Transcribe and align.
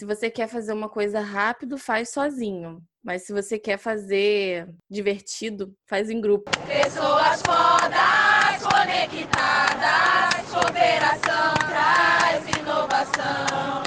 Se 0.00 0.06
você 0.06 0.30
quer 0.30 0.48
fazer 0.48 0.72
uma 0.72 0.88
coisa 0.88 1.20
rápido, 1.20 1.76
faz 1.76 2.08
sozinho. 2.08 2.82
Mas 3.04 3.26
se 3.26 3.34
você 3.34 3.58
quer 3.58 3.76
fazer 3.76 4.66
divertido, 4.88 5.74
faz 5.86 6.08
em 6.08 6.18
grupo. 6.22 6.50
Pessoas 6.66 7.42
fodas, 7.42 8.62
conectadas, 8.62 10.48
cooperação 10.50 11.54
traz 11.68 12.48
inovação. 12.58 13.79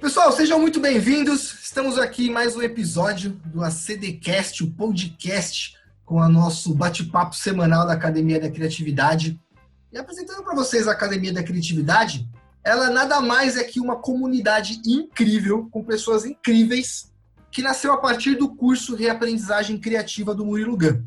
Pessoal, 0.00 0.32
sejam 0.32 0.58
muito 0.58 0.80
bem-vindos. 0.80 1.62
Estamos 1.62 1.98
aqui 1.98 2.28
em 2.28 2.32
mais 2.32 2.56
um 2.56 2.62
episódio 2.62 3.38
do 3.44 3.62
ACDcast, 3.62 4.64
o 4.64 4.70
podcast 4.70 5.76
com 6.06 6.16
o 6.16 6.28
nosso 6.28 6.74
bate-papo 6.74 7.36
semanal 7.36 7.86
da 7.86 7.92
Academia 7.92 8.40
da 8.40 8.50
Criatividade. 8.50 9.38
E 9.92 9.98
apresentando 9.98 10.42
para 10.42 10.54
vocês 10.54 10.88
a 10.88 10.92
Academia 10.92 11.34
da 11.34 11.42
Criatividade, 11.42 12.26
ela 12.64 12.88
nada 12.88 13.20
mais 13.20 13.58
é 13.58 13.62
que 13.62 13.78
uma 13.78 13.96
comunidade 13.96 14.80
incrível, 14.86 15.68
com 15.70 15.84
pessoas 15.84 16.24
incríveis, 16.24 17.12
que 17.50 17.60
nasceu 17.60 17.92
a 17.92 17.98
partir 17.98 18.36
do 18.36 18.56
curso 18.56 18.96
Reaprendizagem 18.96 19.78
Criativa 19.78 20.34
do 20.34 20.46
Murilo 20.46 20.78
Gun. 20.78 21.02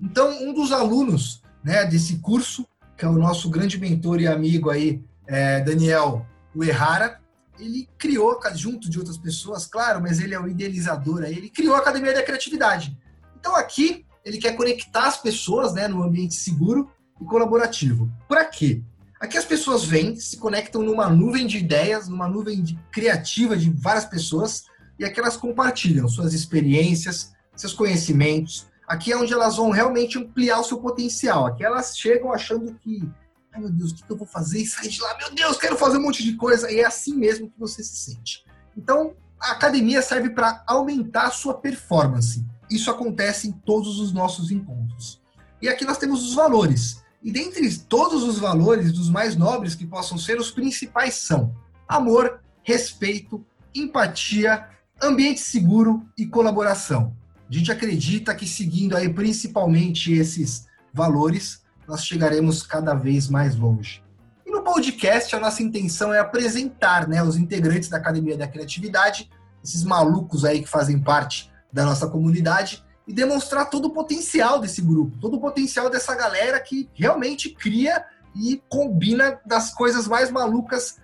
Então, 0.00 0.30
um 0.42 0.54
dos 0.54 0.72
alunos 0.72 1.42
né, 1.62 1.84
desse 1.84 2.16
curso, 2.20 2.66
que 2.96 3.04
é 3.04 3.08
o 3.08 3.18
nosso 3.18 3.50
grande 3.50 3.78
mentor 3.78 4.22
e 4.22 4.26
amigo 4.26 4.70
aí, 4.70 5.02
é, 5.26 5.60
Daniel 5.60 6.26
Uehara, 6.56 7.20
ele 7.58 7.88
criou, 7.98 8.38
junto 8.54 8.88
de 8.88 8.98
outras 8.98 9.18
pessoas, 9.18 9.66
claro, 9.66 10.00
mas 10.00 10.20
ele 10.20 10.34
é 10.34 10.40
o 10.40 10.48
idealizador 10.48 11.22
aí, 11.22 11.36
ele 11.36 11.50
criou 11.50 11.74
a 11.74 11.78
Academia 11.78 12.14
da 12.14 12.22
Criatividade. 12.22 12.96
Então 13.38 13.54
aqui 13.56 14.04
ele 14.24 14.38
quer 14.38 14.56
conectar 14.56 15.06
as 15.06 15.16
pessoas 15.16 15.72
né, 15.72 15.88
no 15.88 16.02
ambiente 16.02 16.34
seguro 16.34 16.90
e 17.20 17.24
colaborativo. 17.24 18.10
Para 18.28 18.44
quê? 18.44 18.82
Aqui 19.20 19.36
as 19.36 19.44
pessoas 19.44 19.84
vêm, 19.84 20.14
se 20.14 20.36
conectam 20.36 20.82
numa 20.82 21.08
nuvem 21.08 21.46
de 21.46 21.58
ideias, 21.58 22.08
numa 22.08 22.28
nuvem 22.28 22.62
de 22.62 22.78
criativa 22.92 23.56
de 23.56 23.68
várias 23.70 24.04
pessoas, 24.04 24.66
e 24.98 25.04
aqui 25.04 25.18
elas 25.18 25.36
compartilham 25.36 26.08
suas 26.08 26.32
experiências, 26.32 27.32
seus 27.56 27.72
conhecimentos. 27.72 28.66
Aqui 28.86 29.12
é 29.12 29.16
onde 29.16 29.32
elas 29.32 29.56
vão 29.56 29.70
realmente 29.70 30.18
ampliar 30.18 30.60
o 30.60 30.64
seu 30.64 30.78
potencial. 30.78 31.46
Aqui 31.46 31.64
elas 31.64 31.98
chegam 31.98 32.32
achando 32.32 32.74
que 32.74 33.08
ai 33.52 33.60
meu 33.60 33.70
Deus, 33.70 33.92
o 33.92 33.94
que 33.94 34.10
eu 34.10 34.16
vou 34.16 34.26
fazer? 34.26 34.60
E 34.60 34.66
sair 34.66 34.88
de 34.88 35.00
lá, 35.00 35.16
meu 35.18 35.34
Deus, 35.34 35.56
quero 35.56 35.76
fazer 35.76 35.98
um 35.98 36.02
monte 36.02 36.22
de 36.22 36.36
coisa. 36.36 36.70
E 36.70 36.80
é 36.80 36.86
assim 36.86 37.14
mesmo 37.14 37.50
que 37.50 37.58
você 37.58 37.82
se 37.82 37.96
sente. 37.96 38.44
Então, 38.76 39.14
a 39.40 39.52
academia 39.52 40.02
serve 40.02 40.30
para 40.30 40.62
aumentar 40.66 41.26
a 41.26 41.30
sua 41.30 41.54
performance. 41.54 42.44
Isso 42.70 42.90
acontece 42.90 43.48
em 43.48 43.52
todos 43.52 43.98
os 43.98 44.12
nossos 44.12 44.50
encontros. 44.50 45.20
E 45.60 45.68
aqui 45.68 45.84
nós 45.84 45.98
temos 45.98 46.22
os 46.22 46.34
valores. 46.34 47.02
E 47.22 47.32
dentre 47.32 47.76
todos 47.78 48.22
os 48.22 48.38
valores, 48.38 48.92
dos 48.92 49.10
mais 49.10 49.34
nobres 49.34 49.74
que 49.74 49.86
possam 49.86 50.16
ser, 50.16 50.38
os 50.38 50.50
principais 50.50 51.14
são 51.14 51.54
amor, 51.88 52.40
respeito, 52.62 53.44
empatia, 53.74 54.68
ambiente 55.02 55.40
seguro 55.40 56.06
e 56.16 56.26
colaboração. 56.26 57.16
A 57.48 57.52
gente 57.52 57.72
acredita 57.72 58.34
que 58.34 58.46
seguindo 58.46 58.96
aí 58.96 59.08
principalmente 59.08 60.12
esses 60.12 60.66
valores, 60.92 61.62
nós 61.88 62.04
chegaremos 62.04 62.62
cada 62.62 62.92
vez 62.92 63.28
mais 63.28 63.56
longe. 63.56 64.04
E 64.44 64.50
no 64.50 64.62
podcast, 64.62 65.34
a 65.34 65.40
nossa 65.40 65.62
intenção 65.62 66.12
é 66.12 66.18
apresentar 66.18 67.08
né, 67.08 67.22
os 67.22 67.38
integrantes 67.38 67.88
da 67.88 67.96
Academia 67.96 68.36
da 68.36 68.46
Criatividade, 68.46 69.30
esses 69.64 69.82
malucos 69.82 70.44
aí 70.44 70.60
que 70.60 70.68
fazem 70.68 71.00
parte 71.00 71.50
da 71.72 71.86
nossa 71.86 72.06
comunidade, 72.06 72.84
e 73.06 73.12
demonstrar 73.12 73.70
todo 73.70 73.86
o 73.86 73.90
potencial 73.90 74.60
desse 74.60 74.82
grupo, 74.82 75.16
todo 75.18 75.38
o 75.38 75.40
potencial 75.40 75.88
dessa 75.88 76.14
galera 76.14 76.60
que 76.60 76.90
realmente 76.92 77.48
cria 77.48 78.04
e 78.36 78.62
combina 78.68 79.40
das 79.46 79.72
coisas 79.72 80.06
mais 80.06 80.30
malucas 80.30 80.98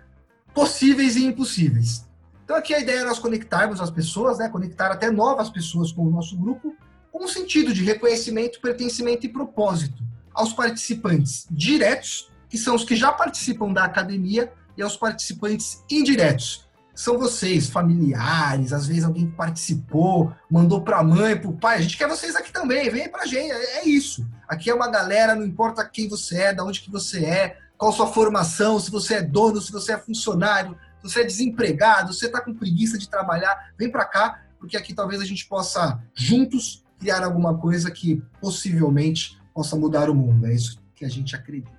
possíveis 0.53 1.16
e 1.16 1.25
impossíveis. 1.25 2.06
Então 2.44 2.56
aqui 2.56 2.75
a 2.75 2.78
ideia 2.78 3.00
é 3.00 3.04
nós 3.04 3.19
conectarmos 3.19 3.81
as 3.81 3.91
pessoas, 3.91 4.37
né, 4.37 4.50
conectar 4.50 4.88
até 4.88 5.10
novas 5.10 5.48
pessoas 5.48 5.91
com 5.91 6.03
o 6.03 6.10
nosso 6.10 6.37
grupo, 6.37 6.76
com 7.10 7.25
um 7.25 7.28
sentido 7.28 7.72
de 7.72 7.82
reconhecimento, 7.82 8.60
pertencimento 8.60 9.25
e 9.25 9.31
propósito 9.31 10.04
aos 10.34 10.52
participantes 10.52 11.46
diretos, 11.50 12.30
que 12.48 12.58
são 12.58 12.74
os 12.74 12.84
que 12.84 12.96
já 12.96 13.12
participam 13.12 13.72
da 13.72 13.84
academia, 13.84 14.52
e 14.76 14.82
aos 14.82 14.96
participantes 14.96 15.84
indiretos. 15.90 16.68
São 16.94 17.18
vocês, 17.18 17.68
familiares, 17.68 18.72
às 18.72 18.86
vezes 18.86 19.04
alguém 19.04 19.26
que 19.26 19.36
participou, 19.36 20.32
mandou 20.48 20.82
para 20.82 20.98
a 20.98 21.02
mãe, 21.02 21.36
para 21.36 21.50
o 21.50 21.56
pai. 21.56 21.78
A 21.78 21.80
gente 21.80 21.96
quer 21.96 22.08
vocês 22.08 22.36
aqui 22.36 22.52
também, 22.52 22.88
vem 22.88 23.08
para 23.08 23.22
a 23.22 23.26
gente. 23.26 23.50
É, 23.50 23.78
é 23.80 23.88
isso. 23.88 24.24
Aqui 24.48 24.70
é 24.70 24.74
uma 24.74 24.88
galera, 24.88 25.34
não 25.34 25.44
importa 25.44 25.84
quem 25.84 26.08
você 26.08 26.40
é, 26.40 26.54
de 26.54 26.60
onde 26.60 26.80
que 26.80 26.90
você 26.90 27.24
é, 27.24 27.58
qual 27.76 27.92
sua 27.92 28.06
formação, 28.06 28.78
se 28.78 28.92
você 28.92 29.14
é 29.14 29.22
dono, 29.22 29.60
se 29.60 29.72
você 29.72 29.92
é 29.92 29.98
funcionário, 29.98 30.76
se 30.98 31.10
você 31.10 31.22
é 31.22 31.24
desempregado, 31.24 32.12
se 32.12 32.20
você 32.20 32.26
está 32.26 32.40
com 32.40 32.54
preguiça 32.54 32.96
de 32.96 33.08
trabalhar, 33.08 33.72
vem 33.76 33.90
para 33.90 34.04
cá, 34.04 34.42
porque 34.60 34.76
aqui 34.76 34.94
talvez 34.94 35.20
a 35.20 35.24
gente 35.24 35.46
possa 35.46 36.00
juntos 36.14 36.84
criar 37.00 37.24
alguma 37.24 37.58
coisa 37.58 37.90
que 37.90 38.22
possivelmente 38.40 39.36
possa 39.54 39.76
mudar 39.76 40.10
o 40.10 40.15
mundo. 40.15 40.47
É 40.47 40.53
isso 40.53 40.78
que 40.94 41.04
a 41.04 41.09
gente 41.09 41.37
acredita. 41.37 41.72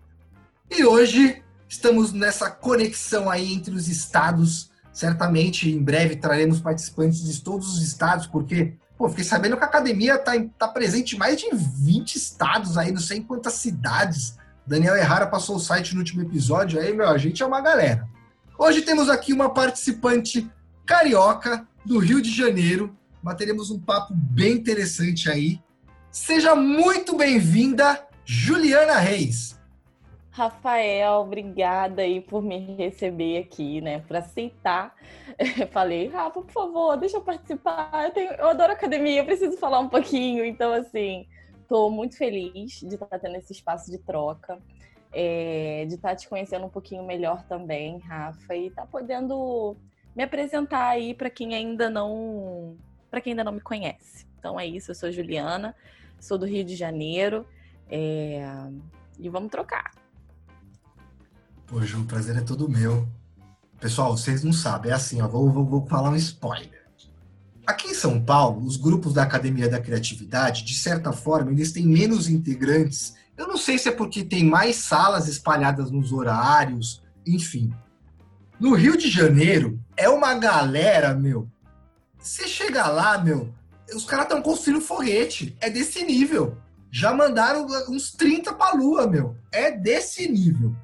E 0.72 0.84
hoje 0.86 1.44
estamos 1.68 2.13
nessa 2.13 2.50
conexão 2.50 3.30
aí 3.30 3.53
entre 3.53 3.75
os 3.75 3.88
estados. 3.88 4.72
Certamente 4.94 5.69
em 5.69 5.84
breve 5.84 6.16
traremos 6.16 6.62
participantes 6.62 7.22
de 7.22 7.41
todos 7.41 7.75
os 7.75 7.84
estados, 7.84 8.25
porque 8.28 8.74
pô, 8.97 9.09
fiquei 9.09 9.25
sabendo 9.25 9.58
que 9.58 9.64
a 9.64 9.68
academia 9.68 10.16
está 10.16 10.34
tá 10.58 10.68
presente 10.69 11.16
em 11.16 11.19
mais 11.19 11.40
de 11.40 11.50
20 11.53 12.16
estados 12.16 12.78
aí, 12.78 12.91
não 12.91 13.02
sei 13.02 13.18
em 13.18 13.24
quantas 13.24 13.53
cidades. 13.53 14.38
Daniel 14.66 14.96
Errara 14.96 15.28
passou 15.28 15.58
o 15.58 15.59
site 15.59 15.94
no 15.94 16.00
último 16.00 16.22
episódio, 16.22 16.80
aí, 16.80 16.94
meu, 16.94 17.09
a 17.09 17.18
gente 17.18 17.44
é 17.44 17.46
uma 17.46 17.62
galera. 17.62 18.08
Hoje 18.58 18.81
temos 18.81 19.09
aqui 19.09 19.34
uma 19.34 19.53
participante 19.53 20.50
carioca 20.85 21.68
do 21.85 22.00
Rio 22.00 22.22
de 22.22 22.31
Janeiro. 22.31 22.96
Bateremos 23.22 23.69
um 23.69 23.80
papo 23.80 24.14
bem 24.14 24.53
interessante 24.53 25.30
aí. 25.30 25.59
Seja 26.16 26.56
muito 26.56 27.18
bem-vinda, 27.18 28.08
Juliana 28.24 29.00
Reis. 29.00 29.59
Rafael, 30.31 31.16
obrigada 31.16 32.03
aí 32.03 32.22
por 32.22 32.42
me 32.42 32.58
receber 32.78 33.38
aqui, 33.40 33.81
né? 33.81 34.00
Por 34.00 34.16
aceitar. 34.16 34.96
Eu 35.38 35.68
falei, 35.68 36.08
Rafa, 36.08 36.40
por 36.40 36.50
favor, 36.50 36.96
deixa 36.96 37.18
eu 37.18 37.22
participar. 37.22 38.06
Eu, 38.06 38.12
tenho, 38.12 38.31
eu 38.31 38.48
adoro 38.48 38.72
academia, 38.72 39.20
eu 39.20 39.26
preciso 39.26 39.58
falar 39.58 39.80
um 39.80 39.90
pouquinho. 39.90 40.46
Então, 40.46 40.72
assim, 40.72 41.28
estou 41.62 41.92
muito 41.92 42.18
feliz 42.18 42.80
de 42.80 42.96
estar 42.96 43.20
tendo 43.20 43.36
esse 43.36 43.52
espaço 43.52 43.92
de 43.92 43.97
troca, 43.97 44.58
é, 45.12 45.84
de 45.86 45.96
estar 45.96 46.16
te 46.16 46.30
conhecendo 46.30 46.66
um 46.66 46.70
pouquinho 46.70 47.03
melhor 47.03 47.44
também, 47.44 47.97
Rafa, 48.00 48.56
e 48.56 48.68
estar 48.68 48.84
tá 48.84 48.88
podendo 48.88 49.76
me 50.16 50.24
apresentar 50.24 50.88
aí 50.88 51.14
para 51.14 51.30
quem 51.30 51.53
ainda 51.53 51.90
não, 51.90 52.78
para 53.12 53.20
quem 53.20 53.34
ainda 53.34 53.44
não 53.44 53.52
me 53.52 53.62
conhece. 53.62 54.26
Então 54.40 54.58
é 54.58 54.66
isso, 54.66 54.92
eu 54.92 54.96
sou 54.96 55.12
Juliana 55.12 55.76
sou 56.20 56.38
do 56.38 56.46
Rio 56.46 56.64
de 56.64 56.76
Janeiro. 56.76 57.46
É... 57.90 58.46
E 59.20 59.30
vamos 59.30 59.50
trocar. 59.50 59.92
Pô, 61.68 61.81
Ju, 61.81 62.02
o 62.02 62.06
prazer 62.06 62.36
é 62.38 62.42
todo 62.42 62.70
meu. 62.70 63.08
Pessoal, 63.80 64.16
vocês 64.16 64.44
não 64.44 64.53
sabem, 64.53 64.92
é 64.92 64.96
assim, 64.96 65.22
ó, 65.22 65.28
vou, 65.28 65.50
vou, 65.52 65.66
vou 65.66 65.86
falar 65.86 66.09
um 66.09 66.16
spoiler. 66.16 66.86
Aqui 67.66 67.90
em 67.90 67.94
São 67.94 68.22
Paulo, 68.22 68.64
os 68.64 68.78
grupos 68.78 69.14
da 69.14 69.24
Academia 69.24 69.68
da 69.68 69.81
Criatividade, 69.81 70.64
de 70.64 70.76
certa 70.76 71.12
forma, 71.12 71.52
eles 71.52 71.72
têm 71.72 71.86
menos 71.86 72.30
integrantes. 72.30 73.16
Eu 73.36 73.47
não 73.47 73.58
sei 73.58 73.78
se 73.78 73.90
é 73.90 73.92
porque 73.92 74.24
tem 74.24 74.46
mais 74.46 74.76
salas 74.76 75.28
espalhadas 75.28 75.90
nos 75.90 76.12
horários, 76.12 77.03
enfim. 77.26 77.74
No 78.59 78.76
Rio 78.76 78.96
de 78.96 79.09
Janeiro, 79.09 79.80
é 79.97 80.08
uma 80.08 80.36
galera, 80.36 81.14
meu. 81.16 81.50
Você 82.20 82.47
chega 82.47 82.88
lá, 82.88 83.18
meu, 83.18 83.53
os 83.93 84.05
caras 84.05 84.26
estão 84.26 84.41
construindo 84.41 84.82
foguete. 84.82 85.55
É 85.59 85.70
desse 85.70 86.03
nível. 86.03 86.58
Já 86.91 87.14
mandaram 87.14 87.66
uns 87.90 88.11
30 88.11 88.53
pra 88.53 88.73
lua, 88.73 89.08
meu. 89.08 89.35
É 89.52 89.72
desse 89.72 90.28
nível. 90.32 90.76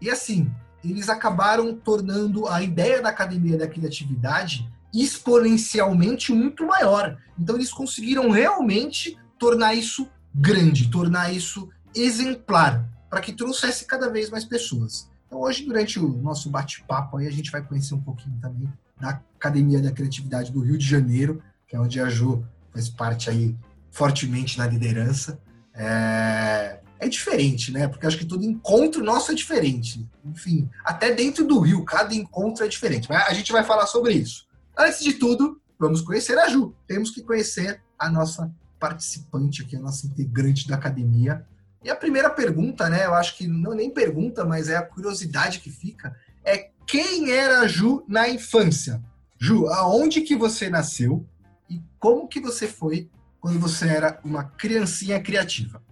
E 0.00 0.10
assim, 0.10 0.50
eles 0.84 1.08
acabaram 1.08 1.74
tornando 1.74 2.46
a 2.46 2.62
ideia 2.62 3.00
da 3.00 3.08
academia 3.08 3.56
da 3.56 3.66
criatividade 3.66 4.70
exponencialmente 4.92 6.32
muito 6.32 6.66
maior. 6.66 7.18
Então 7.38 7.56
eles 7.56 7.72
conseguiram 7.72 8.30
realmente 8.30 9.18
tornar 9.38 9.74
isso 9.74 10.08
grande, 10.34 10.90
tornar 10.90 11.32
isso 11.32 11.68
exemplar, 11.94 12.88
para 13.10 13.20
que 13.20 13.32
trouxesse 13.32 13.86
cada 13.86 14.08
vez 14.08 14.30
mais 14.30 14.44
pessoas. 14.44 15.10
Então 15.26 15.40
hoje, 15.40 15.64
durante 15.64 15.98
o 15.98 16.08
nosso 16.08 16.48
bate-papo, 16.50 17.16
aí 17.16 17.26
a 17.26 17.30
gente 17.30 17.50
vai 17.50 17.62
conhecer 17.62 17.94
um 17.94 18.00
pouquinho 18.00 18.36
também 18.40 18.72
da 19.00 19.20
Academia 19.36 19.80
da 19.80 19.90
Criatividade 19.90 20.52
do 20.52 20.60
Rio 20.60 20.78
de 20.78 20.86
Janeiro, 20.86 21.42
que 21.74 21.76
é 21.76 21.80
onde 21.80 22.00
a 22.00 22.08
Ju 22.08 22.44
faz 22.72 22.88
parte 22.88 23.28
aí 23.28 23.56
fortemente 23.90 24.56
na 24.56 24.66
liderança. 24.66 25.40
É, 25.74 26.78
é 27.00 27.08
diferente, 27.08 27.72
né? 27.72 27.88
Porque 27.88 28.06
acho 28.06 28.16
que 28.16 28.24
todo 28.24 28.44
encontro 28.44 29.02
nosso 29.02 29.32
é 29.32 29.34
diferente. 29.34 30.08
Enfim, 30.24 30.70
até 30.84 31.12
dentro 31.12 31.44
do 31.44 31.58
Rio, 31.58 31.84
cada 31.84 32.14
encontro 32.14 32.64
é 32.64 32.68
diferente. 32.68 33.08
Mas 33.08 33.26
a 33.28 33.34
gente 33.34 33.50
vai 33.50 33.64
falar 33.64 33.86
sobre 33.86 34.12
isso. 34.14 34.46
Antes 34.78 35.02
de 35.02 35.14
tudo, 35.14 35.60
vamos 35.76 36.00
conhecer 36.00 36.38
a 36.38 36.48
Ju. 36.48 36.72
Temos 36.86 37.10
que 37.10 37.22
conhecer 37.22 37.82
a 37.98 38.08
nossa 38.08 38.52
participante 38.78 39.62
aqui, 39.62 39.74
a 39.74 39.80
nossa 39.80 40.06
integrante 40.06 40.68
da 40.68 40.76
academia. 40.76 41.44
E 41.82 41.90
a 41.90 41.96
primeira 41.96 42.30
pergunta, 42.30 42.88
né? 42.88 43.04
Eu 43.04 43.14
acho 43.14 43.36
que 43.36 43.48
não 43.48 43.72
é 43.72 43.76
nem 43.76 43.90
pergunta, 43.90 44.44
mas 44.44 44.68
é 44.68 44.76
a 44.76 44.82
curiosidade 44.82 45.58
que 45.58 45.70
fica, 45.70 46.14
é 46.44 46.70
quem 46.86 47.32
era 47.32 47.60
a 47.60 47.66
Ju 47.66 48.04
na 48.06 48.28
infância? 48.28 49.02
Ju, 49.40 49.66
aonde 49.68 50.20
que 50.20 50.36
você 50.36 50.70
nasceu 50.70 51.26
e 51.68 51.80
como 51.98 52.28
que 52.28 52.40
você 52.40 52.66
foi 52.66 53.08
quando 53.40 53.58
você 53.58 53.88
era 53.88 54.20
uma 54.24 54.44
criancinha 54.44 55.20
criativa? 55.22 55.82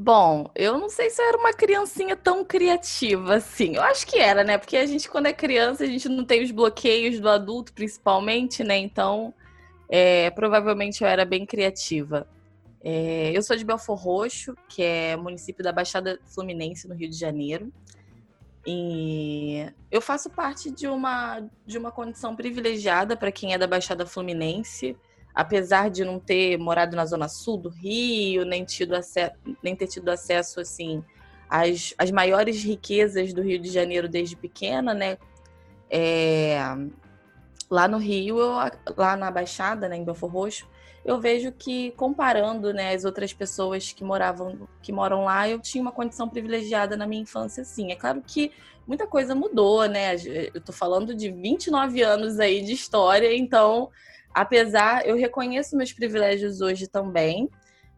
Bom, 0.00 0.48
eu 0.54 0.78
não 0.78 0.88
sei 0.88 1.10
se 1.10 1.20
eu 1.20 1.26
era 1.26 1.36
uma 1.36 1.52
criancinha 1.52 2.14
tão 2.14 2.44
criativa 2.44 3.34
assim. 3.34 3.74
Eu 3.74 3.82
acho 3.82 4.06
que 4.06 4.16
era, 4.16 4.44
né? 4.44 4.56
Porque 4.56 4.76
a 4.76 4.86
gente, 4.86 5.08
quando 5.08 5.26
é 5.26 5.32
criança, 5.32 5.82
a 5.82 5.86
gente 5.88 6.08
não 6.08 6.24
tem 6.24 6.42
os 6.42 6.52
bloqueios 6.52 7.18
do 7.18 7.28
adulto, 7.28 7.72
principalmente, 7.72 8.62
né? 8.62 8.78
Então, 8.78 9.34
é, 9.88 10.30
provavelmente 10.30 11.02
eu 11.02 11.08
era 11.08 11.24
bem 11.24 11.44
criativa. 11.44 12.28
É, 12.80 13.32
eu 13.34 13.42
sou 13.42 13.56
de 13.56 13.64
Belfor 13.64 13.96
Roxo, 13.96 14.54
que 14.68 14.82
é 14.82 15.16
município 15.16 15.64
da 15.64 15.72
Baixada 15.72 16.20
Fluminense, 16.26 16.86
no 16.86 16.94
Rio 16.94 17.10
de 17.10 17.18
Janeiro. 17.18 17.72
E 18.70 19.66
eu 19.90 20.02
faço 20.02 20.28
parte 20.28 20.70
de 20.70 20.86
uma, 20.86 21.42
de 21.64 21.78
uma 21.78 21.90
condição 21.90 22.36
privilegiada 22.36 23.16
para 23.16 23.32
quem 23.32 23.54
é 23.54 23.58
da 23.58 23.66
Baixada 23.66 24.04
Fluminense 24.04 24.94
apesar 25.38 25.88
de 25.88 26.04
não 26.04 26.18
ter 26.18 26.58
morado 26.58 26.96
na 26.96 27.06
zona 27.06 27.28
sul 27.28 27.56
do 27.56 27.68
Rio, 27.68 28.44
nem, 28.44 28.64
tido 28.64 28.92
nem 29.62 29.76
ter 29.76 29.86
tido 29.86 30.08
acesso 30.08 30.58
assim 30.58 31.04
às, 31.48 31.94
às 31.96 32.10
maiores 32.10 32.60
riquezas 32.64 33.32
do 33.32 33.40
Rio 33.40 33.60
de 33.60 33.70
Janeiro 33.70 34.08
desde 34.08 34.34
pequena, 34.34 34.92
né? 34.92 35.16
É, 35.88 36.58
lá 37.70 37.86
no 37.86 37.98
Rio, 37.98 38.40
eu, 38.40 38.52
lá 38.96 39.16
na 39.16 39.30
Baixada, 39.30 39.88
né, 39.88 39.96
em 39.96 40.04
Belfor 40.04 40.28
Roxo, 40.28 40.68
eu 41.08 41.20
vejo 41.20 41.52
que 41.52 41.90
comparando, 41.92 42.72
né, 42.72 42.94
as 42.94 43.04
outras 43.04 43.32
pessoas 43.32 43.92
que 43.92 44.04
moravam, 44.04 44.68
que 44.82 44.92
moram 44.92 45.24
lá, 45.24 45.48
eu 45.48 45.58
tinha 45.58 45.82
uma 45.82 45.92
condição 45.92 46.28
privilegiada 46.28 46.96
na 46.96 47.06
minha 47.06 47.22
infância, 47.22 47.64
sim. 47.64 47.92
É 47.92 47.96
claro 47.96 48.22
que 48.26 48.52
muita 48.86 49.06
coisa 49.06 49.34
mudou, 49.34 49.86
né? 49.86 50.14
Eu 50.54 50.60
tô 50.60 50.72
falando 50.72 51.14
de 51.14 51.30
29 51.30 52.02
anos 52.02 52.40
aí 52.40 52.62
de 52.62 52.72
história, 52.72 53.34
então 53.36 53.90
Apesar, 54.38 55.04
eu 55.04 55.16
reconheço 55.16 55.76
meus 55.76 55.92
privilégios 55.92 56.60
hoje 56.60 56.86
também, 56.86 57.48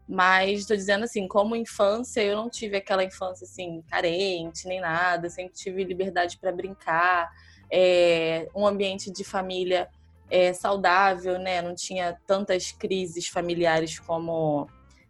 mas 0.07 0.61
estou 0.61 0.75
dizendo 0.75 1.03
assim, 1.03 1.27
como 1.27 1.55
infância, 1.55 2.21
eu 2.21 2.35
não 2.35 2.49
tive 2.49 2.77
aquela 2.77 3.03
infância 3.03 3.45
assim 3.45 3.83
carente 3.89 4.67
nem 4.67 4.81
nada, 4.81 5.29
sempre 5.29 5.53
tive 5.53 5.83
liberdade 5.83 6.39
para 6.39 6.51
brincar, 6.51 7.29
é, 7.71 8.49
um 8.55 8.65
ambiente 8.65 9.11
de 9.11 9.23
família 9.23 9.87
é, 10.31 10.53
saudável, 10.53 11.37
né? 11.37 11.61
Não 11.61 11.75
tinha 11.75 12.17
tantas 12.25 12.71
crises 12.71 13.27
familiares 13.27 13.99
como, 13.99 14.67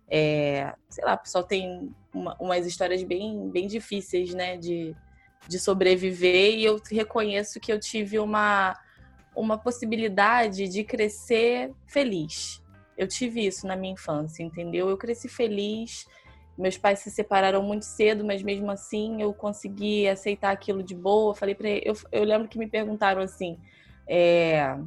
é, 0.10 0.74
sei 0.90 1.06
lá, 1.06 1.14
o 1.14 1.20
pessoal 1.20 1.44
tem 1.44 1.94
uma, 2.14 2.36
umas 2.40 2.66
histórias 2.66 3.04
bem, 3.04 3.50
bem 3.50 3.68
difíceis, 3.68 4.34
né? 4.34 4.58
De, 4.58 4.96
de 5.48 5.60
sobreviver 5.60 6.56
e 6.56 6.66
eu 6.66 6.82
reconheço 6.92 7.60
que 7.60 7.72
eu 7.72 7.80
tive 7.80 8.20
uma 8.20 8.76
uma 9.34 9.58
possibilidade 9.58 10.68
de 10.68 10.84
crescer 10.84 11.72
feliz. 11.88 12.62
Eu 12.98 13.08
tive 13.08 13.46
isso 13.46 13.66
na 13.66 13.78
minha 13.78 13.94
infância, 13.94 14.44
entendeu? 14.44 14.90
Eu 14.90 14.98
cresci 14.98 15.30
feliz. 15.30 16.06
Meus 16.58 16.78
pais 16.78 17.00
se 17.00 17.10
separaram 17.10 17.64
muito 17.64 17.86
cedo, 17.86 18.26
mas 18.26 18.44
mesmo 18.44 18.70
assim 18.70 19.22
eu 19.22 19.34
consegui 19.34 20.08
aceitar 20.08 20.52
aquilo 20.52 20.84
de 20.84 20.94
boa. 20.94 21.34
Falei 21.34 21.56
para 21.56 21.70
eu, 21.70 21.94
eu 22.12 22.24
lembro 22.26 22.50
que 22.50 22.60
me 22.60 22.68
perguntaram 22.68 23.22
assim: 23.22 23.58
é, 24.08 24.78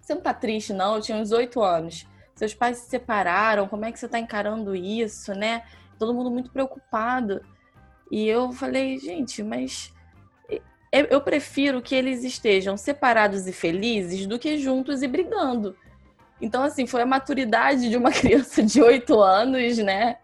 você 0.00 0.14
não 0.14 0.20
tá 0.20 0.34
triste, 0.34 0.72
não? 0.72 0.96
Eu 0.96 1.02
tinha 1.02 1.18
uns 1.18 1.32
oito 1.32 1.62
anos. 1.62 2.06
Seus 2.34 2.52
pais 2.52 2.78
se 2.78 2.90
separaram, 2.90 3.68
como 3.68 3.84
é 3.84 3.92
que 3.92 3.98
você 3.98 4.08
tá 4.08 4.18
encarando 4.18 4.74
isso, 4.74 5.34
né? 5.34 5.62
Todo 5.98 6.14
mundo 6.14 6.30
muito 6.30 6.50
preocupado. 6.50 7.40
E 8.10 8.26
eu 8.26 8.52
falei, 8.52 8.98
gente, 8.98 9.42
mas 9.42 9.92
eu 11.10 11.20
prefiro 11.20 11.82
que 11.82 11.94
eles 11.94 12.22
estejam 12.22 12.76
separados 12.76 13.48
e 13.48 13.52
felizes 13.52 14.26
do 14.26 14.38
que 14.38 14.58
juntos 14.58 15.02
e 15.02 15.08
brigando. 15.08 15.76
Então, 16.40 16.62
assim, 16.62 16.86
foi 16.86 17.02
a 17.02 17.06
maturidade 17.06 17.88
de 17.88 17.96
uma 17.96 18.10
criança 18.12 18.62
de 18.62 18.80
oito 18.80 19.20
anos, 19.20 19.78
né? 19.78 20.18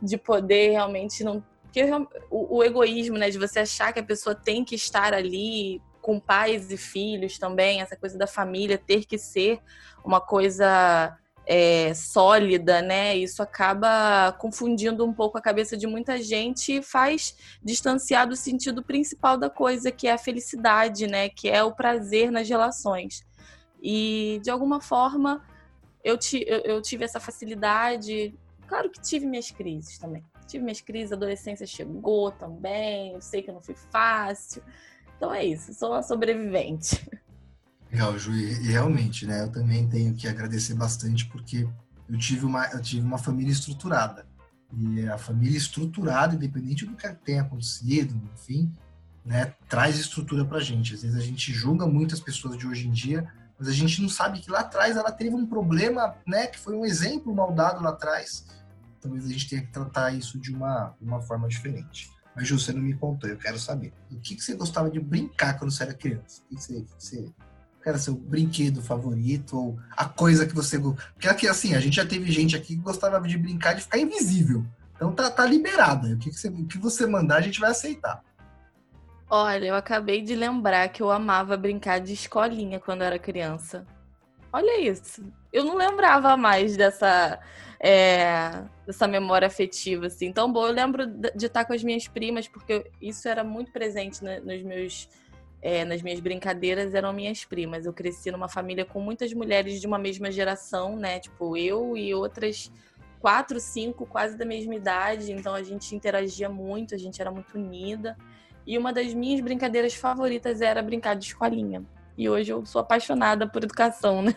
De 0.00 0.16
poder 0.16 0.70
realmente 0.70 1.24
não. 1.24 1.42
Porque 1.62 1.82
o, 2.30 2.58
o, 2.58 2.64
egoísmo, 2.64 3.18
né? 3.18 3.30
De 3.30 3.38
você 3.38 3.60
achar 3.60 3.92
que 3.92 3.98
a 3.98 4.04
pessoa 4.04 4.34
tem 4.34 4.64
que 4.64 4.74
estar 4.74 5.12
ali 5.12 5.80
com 6.08 6.18
pais 6.18 6.70
e 6.70 6.78
filhos 6.78 7.36
também, 7.36 7.82
essa 7.82 7.94
coisa 7.94 8.16
da 8.16 8.26
família 8.26 8.78
ter 8.78 9.04
que 9.04 9.18
ser 9.18 9.60
uma 10.02 10.22
coisa 10.22 11.14
é, 11.44 11.92
sólida, 11.92 12.80
né? 12.80 13.14
Isso 13.14 13.42
acaba 13.42 14.32
confundindo 14.38 15.04
um 15.04 15.12
pouco 15.12 15.36
a 15.36 15.42
cabeça 15.42 15.76
de 15.76 15.86
muita 15.86 16.16
gente 16.16 16.78
e 16.78 16.82
faz 16.82 17.36
distanciar 17.62 18.26
do 18.26 18.34
sentido 18.34 18.82
principal 18.82 19.36
da 19.36 19.50
coisa, 19.50 19.92
que 19.92 20.08
é 20.08 20.12
a 20.14 20.16
felicidade, 20.16 21.06
né? 21.06 21.28
Que 21.28 21.50
é 21.50 21.62
o 21.62 21.74
prazer 21.74 22.30
nas 22.30 22.48
relações. 22.48 23.22
E 23.82 24.40
de 24.42 24.48
alguma 24.48 24.80
forma 24.80 25.44
eu, 26.02 26.16
ti, 26.16 26.42
eu, 26.48 26.60
eu 26.60 26.80
tive 26.80 27.04
essa 27.04 27.20
facilidade. 27.20 28.34
Claro 28.66 28.88
que 28.88 28.98
tive 28.98 29.26
minhas 29.26 29.50
crises 29.50 29.98
também. 29.98 30.24
Tive 30.46 30.64
minhas 30.64 30.80
crises, 30.80 31.12
a 31.12 31.16
adolescência 31.16 31.66
chegou 31.66 32.30
também. 32.30 33.12
Eu 33.12 33.20
sei 33.20 33.42
que 33.42 33.52
não 33.52 33.60
foi 33.60 33.74
fácil. 33.74 34.62
Então 35.18 35.34
é 35.34 35.44
isso, 35.44 35.74
sou 35.74 35.90
uma 35.90 36.02
sobrevivente. 36.02 37.06
Legal, 37.92 38.18
Ju, 38.18 38.32
e 38.32 38.70
realmente, 38.70 39.26
né? 39.26 39.42
Eu 39.42 39.50
também 39.50 39.88
tenho 39.88 40.14
que 40.14 40.28
agradecer 40.28 40.74
bastante 40.74 41.26
porque 41.26 41.68
eu 42.08 42.18
tive 42.18 42.46
uma, 42.46 42.66
eu 42.68 42.80
tive 42.80 43.04
uma 43.04 43.18
família 43.18 43.50
estruturada. 43.50 44.26
E 44.72 45.08
a 45.08 45.18
família 45.18 45.56
estruturada, 45.56 46.34
independente 46.34 46.86
do 46.86 46.94
que 46.94 47.08
tenha 47.24 47.42
acontecido, 47.42 48.14
enfim, 48.34 48.72
né, 49.24 49.54
traz 49.68 49.98
estrutura 49.98 50.44
pra 50.44 50.60
gente. 50.60 50.94
Às 50.94 51.02
vezes 51.02 51.16
a 51.16 51.22
gente 51.22 51.52
julga 51.52 51.86
muitas 51.86 52.20
pessoas 52.20 52.56
de 52.56 52.66
hoje 52.66 52.86
em 52.86 52.92
dia, 52.92 53.26
mas 53.58 53.68
a 53.68 53.72
gente 53.72 54.00
não 54.00 54.08
sabe 54.08 54.40
que 54.40 54.50
lá 54.50 54.60
atrás 54.60 54.96
ela 54.96 55.10
teve 55.10 55.34
um 55.34 55.46
problema, 55.46 56.14
né, 56.26 56.46
que 56.46 56.58
foi 56.58 56.76
um 56.76 56.84
exemplo 56.84 57.34
mal 57.34 57.52
dado 57.52 57.82
lá 57.82 57.90
atrás. 57.90 58.46
Talvez 59.00 59.24
a 59.24 59.28
gente 59.28 59.48
tenha 59.48 59.62
que 59.62 59.72
tratar 59.72 60.12
isso 60.12 60.38
de 60.38 60.54
uma, 60.54 60.94
uma 61.00 61.20
forma 61.20 61.48
diferente. 61.48 62.10
Mas, 62.38 62.46
Ju, 62.46 62.56
você 62.56 62.72
não 62.72 62.80
me 62.80 62.94
contou, 62.94 63.28
eu 63.28 63.36
quero 63.36 63.58
saber. 63.58 63.92
O 64.12 64.20
que, 64.20 64.36
que 64.36 64.44
você 64.44 64.54
gostava 64.54 64.88
de 64.88 65.00
brincar 65.00 65.58
quando 65.58 65.72
você 65.72 65.82
era 65.82 65.92
criança? 65.92 66.40
O 66.48 66.54
que 66.54 66.62
você, 66.62 66.84
você 66.96 67.28
era 67.84 67.98
seu 67.98 68.14
brinquedo 68.14 68.80
favorito 68.80 69.58
ou 69.58 69.78
a 69.96 70.04
coisa 70.04 70.46
que 70.46 70.54
você 70.54 70.78
porque 70.78 71.26
aqui 71.26 71.48
assim 71.48 71.74
a 71.74 71.80
gente 71.80 71.96
já 71.96 72.06
teve 72.06 72.30
gente 72.30 72.54
aqui 72.54 72.76
que 72.76 72.82
gostava 72.82 73.20
de 73.26 73.36
brincar 73.36 73.74
de 73.74 73.82
ficar 73.82 73.98
invisível. 73.98 74.64
Então 74.94 75.12
tá, 75.12 75.28
tá 75.28 75.44
liberada 75.44 76.06
o 76.14 76.18
que, 76.18 76.30
que, 76.30 76.38
você, 76.38 76.48
o 76.48 76.64
que 76.64 76.78
você 76.78 77.06
mandar 77.06 77.38
a 77.38 77.40
gente 77.40 77.58
vai 77.58 77.70
aceitar. 77.70 78.22
Olha 79.28 79.66
eu 79.66 79.74
acabei 79.74 80.22
de 80.22 80.36
lembrar 80.36 80.88
que 80.90 81.02
eu 81.02 81.10
amava 81.10 81.56
brincar 81.56 81.98
de 81.98 82.12
escolinha 82.12 82.78
quando 82.78 83.00
eu 83.00 83.08
era 83.08 83.18
criança. 83.18 83.84
Olha 84.52 84.80
isso. 84.80 85.24
Eu 85.52 85.64
não 85.64 85.76
lembrava 85.76 86.36
mais 86.36 86.76
dessa 86.76 87.40
é, 87.80 88.64
dessa 88.86 89.06
memória 89.06 89.46
afetiva 89.46 90.06
assim 90.06 90.32
tão 90.32 90.52
boa 90.52 90.68
eu 90.68 90.74
lembro 90.74 91.06
de 91.06 91.46
estar 91.46 91.64
com 91.64 91.72
as 91.72 91.84
minhas 91.84 92.08
primas 92.08 92.48
porque 92.48 92.90
isso 93.00 93.28
era 93.28 93.44
muito 93.44 93.70
presente 93.70 94.22
nos 94.24 94.62
meus 94.62 95.08
é, 95.60 95.84
nas 95.84 96.02
minhas 96.02 96.20
brincadeiras 96.20 96.94
eram 96.94 97.12
minhas 97.12 97.44
primas. 97.44 97.84
Eu 97.84 97.92
cresci 97.92 98.30
numa 98.30 98.48
família 98.48 98.84
com 98.84 99.00
muitas 99.00 99.32
mulheres 99.32 99.80
de 99.80 99.86
uma 99.86 99.98
mesma 99.98 100.30
geração, 100.30 100.96
né? 100.96 101.18
Tipo, 101.18 101.56
eu 101.56 101.96
e 101.96 102.14
outras 102.14 102.70
quatro, 103.20 103.58
cinco, 103.58 104.06
quase 104.06 104.36
da 104.36 104.44
mesma 104.44 104.74
idade. 104.74 105.32
Então 105.32 105.54
a 105.54 105.62
gente 105.62 105.94
interagia 105.94 106.48
muito, 106.48 106.94
a 106.94 106.98
gente 106.98 107.20
era 107.20 107.30
muito 107.30 107.56
unida. 107.56 108.16
E 108.66 108.78
uma 108.78 108.92
das 108.92 109.12
minhas 109.14 109.40
brincadeiras 109.40 109.94
favoritas 109.94 110.60
era 110.60 110.82
brincar 110.82 111.14
de 111.14 111.24
escolinha. 111.26 111.84
E 112.16 112.28
hoje 112.28 112.52
eu 112.52 112.64
sou 112.66 112.80
apaixonada 112.80 113.48
por 113.48 113.64
educação, 113.64 114.22
né? 114.22 114.34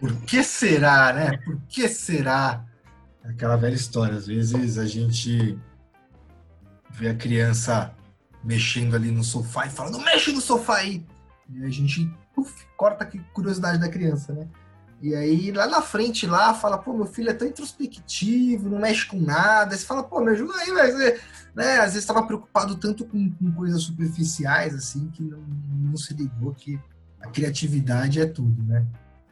Por 0.00 0.16
que 0.22 0.42
será, 0.42 1.12
né? 1.12 1.36
Por 1.44 1.60
que 1.68 1.86
será? 1.88 2.64
Aquela 3.22 3.56
velha 3.56 3.74
história. 3.74 4.16
Às 4.16 4.26
vezes 4.26 4.78
a 4.78 4.86
gente 4.86 5.58
vê 6.90 7.10
a 7.10 7.14
criança 7.14 7.94
mexendo 8.42 8.96
ali 8.96 9.10
no 9.10 9.22
sofá 9.22 9.66
e 9.66 9.70
falando, 9.70 10.00
mexe 10.00 10.32
no 10.32 10.40
sofá 10.40 10.78
aí. 10.78 11.04
E 11.52 11.62
a 11.62 11.68
gente 11.68 12.10
uf, 12.36 12.66
corta 12.76 13.04
a 13.04 13.32
curiosidade 13.34 13.78
da 13.78 13.88
criança, 13.88 14.32
né? 14.32 14.48
E 15.02 15.14
aí 15.14 15.50
lá 15.50 15.66
na 15.66 15.80
frente 15.80 16.26
lá 16.26 16.52
fala, 16.52 16.76
pô, 16.76 16.92
meu 16.92 17.06
filho 17.06 17.30
é 17.30 17.34
tão 17.34 17.48
introspectivo, 17.48 18.68
não 18.68 18.78
mexe 18.78 19.06
com 19.06 19.18
nada. 19.18 19.76
Você 19.76 19.84
fala, 19.84 20.02
pô, 20.02 20.20
me 20.20 20.30
ajuda 20.30 20.54
aí, 20.56 20.70
mas 20.72 20.94
né? 21.54 21.78
Às 21.78 21.92
vezes 21.92 22.00
estava 22.00 22.22
preocupado 22.22 22.76
tanto 22.76 23.04
com, 23.04 23.30
com, 23.30 23.52
coisas 23.52 23.82
superficiais 23.82 24.74
assim 24.74 25.08
que 25.10 25.22
não, 25.22 25.42
não 25.70 25.96
se 25.96 26.14
ligou 26.14 26.54
que 26.54 26.78
a 27.20 27.28
criatividade 27.28 28.20
é 28.20 28.26
tudo, 28.26 28.62
né? 28.62 28.86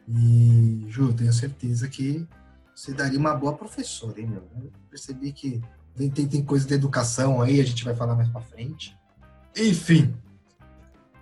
E 0.08 0.86
Ju, 0.88 1.12
tenho 1.12 1.32
certeza 1.32 1.86
que 1.88 2.26
você 2.74 2.92
daria 2.92 3.18
uma 3.18 3.34
boa 3.34 3.54
professora, 3.54 4.20
hein, 4.20 4.26
meu? 4.26 4.48
Eu 4.56 4.72
percebi 4.88 5.32
que 5.32 5.60
tem, 5.94 6.08
tem, 6.08 6.26
tem 6.26 6.44
coisa 6.44 6.66
de 6.66 6.74
educação 6.74 7.42
aí, 7.42 7.60
a 7.60 7.64
gente 7.64 7.84
vai 7.84 7.94
falar 7.94 8.14
mais 8.14 8.28
para 8.28 8.40
frente. 8.40 8.96
Enfim. 9.56 10.14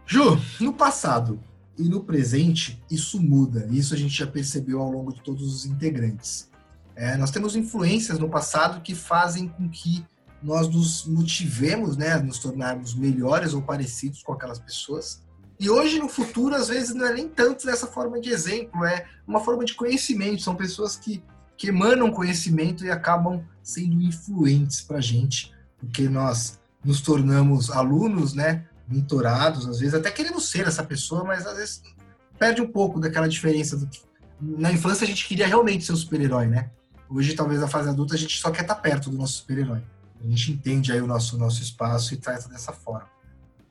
Ju, 0.07 0.39
no 0.61 0.73
passado, 0.73 1.41
E 1.79 1.89
no 1.89 2.03
presente, 2.03 2.83
isso 2.91 3.21
muda. 3.21 3.67
Isso 3.71 3.93
a 3.93 3.97
gente 3.97 4.17
já 4.17 4.27
percebeu 4.27 4.81
ao 4.81 4.91
longo 4.91 5.13
de 5.13 5.21
todos 5.21 5.55
os 5.55 5.67
integrantes. 5.67 6.51
É, 6.95 7.17
nós 7.19 7.31
temos 7.31 7.55
influências 7.55 8.19
no 8.19 8.31
passado 8.31 8.81
que 8.81 8.95
fazem 8.95 9.49
com 9.49 9.69
que 9.69 10.05
nós 10.43 10.69
nos 10.69 11.05
motivemos, 11.05 11.97
né, 11.97 12.17
nos 12.17 12.39
tornarmos 12.39 12.95
melhores 12.95 13.53
ou 13.53 13.61
parecidos 13.61 14.23
com 14.23 14.33
aquelas 14.33 14.59
pessoas. 14.59 15.23
E 15.59 15.71
hoje, 15.71 15.99
no 15.99 16.09
futuro, 16.09 16.55
às 16.55 16.69
vezes 16.69 16.95
não 16.95 17.07
é 17.07 17.15
nem 17.15 17.29
tanto 17.29 17.67
dessa 17.67 17.87
forma 17.87 18.21
de 18.21 18.31
exemplo, 18.31 18.85
é 18.85 19.07
uma 19.27 19.41
forma 19.41 19.65
de 19.65 19.75
conhecimento. 19.75 20.43
São 20.43 20.55
pessoas 20.55 20.97
que, 20.97 21.23
que 21.57 21.69
emanam 21.69 22.11
conhecimento 22.11 22.85
e 22.85 22.91
acabam 22.91 23.43
sendo 23.63 24.03
influentes 24.03 24.83
para 24.83 24.99
a 24.99 25.01
gente, 25.01 25.53
porque 25.79 26.09
nós 26.09 26.59
nos 26.85 27.01
tornamos 27.01 27.71
alunos, 27.71 28.35
né, 28.35 28.67
mentorados, 28.87 29.67
às 29.67 29.81
vezes 29.81 29.95
até 29.95 30.11
queremos 30.11 30.49
ser 30.49 30.67
essa 30.67 30.85
pessoa, 30.85 31.25
mas 31.25 31.47
às 31.47 31.57
vezes 31.57 31.83
perde 32.39 32.61
um 32.61 32.71
pouco 32.71 33.01
daquela 33.01 33.29
diferença 33.29 33.77
do 33.77 33.87
que 33.87 34.01
na 34.41 34.71
infância 34.71 35.05
a 35.05 35.09
gente 35.09 35.27
queria 35.27 35.47
realmente 35.47 35.85
ser 35.85 35.93
um 35.93 35.97
super-herói, 35.97 36.47
né? 36.47 36.71
Hoje, 37.09 37.35
talvez 37.35 37.61
na 37.61 37.69
fase 37.69 37.89
adulta, 37.89 38.15
a 38.15 38.19
gente 38.19 38.39
só 38.39 38.51
quer 38.51 38.63
estar 38.63 38.75
perto 38.75 39.11
do 39.11 39.17
nosso 39.17 39.35
super-herói. 39.35 39.83
A 40.23 40.29
gente 40.29 40.53
entende 40.53 40.93
aí 40.93 41.01
o 41.01 41.07
nosso, 41.07 41.39
nosso 41.39 41.63
espaço 41.63 42.13
e 42.15 42.17
trata 42.17 42.49
dessa 42.49 42.73
forma. 42.73 43.09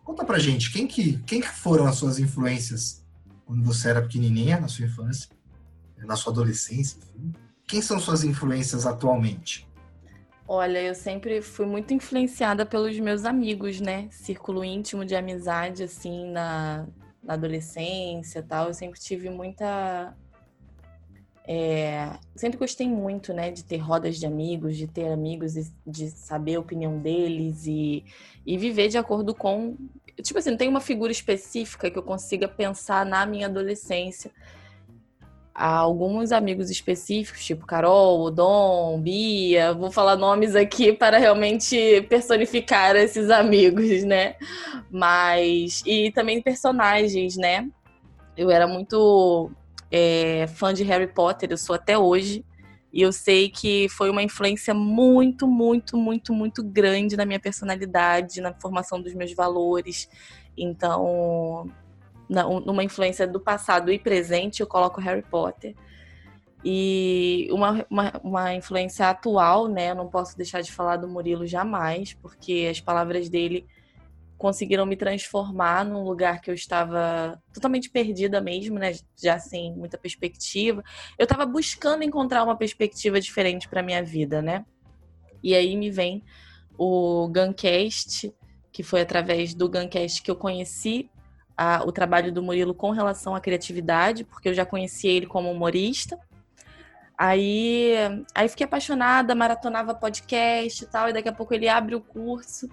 Conta 0.05 0.23
pra 0.23 0.37
gente, 0.37 0.71
quem 0.71 0.85
que, 0.85 1.17
quem 1.23 1.41
que 1.41 1.49
foram 1.49 1.87
as 1.87 1.95
suas 1.95 2.19
influências 2.19 3.03
quando 3.43 3.63
você 3.63 3.89
era 3.89 4.03
pequenininha, 4.03 4.59
na 4.59 4.67
sua 4.67 4.85
infância, 4.85 5.29
na 5.97 6.15
sua 6.15 6.31
adolescência, 6.31 6.99
enfim? 7.15 7.33
Quem 7.67 7.81
são 7.81 7.99
suas 7.99 8.23
influências 8.23 8.85
atualmente? 8.85 9.67
Olha, 10.47 10.79
eu 10.79 10.93
sempre 10.93 11.41
fui 11.41 11.65
muito 11.65 11.91
influenciada 11.91 12.67
pelos 12.67 12.99
meus 12.99 13.25
amigos, 13.25 13.81
né? 13.81 14.07
Círculo 14.11 14.63
íntimo 14.63 15.03
de 15.03 15.15
amizade, 15.15 15.81
assim, 15.81 16.29
na, 16.29 16.85
na 17.23 17.33
adolescência 17.33 18.43
tal. 18.43 18.67
Eu 18.67 18.73
sempre 18.75 18.99
tive 18.99 19.27
muita 19.31 20.15
é, 21.47 22.09
sempre 22.35 22.57
gostei 22.57 22.87
muito, 22.87 23.31
né, 23.31 23.51
de 23.51 23.63
ter 23.63 23.77
rodas 23.77 24.17
de 24.17 24.25
amigos, 24.25 24.75
de 24.75 24.87
ter 24.87 25.11
amigos 25.11 25.55
e 25.55 25.71
de 25.85 26.09
saber 26.09 26.55
a 26.55 26.59
opinião 26.59 26.97
deles 26.97 27.67
e, 27.67 28.03
e 28.45 28.57
viver 28.57 28.87
de 28.87 28.97
acordo 28.97 29.33
com. 29.33 29.77
Tipo 30.21 30.39
assim, 30.39 30.51
não 30.51 30.57
tem 30.57 30.67
uma 30.67 30.81
figura 30.81 31.11
específica 31.11 31.91
que 31.91 31.97
eu 31.99 32.03
consiga 32.03 32.47
pensar 32.47 33.05
na 33.05 33.25
minha 33.25 33.45
adolescência. 33.45 34.31
Há 35.53 35.77
alguns 35.77 36.31
amigos 36.31 36.69
específicos, 36.69 37.45
tipo 37.45 37.65
Carol, 37.65 38.29
Dom, 38.31 38.99
Bia, 38.99 39.73
vou 39.73 39.91
falar 39.91 40.17
nomes 40.17 40.55
aqui 40.55 40.91
para 40.91 41.17
realmente 41.17 42.01
personificar 42.09 42.95
esses 42.95 43.29
amigos, 43.29 44.03
né? 44.03 44.35
Mas. 44.89 45.83
E 45.85 46.11
também 46.11 46.41
personagens, 46.41 47.37
né? 47.37 47.69
Eu 48.35 48.49
era 48.49 48.67
muito 48.67 49.51
é, 49.97 50.45
fã 50.47 50.73
de 50.73 50.83
Harry 50.83 51.07
Potter, 51.07 51.49
eu 51.51 51.57
sou 51.57 51.73
até 51.73 51.97
hoje. 51.97 52.43
E 52.91 53.01
eu 53.01 53.13
sei 53.13 53.49
que 53.49 53.87
foi 53.87 54.09
uma 54.09 54.21
influência 54.21 54.73
muito, 54.73 55.47
muito, 55.47 55.95
muito, 55.97 56.33
muito 56.33 56.61
grande 56.63 57.15
na 57.15 57.25
minha 57.25 57.39
personalidade, 57.39 58.41
na 58.41 58.53
formação 58.53 59.01
dos 59.01 59.13
meus 59.13 59.33
valores. 59.33 60.09
Então, 60.57 61.69
numa 62.29 62.83
influência 62.83 63.25
do 63.25 63.39
passado 63.39 63.89
e 63.89 63.97
presente, 63.97 64.59
eu 64.59 64.67
coloco 64.67 64.99
Harry 64.99 65.23
Potter. 65.23 65.73
E 66.63 67.47
uma, 67.51 67.85
uma, 67.89 68.13
uma, 68.21 68.53
influência 68.53 69.07
atual, 69.07 69.67
né? 69.67 69.91
Eu 69.91 69.95
não 69.95 70.07
posso 70.07 70.35
deixar 70.35 70.61
de 70.61 70.71
falar 70.71 70.97
do 70.97 71.07
Murilo 71.07 71.45
jamais, 71.45 72.13
porque 72.13 72.67
as 72.69 72.81
palavras 72.81 73.29
dele 73.29 73.65
conseguiram 74.37 74.85
me 74.85 74.95
transformar 74.95 75.85
num 75.85 76.03
lugar 76.03 76.41
que 76.41 76.49
eu 76.49 76.53
estava 76.53 77.41
totalmente 77.53 77.89
perdida 77.89 78.41
mesmo, 78.41 78.77
né? 78.77 78.93
Já 79.15 79.39
sem 79.39 79.73
muita 79.73 79.97
perspectiva. 79.97 80.83
Eu 81.17 81.23
estava 81.23 81.45
buscando 81.45 82.03
encontrar 82.03 82.43
uma 82.43 82.57
perspectiva 82.57 83.19
diferente 83.19 83.69
para 83.69 83.81
minha 83.81 84.03
vida, 84.03 84.41
né? 84.41 84.65
E 85.41 85.55
aí 85.55 85.75
me 85.77 85.89
vem 85.89 86.23
o 86.77 87.27
Guncast, 87.29 88.33
que 88.71 88.83
foi 88.83 89.01
através 89.01 89.53
do 89.53 89.69
Guncast 89.69 90.21
que 90.21 90.29
eu 90.29 90.35
conheci 90.35 91.09
a, 91.55 91.83
o 91.85 91.91
trabalho 91.91 92.33
do 92.33 92.43
Murilo 92.43 92.73
com 92.73 92.91
relação 92.91 93.35
à 93.35 93.39
criatividade, 93.39 94.25
porque 94.25 94.49
eu 94.49 94.53
já 94.53 94.65
conhecia 94.65 95.11
ele 95.11 95.25
como 95.25 95.49
humorista. 95.49 96.19
Aí, 97.17 97.93
aí 98.33 98.49
fiquei 98.49 98.65
apaixonada, 98.65 99.33
maratonava 99.33 99.95
podcast 99.95 100.83
e 100.83 100.87
tal, 100.87 101.07
e 101.07 101.13
daqui 101.13 101.29
a 101.29 101.33
pouco 101.33 101.53
ele 101.53 101.69
abre 101.69 101.95
o 101.95 102.01
curso 102.01 102.67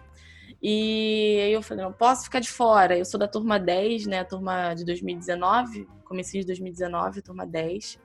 e 0.62 1.40
aí 1.44 1.52
eu 1.52 1.60
falei, 1.60 1.82
não 1.82 1.92
posso 1.92 2.24
ficar 2.24 2.38
de 2.38 2.48
fora. 2.48 2.96
Eu 2.96 3.04
sou 3.04 3.18
da 3.18 3.26
turma 3.26 3.58
10, 3.58 4.06
né? 4.06 4.22
Turma 4.22 4.74
de 4.74 4.84
2019, 4.84 5.88
comecei 6.04 6.40
de 6.40 6.46
2019, 6.46 7.20
turma 7.20 7.44
10. 7.44 7.98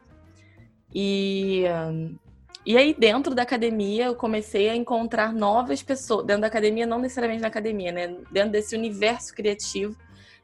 E, 0.91 1.65
e 2.65 2.75
aí 2.75 2.95
dentro 2.97 3.35
da 3.35 3.43
academia 3.43 4.05
eu 4.05 4.15
comecei 4.15 4.69
a 4.69 4.75
encontrar 4.75 5.31
novas 5.31 5.83
pessoas. 5.83 6.25
Dentro 6.25 6.41
da 6.41 6.47
academia, 6.47 6.87
não 6.87 6.97
necessariamente 6.97 7.43
na 7.43 7.47
academia, 7.47 7.91
né? 7.91 8.17
Dentro 8.31 8.53
desse 8.53 8.75
universo 8.75 9.35
criativo, 9.35 9.95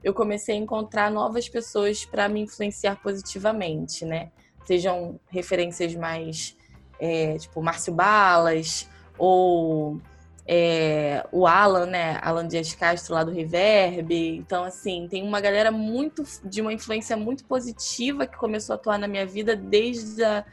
eu 0.03 0.13
comecei 0.13 0.53
a 0.55 0.59
encontrar 0.59 1.09
novas 1.09 1.49
pessoas 1.49 2.05
para 2.05 2.29
me 2.29 2.41
influenciar 2.41 3.01
positivamente, 3.01 4.05
né? 4.05 4.31
Sejam 4.65 5.19
referências 5.29 5.95
mais, 5.95 6.55
é, 6.99 7.39
tipo, 7.39 7.59
Márcio 7.59 7.91
Balas 7.91 8.87
ou 9.17 9.99
é, 10.45 11.25
o 11.31 11.47
Alan, 11.47 11.85
né? 11.85 12.19
Alan 12.21 12.47
Dias 12.47 12.73
Castro 12.75 13.13
lá 13.13 13.23
do 13.23 13.31
Reverb. 13.31 14.13
Então, 14.37 14.63
assim, 14.63 15.07
tem 15.09 15.23
uma 15.23 15.39
galera 15.39 15.71
muito 15.71 16.23
de 16.43 16.61
uma 16.61 16.73
influência 16.73 17.15
muito 17.15 17.45
positiva 17.45 18.27
que 18.27 18.37
começou 18.37 18.73
a 18.73 18.75
atuar 18.75 18.97
na 18.97 19.07
minha 19.07 19.25
vida 19.25 19.55
desde 19.55 20.23
a 20.23 20.43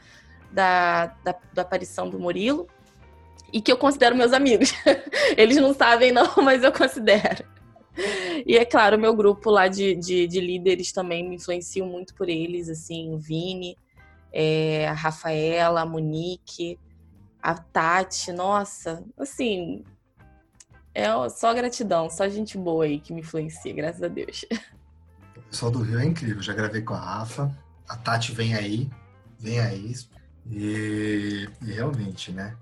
da, 0.51 1.07
da, 1.23 1.35
da 1.53 1.61
aparição 1.61 2.09
do 2.09 2.19
Murilo 2.19 2.67
e 3.53 3.61
que 3.61 3.71
eu 3.71 3.77
considero 3.77 4.15
meus 4.15 4.33
amigos. 4.33 4.73
Eles 5.37 5.57
não 5.57 5.73
sabem, 5.73 6.11
não, 6.11 6.29
mas 6.43 6.63
eu 6.63 6.71
considero. 6.71 7.43
E 8.45 8.57
é 8.57 8.65
claro, 8.65 8.97
meu 8.97 9.15
grupo 9.15 9.49
lá 9.49 9.67
de, 9.67 9.95
de, 9.95 10.27
de, 10.27 10.39
líderes 10.39 10.91
também 10.91 11.27
me 11.27 11.35
influenciam 11.35 11.85
muito 11.85 12.15
por 12.15 12.29
eles, 12.29 12.69
assim, 12.69 13.13
o 13.13 13.17
Vini, 13.17 13.77
é, 14.31 14.87
a 14.87 14.93
Rafaela, 14.93 15.81
a 15.81 15.85
Monique, 15.85 16.79
a 17.41 17.55
Tati, 17.55 18.31
nossa, 18.31 19.03
assim, 19.17 19.83
é 20.93 21.07
só 21.29 21.53
gratidão, 21.53 22.09
só 22.09 22.27
gente 22.29 22.57
boa 22.57 22.85
aí 22.85 22.99
que 22.99 23.13
me 23.13 23.21
influencia, 23.21 23.73
graças 23.73 24.03
a 24.03 24.07
Deus. 24.07 24.45
O 25.35 25.41
pessoal 25.51 25.71
do 25.71 25.81
Rio 25.81 25.99
é 25.99 26.05
incrível, 26.05 26.41
já 26.41 26.53
gravei 26.53 26.81
com 26.81 26.93
a 26.93 26.99
Rafa, 26.99 27.51
a 27.89 27.97
Tati 27.97 28.31
vem 28.31 28.55
aí, 28.55 28.89
vem 29.39 29.59
aí, 29.59 29.93
e, 30.45 31.49
e 31.61 31.71
realmente, 31.71 32.31
né? 32.31 32.55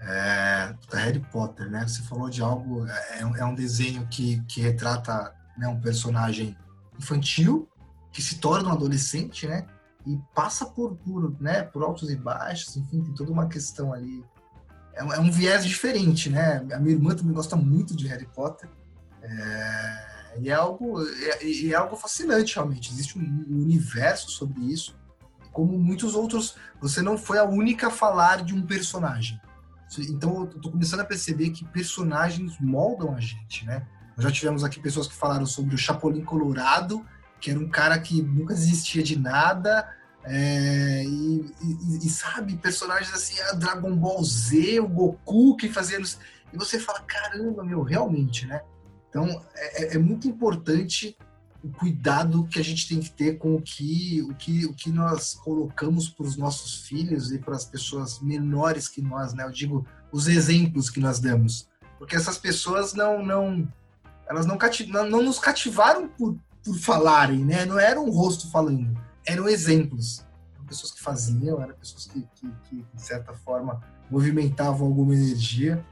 É, 0.00 0.74
Harry 0.92 1.20
Potter, 1.30 1.70
né? 1.70 1.86
Você 1.86 2.02
falou 2.02 2.28
de 2.28 2.42
algo, 2.42 2.86
é, 2.86 3.20
é 3.20 3.44
um 3.44 3.54
desenho 3.54 4.06
que, 4.08 4.42
que 4.48 4.60
retrata 4.60 5.32
né, 5.56 5.68
um 5.68 5.80
personagem 5.80 6.56
infantil 6.98 7.68
que 8.12 8.20
se 8.20 8.38
torna 8.38 8.68
um 8.68 8.72
adolescente, 8.72 9.46
né? 9.46 9.66
E 10.06 10.18
passa 10.34 10.66
por, 10.66 10.96
por, 10.96 11.40
né, 11.40 11.62
por 11.62 11.82
altos 11.82 12.10
e 12.10 12.16
baixos, 12.16 12.76
enfim, 12.76 13.02
tem 13.02 13.14
toda 13.14 13.30
uma 13.30 13.46
questão 13.46 13.92
ali. 13.92 14.24
É, 14.94 15.04
um, 15.04 15.12
é 15.12 15.20
um 15.20 15.30
viés 15.30 15.64
diferente, 15.64 16.28
né? 16.28 16.58
A 16.72 16.78
minha 16.78 16.94
irmã 16.94 17.14
também 17.14 17.32
gosta 17.32 17.56
muito 17.56 17.96
de 17.96 18.06
Harry 18.08 18.26
Potter. 18.26 18.68
É, 19.22 20.38
e 20.40 20.50
é 20.50 20.54
algo, 20.54 21.02
é, 21.02 21.68
é, 21.68 21.74
algo 21.74 21.96
fascinante, 21.96 22.54
realmente. 22.54 22.92
Existe 22.92 23.18
um 23.18 23.22
universo 23.48 24.30
sobre 24.30 24.60
isso. 24.62 24.96
Como 25.52 25.78
muitos 25.78 26.14
outros, 26.14 26.56
você 26.80 27.00
não 27.00 27.16
foi 27.16 27.38
a 27.38 27.44
única 27.44 27.88
a 27.88 27.90
falar 27.90 28.42
de 28.42 28.54
um 28.54 28.62
personagem. 28.62 29.40
Então, 30.08 30.40
eu 30.40 30.60
tô 30.60 30.70
começando 30.70 31.00
a 31.00 31.04
perceber 31.04 31.50
que 31.50 31.66
personagens 31.66 32.58
moldam 32.58 33.14
a 33.14 33.20
gente, 33.20 33.66
né? 33.66 33.86
Nós 34.16 34.24
já 34.24 34.32
tivemos 34.32 34.64
aqui 34.64 34.80
pessoas 34.80 35.06
que 35.06 35.14
falaram 35.14 35.44
sobre 35.44 35.74
o 35.74 35.78
Chapolin 35.78 36.24
Colorado, 36.24 37.04
que 37.42 37.50
era 37.50 37.58
um 37.58 37.68
cara 37.68 37.98
que 37.98 38.22
nunca 38.22 38.54
desistia 38.54 39.02
de 39.02 39.18
nada. 39.18 39.86
É, 40.24 41.02
e, 41.04 41.52
e, 41.60 42.06
e, 42.06 42.08
sabe, 42.08 42.56
personagens 42.56 43.12
assim, 43.12 43.40
a 43.40 43.54
Dragon 43.54 43.94
Ball 43.96 44.22
Z, 44.22 44.78
o 44.78 44.86
Goku 44.86 45.56
que 45.56 45.68
fazia. 45.68 45.98
E 45.98 46.56
você 46.56 46.78
fala, 46.78 47.00
caramba, 47.00 47.64
meu, 47.64 47.82
realmente, 47.82 48.46
né? 48.46 48.62
Então 49.08 49.26
é, 49.56 49.82
é, 49.82 49.94
é 49.96 49.98
muito 49.98 50.28
importante 50.28 51.18
o 51.64 51.68
cuidado 51.70 52.46
que 52.46 52.60
a 52.60 52.64
gente 52.64 52.88
tem 52.88 53.00
que 53.00 53.10
ter 53.10 53.38
com 53.38 53.56
o 53.56 53.62
que, 53.62 54.22
o 54.22 54.34
que, 54.34 54.64
o 54.66 54.74
que 54.74 54.90
nós 54.90 55.34
colocamos 55.34 56.08
para 56.08 56.26
os 56.26 56.36
nossos 56.36 56.86
filhos 56.86 57.32
e 57.32 57.38
para 57.38 57.56
as 57.56 57.64
pessoas 57.64 58.20
menores 58.20 58.88
que 58.88 59.02
nós, 59.02 59.34
né? 59.34 59.44
Eu 59.44 59.50
digo 59.50 59.84
os 60.12 60.28
exemplos 60.28 60.88
que 60.88 61.00
nós 61.00 61.18
damos, 61.18 61.68
porque 61.98 62.14
essas 62.14 62.38
pessoas 62.38 62.94
não, 62.94 63.24
não, 63.24 63.68
elas 64.28 64.46
não, 64.46 64.56
não, 64.88 65.10
não 65.10 65.22
nos 65.22 65.38
cativaram 65.40 66.08
por, 66.08 66.36
por 66.64 66.76
falarem, 66.76 67.44
né? 67.44 67.64
Não 67.64 67.78
era 67.78 68.00
um 68.00 68.10
rosto 68.10 68.50
falando, 68.50 68.98
eram 69.26 69.48
exemplos. 69.48 70.24
Eram 70.54 70.64
pessoas 70.66 70.92
que 70.92 71.00
faziam, 71.00 71.60
eram 71.60 71.74
pessoas 71.74 72.06
que, 72.06 72.26
que, 72.34 72.48
que 72.68 72.86
de 72.94 73.02
certa 73.02 73.32
forma, 73.32 73.80
movimentavam 74.10 74.86
alguma 74.86 75.14
energia 75.14 75.84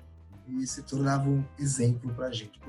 e 0.46 0.66
se 0.66 0.82
tornavam 0.82 1.46
exemplo 1.58 2.12
para 2.14 2.28
a 2.28 2.32
gente. 2.32 2.60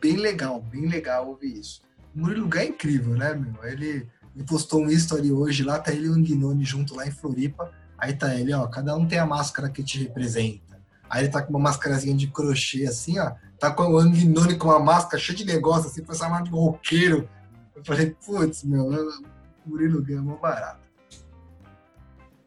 Bem 0.00 0.16
legal, 0.16 0.60
bem 0.60 0.88
legal 0.88 1.28
ouvir 1.28 1.58
isso. 1.58 1.82
O 2.14 2.20
Murilo 2.20 2.48
Gun 2.48 2.58
é 2.58 2.66
incrível, 2.66 3.14
né, 3.14 3.34
meu? 3.34 3.64
Ele, 3.64 4.08
ele 4.34 4.44
postou 4.44 4.82
um 4.82 4.90
story 4.90 5.32
hoje 5.32 5.62
lá, 5.62 5.78
tá 5.78 5.92
ele 5.92 6.06
e 6.06 6.10
o 6.10 6.14
Anguinone 6.14 6.64
junto 6.64 6.94
lá 6.94 7.06
em 7.06 7.10
Floripa. 7.10 7.70
Aí 7.96 8.12
tá 8.12 8.34
ele, 8.34 8.52
ó, 8.52 8.66
cada 8.66 8.96
um 8.96 9.06
tem 9.06 9.18
a 9.18 9.26
máscara 9.26 9.70
que 9.70 9.82
te 9.82 9.98
representa. 10.02 10.80
Aí 11.08 11.24
ele 11.24 11.32
tá 11.32 11.42
com 11.42 11.50
uma 11.50 11.60
máscarazinha 11.60 12.16
de 12.16 12.26
crochê, 12.26 12.86
assim, 12.86 13.18
ó. 13.18 13.32
Tá 13.62 13.70
com 13.70 13.92
o 13.92 13.96
Anguinone 13.96 14.56
com 14.56 14.66
uma 14.66 14.80
máscara 14.80 15.22
cheia 15.22 15.38
de 15.38 15.44
negócio, 15.44 15.88
assim, 15.88 16.02
pra 16.02 16.16
chamar 16.16 16.42
de 16.42 16.50
roqueiro. 16.50 17.28
Eu 17.76 17.84
falei, 17.84 18.16
putz, 18.26 18.64
meu, 18.64 18.90
Murilo 19.64 20.04
Gun 20.04 20.18
é 20.18 20.20
mó 20.20 20.34
barato. 20.34 20.80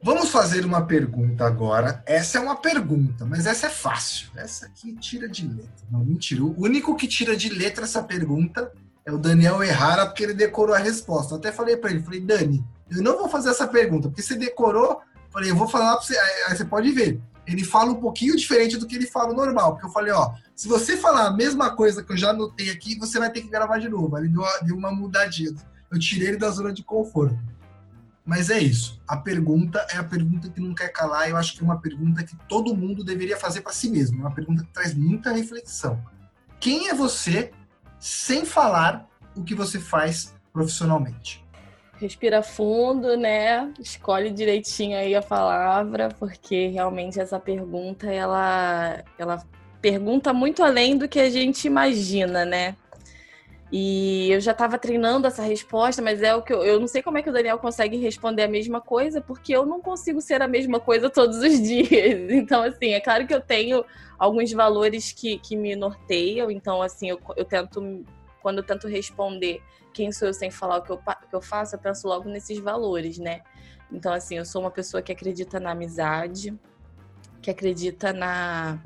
Vamos 0.04 0.30
fazer 0.30 0.66
uma 0.66 0.86
pergunta 0.86 1.46
agora. 1.46 2.04
Essa 2.06 2.38
é 2.38 2.42
uma 2.42 2.58
pergunta, 2.58 3.24
mas 3.24 3.46
essa 3.46 3.68
é 3.68 3.70
fácil. 3.70 4.28
Essa 4.36 4.66
aqui 4.66 4.94
tira 4.98 5.30
de 5.30 5.48
letra. 5.48 5.88
Não, 5.90 6.04
mentira. 6.04 6.44
O 6.44 6.54
único 6.62 6.98
que 6.98 7.08
tira 7.08 7.34
de 7.34 7.48
letra 7.48 7.86
essa 7.86 8.04
pergunta 8.04 8.70
é 9.06 9.12
o 9.14 9.18
Daniel 9.18 9.64
Errara, 9.64 10.08
porque 10.08 10.22
ele 10.22 10.34
decorou 10.34 10.76
a 10.76 10.80
resposta. 10.80 11.34
Eu 11.34 11.38
até 11.38 11.50
falei 11.50 11.78
para 11.78 11.92
ele, 11.92 12.04
falei, 12.04 12.20
Dani, 12.20 12.62
eu 12.92 13.02
não 13.02 13.18
vou 13.18 13.30
fazer 13.30 13.52
essa 13.52 13.66
pergunta, 13.66 14.10
porque 14.10 14.22
você 14.22 14.36
decorou, 14.36 15.00
falei, 15.32 15.50
eu 15.50 15.56
vou 15.56 15.70
falar 15.70 15.96
para 15.96 16.02
você, 16.02 16.18
aí 16.18 16.58
você 16.58 16.66
pode 16.66 16.92
ver. 16.92 17.22
Ele 17.48 17.64
fala 17.64 17.92
um 17.92 17.96
pouquinho 17.96 18.36
diferente 18.36 18.78
do 18.78 18.88
que 18.88 18.96
ele 18.96 19.06
fala 19.06 19.34
normal, 19.34 19.74
porque 19.74 19.86
eu 19.86 19.92
falei, 19.92 20.12
ó, 20.12 20.34
se 20.56 20.68
você 20.68 20.98
falar 20.98 21.28
a 21.28 21.32
mesma 21.32 21.76
coisa 21.76 22.04
que 22.04 22.12
eu 22.12 22.18
já 22.18 22.32
anotei 22.32 22.70
aqui, 22.70 22.98
você 22.98 23.20
vai 23.20 23.32
ter 23.32 23.42
que 23.42 23.50
gravar 23.50 23.78
de 23.78 23.88
novo. 23.88 24.18
Ele 24.18 24.34
deu 24.64 24.76
uma 24.76 24.92
mudadinha. 24.92 25.54
Eu 25.92 26.00
tirei 26.00 26.30
ele 26.30 26.38
da 26.38 26.50
zona 26.50 26.74
de 26.74 26.84
conforto. 26.84 27.38
Mas 28.26 28.50
é 28.50 28.58
isso. 28.58 29.00
A 29.08 29.16
pergunta 29.16 29.86
é 29.92 29.98
a 29.98 30.04
pergunta 30.04 30.50
que 30.50 30.60
não 30.60 30.74
quer 30.74 30.90
calar. 30.90 31.30
Eu 31.30 31.38
acho 31.38 31.54
que 31.54 31.62
é 31.62 31.64
uma 31.64 31.80
pergunta 31.80 32.24
que 32.24 32.36
todo 32.50 32.76
mundo 32.76 33.04
deveria 33.04 33.38
fazer 33.38 33.62
para 33.62 33.72
si 33.72 33.88
mesmo. 33.90 34.18
É 34.18 34.22
uma 34.22 34.34
pergunta 34.34 34.64
que 34.64 34.74
traz 34.74 34.96
muita 34.96 35.32
reflexão. 35.32 36.04
Quem 36.60 36.90
é 36.90 36.96
você 36.96 37.52
sem 38.00 38.44
falar 38.44 39.08
o 39.36 39.44
que 39.44 39.54
você 39.54 39.80
faz 39.80 40.34
profissionalmente? 40.52 41.45
Respira 42.00 42.44
fundo, 42.44 43.16
né? 43.16 43.74
Escolhe 43.80 44.30
direitinho 44.30 44.98
aí 44.98 45.16
a 45.16 45.22
palavra, 45.22 46.10
porque 46.20 46.68
realmente 46.68 47.20
essa 47.20 47.40
pergunta 47.40 48.12
ela 48.12 49.04
ela 49.18 49.44
pergunta 49.82 50.34
muito 50.34 50.64
além 50.64 50.98
do 50.98 51.08
que 51.08 51.20
a 51.20 51.30
gente 51.30 51.68
imagina, 51.68 52.44
né? 52.44 52.76
E 53.72 54.32
eu 54.32 54.40
já 54.40 54.52
estava 54.52 54.78
treinando 54.78 55.28
essa 55.28 55.42
resposta, 55.42 56.02
mas 56.02 56.22
é 56.22 56.36
o 56.36 56.42
que 56.42 56.54
eu, 56.54 56.64
eu 56.64 56.80
não 56.80 56.88
sei 56.88 57.02
como 57.02 57.18
é 57.18 57.22
que 57.22 57.30
o 57.30 57.34
Daniel 57.34 57.58
consegue 57.58 57.98
responder 57.98 58.44
a 58.44 58.48
mesma 58.48 58.80
coisa, 58.80 59.22
porque 59.22 59.56
eu 59.56 59.66
não 59.66 59.82
consigo 59.82 60.22
ser 60.22 60.42
a 60.42 60.48
mesma 60.48 60.80
coisa 60.80 61.10
todos 61.10 61.38
os 61.38 61.60
dias. 61.62 62.32
Então, 62.32 62.64
assim, 62.64 62.94
é 62.94 63.00
claro 63.00 63.26
que 63.26 63.34
eu 63.34 63.42
tenho 63.42 63.84
alguns 64.18 64.52
valores 64.52 65.12
que, 65.12 65.40
que 65.40 65.56
me 65.56 65.76
norteiam, 65.76 66.52
então, 66.52 66.82
assim, 66.82 67.10
eu, 67.10 67.20
eu 67.36 67.44
tento, 67.44 68.06
quando 68.42 68.60
eu 68.60 68.64
tento 68.64 68.88
responder 68.88 69.62
quem 69.96 70.12
sou 70.12 70.28
eu 70.28 70.34
sem 70.34 70.52
falar 70.52 70.80
o 70.80 70.82
que 70.82 70.92
eu, 70.92 70.98
que 70.98 71.34
eu 71.34 71.42
faço, 71.42 71.74
eu 71.74 71.80
penso 71.80 72.06
logo 72.06 72.28
nesses 72.28 72.60
valores, 72.60 73.18
né? 73.18 73.42
Então, 73.90 74.12
assim, 74.12 74.36
eu 74.36 74.44
sou 74.44 74.62
uma 74.62 74.70
pessoa 74.70 75.02
que 75.02 75.10
acredita 75.10 75.58
na 75.58 75.72
amizade, 75.72 76.54
que 77.42 77.50
acredita 77.50 78.12
na, 78.12 78.78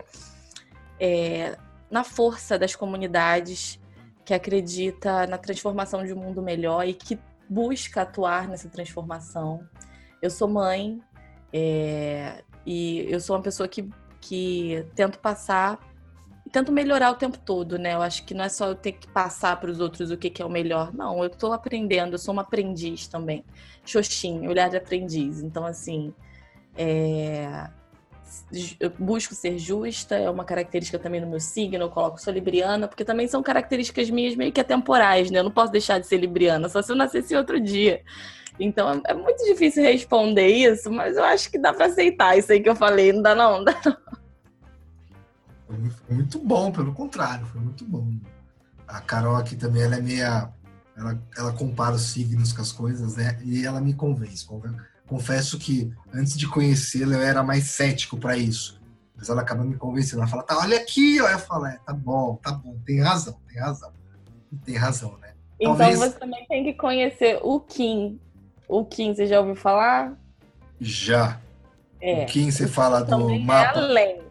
é, 1.00 1.58
na 1.90 2.04
força 2.04 2.60
das 2.60 2.76
comunidades 2.76 3.80
que 4.24 4.36
acredita 4.36 5.26
na 5.26 5.40
transformação 5.40 6.06
de 6.06 6.14
um 6.14 6.18
mundo 6.18 6.44
melhor 6.44 6.88
e 6.88 6.94
que 6.94 7.20
busca 7.50 8.04
atuar 8.04 8.48
nessa 8.48 8.70
transformação. 8.70 9.68
Eu 10.22 10.30
sou 10.30 10.48
mãe 10.48 11.02
é, 11.52 12.44
e 12.64 13.12
eu 13.12 13.20
sou 13.20 13.36
uma 13.36 13.42
pessoa 13.42 13.68
que, 13.68 13.90
que 14.22 14.86
tento 14.94 15.18
passar 15.18 15.80
tento 16.52 16.72
melhorar 16.72 17.12
o 17.12 17.16
tempo 17.16 17.38
todo, 17.38 17.78
né? 17.78 17.94
Eu 17.94 18.02
acho 18.02 18.26
que 18.26 18.34
não 18.34 18.44
é 18.44 18.50
só 18.50 18.68
eu 18.68 18.76
ter 18.76 18.94
que 18.94 19.08
passar 19.08 19.60
para 19.60 19.70
os 19.70 19.80
outros 19.80 20.12
o 20.12 20.18
que, 20.18 20.30
que 20.30 20.42
é 20.42 20.46
o 20.46 20.50
melhor. 20.50 20.94
Não, 20.94 21.20
eu 21.20 21.28
estou 21.28 21.54
aprendendo, 21.54 22.14
eu 22.14 22.20
sou 22.20 22.34
uma 22.34 22.42
aprendiz 22.42 23.08
também. 23.08 23.44
Xoxin, 23.86 24.48
olhar 24.48 24.70
de 24.70 24.78
aprendiz. 24.78 25.42
Então, 25.42 25.66
assim, 25.66 26.14
é, 26.76 27.70
eu 28.80 28.92
busco 28.98 29.34
ser 29.34 29.58
justa, 29.58 30.16
é 30.16 30.30
uma 30.30 30.44
característica 30.44 31.00
também 31.00 31.22
no 31.22 31.28
meu 31.28 31.40
signo, 31.40 31.84
eu 31.84 31.90
coloco 31.90 32.22
sou 32.22 32.34
libriana, 32.34 32.88
porque 32.88 33.06
também 33.06 33.28
são 33.28 33.42
características 33.44 34.10
minhas 34.10 34.36
meio 34.36 34.52
que 34.52 34.62
atemporais, 34.62 35.30
né? 35.32 35.40
Eu 35.40 35.44
não 35.44 35.52
posso 35.52 35.72
deixar 35.72 36.00
de 36.00 36.08
ser 36.08 36.18
libriana, 36.18 36.70
só 36.70 36.82
se 36.82 36.92
eu 36.92 36.96
nascesse 36.96 37.36
outro 37.36 37.60
dia. 37.60 38.02
Então 38.60 39.02
é 39.06 39.14
muito 39.14 39.44
difícil 39.46 39.84
responder 39.84 40.48
isso, 40.48 40.92
mas 40.92 41.16
eu 41.16 41.24
acho 41.24 41.50
que 41.50 41.58
dá 41.58 41.74
para 41.74 41.86
aceitar 41.86 42.38
isso 42.38 42.52
aí 42.52 42.60
que 42.60 42.70
eu 42.70 42.76
falei, 42.76 43.14
não 43.14 43.22
dá 43.22 43.34
não, 43.34 43.58
não 43.58 43.64
dá 43.64 43.76
não. 43.86 44.19
Foi 45.70 46.16
muito 46.16 46.40
bom, 46.40 46.72
pelo 46.72 46.94
contrário, 46.94 47.46
foi 47.46 47.62
muito 47.62 47.86
bom. 47.86 48.12
A 48.88 49.00
Carol 49.02 49.36
aqui 49.36 49.56
também, 49.56 49.84
ela 49.84 49.98
é 49.98 50.02
meia. 50.02 50.52
Ela, 50.98 51.18
ela 51.38 51.54
compara 51.54 51.96
os 51.96 52.12
signos 52.12 52.52
com 52.52 52.62
as 52.62 52.72
coisas, 52.72 53.16
né? 53.16 53.40
E 53.44 53.66
ela 53.66 53.80
me 53.80 53.94
convence. 53.94 54.48
confesso 55.08 55.60
que 55.60 55.94
antes 56.14 56.38
de 56.38 56.48
conhecê-la 56.48 57.16
eu 57.16 57.22
era 57.22 57.44
mais 57.44 57.66
cético 57.66 58.18
para 58.18 58.36
isso. 58.36 58.82
Mas 59.16 59.30
ela 59.30 59.42
acaba 59.42 59.64
me 59.64 59.78
convencendo. 59.78 60.22
Ela 60.22 60.30
fala, 60.30 60.44
tá, 60.44 60.58
olha 60.58 60.78
aqui, 60.78 61.22
ó. 61.22 61.30
Eu 61.30 61.40
falo, 61.40 61.68
é, 61.68 61.78
tá 61.86 61.94
bom, 61.94 62.36
tá 62.38 62.52
bom, 62.52 62.76
tem 62.86 63.00
razão, 63.02 63.40
tem 63.48 63.62
razão. 63.62 63.92
Tem 64.66 64.76
razão, 64.76 65.18
né? 65.20 65.34
Então 65.60 65.78
Talvez... 65.78 66.00
você 66.00 66.18
também 66.18 66.46
tem 66.48 66.64
que 66.64 66.74
conhecer 66.74 67.40
o 67.44 67.60
Kim. 67.60 68.20
O 68.68 68.84
Kim, 68.84 69.14
você 69.14 69.28
já 69.28 69.40
ouviu 69.40 69.56
falar? 69.56 70.18
Já. 70.82 71.40
É. 72.02 72.24
O 72.24 72.26
Kim, 72.26 72.50
você 72.50 72.68
fala 72.68 73.04
do 73.04 73.30
é 73.30 73.40
mapa. 73.40 73.80
É, 73.80 73.84
além. 73.84 74.29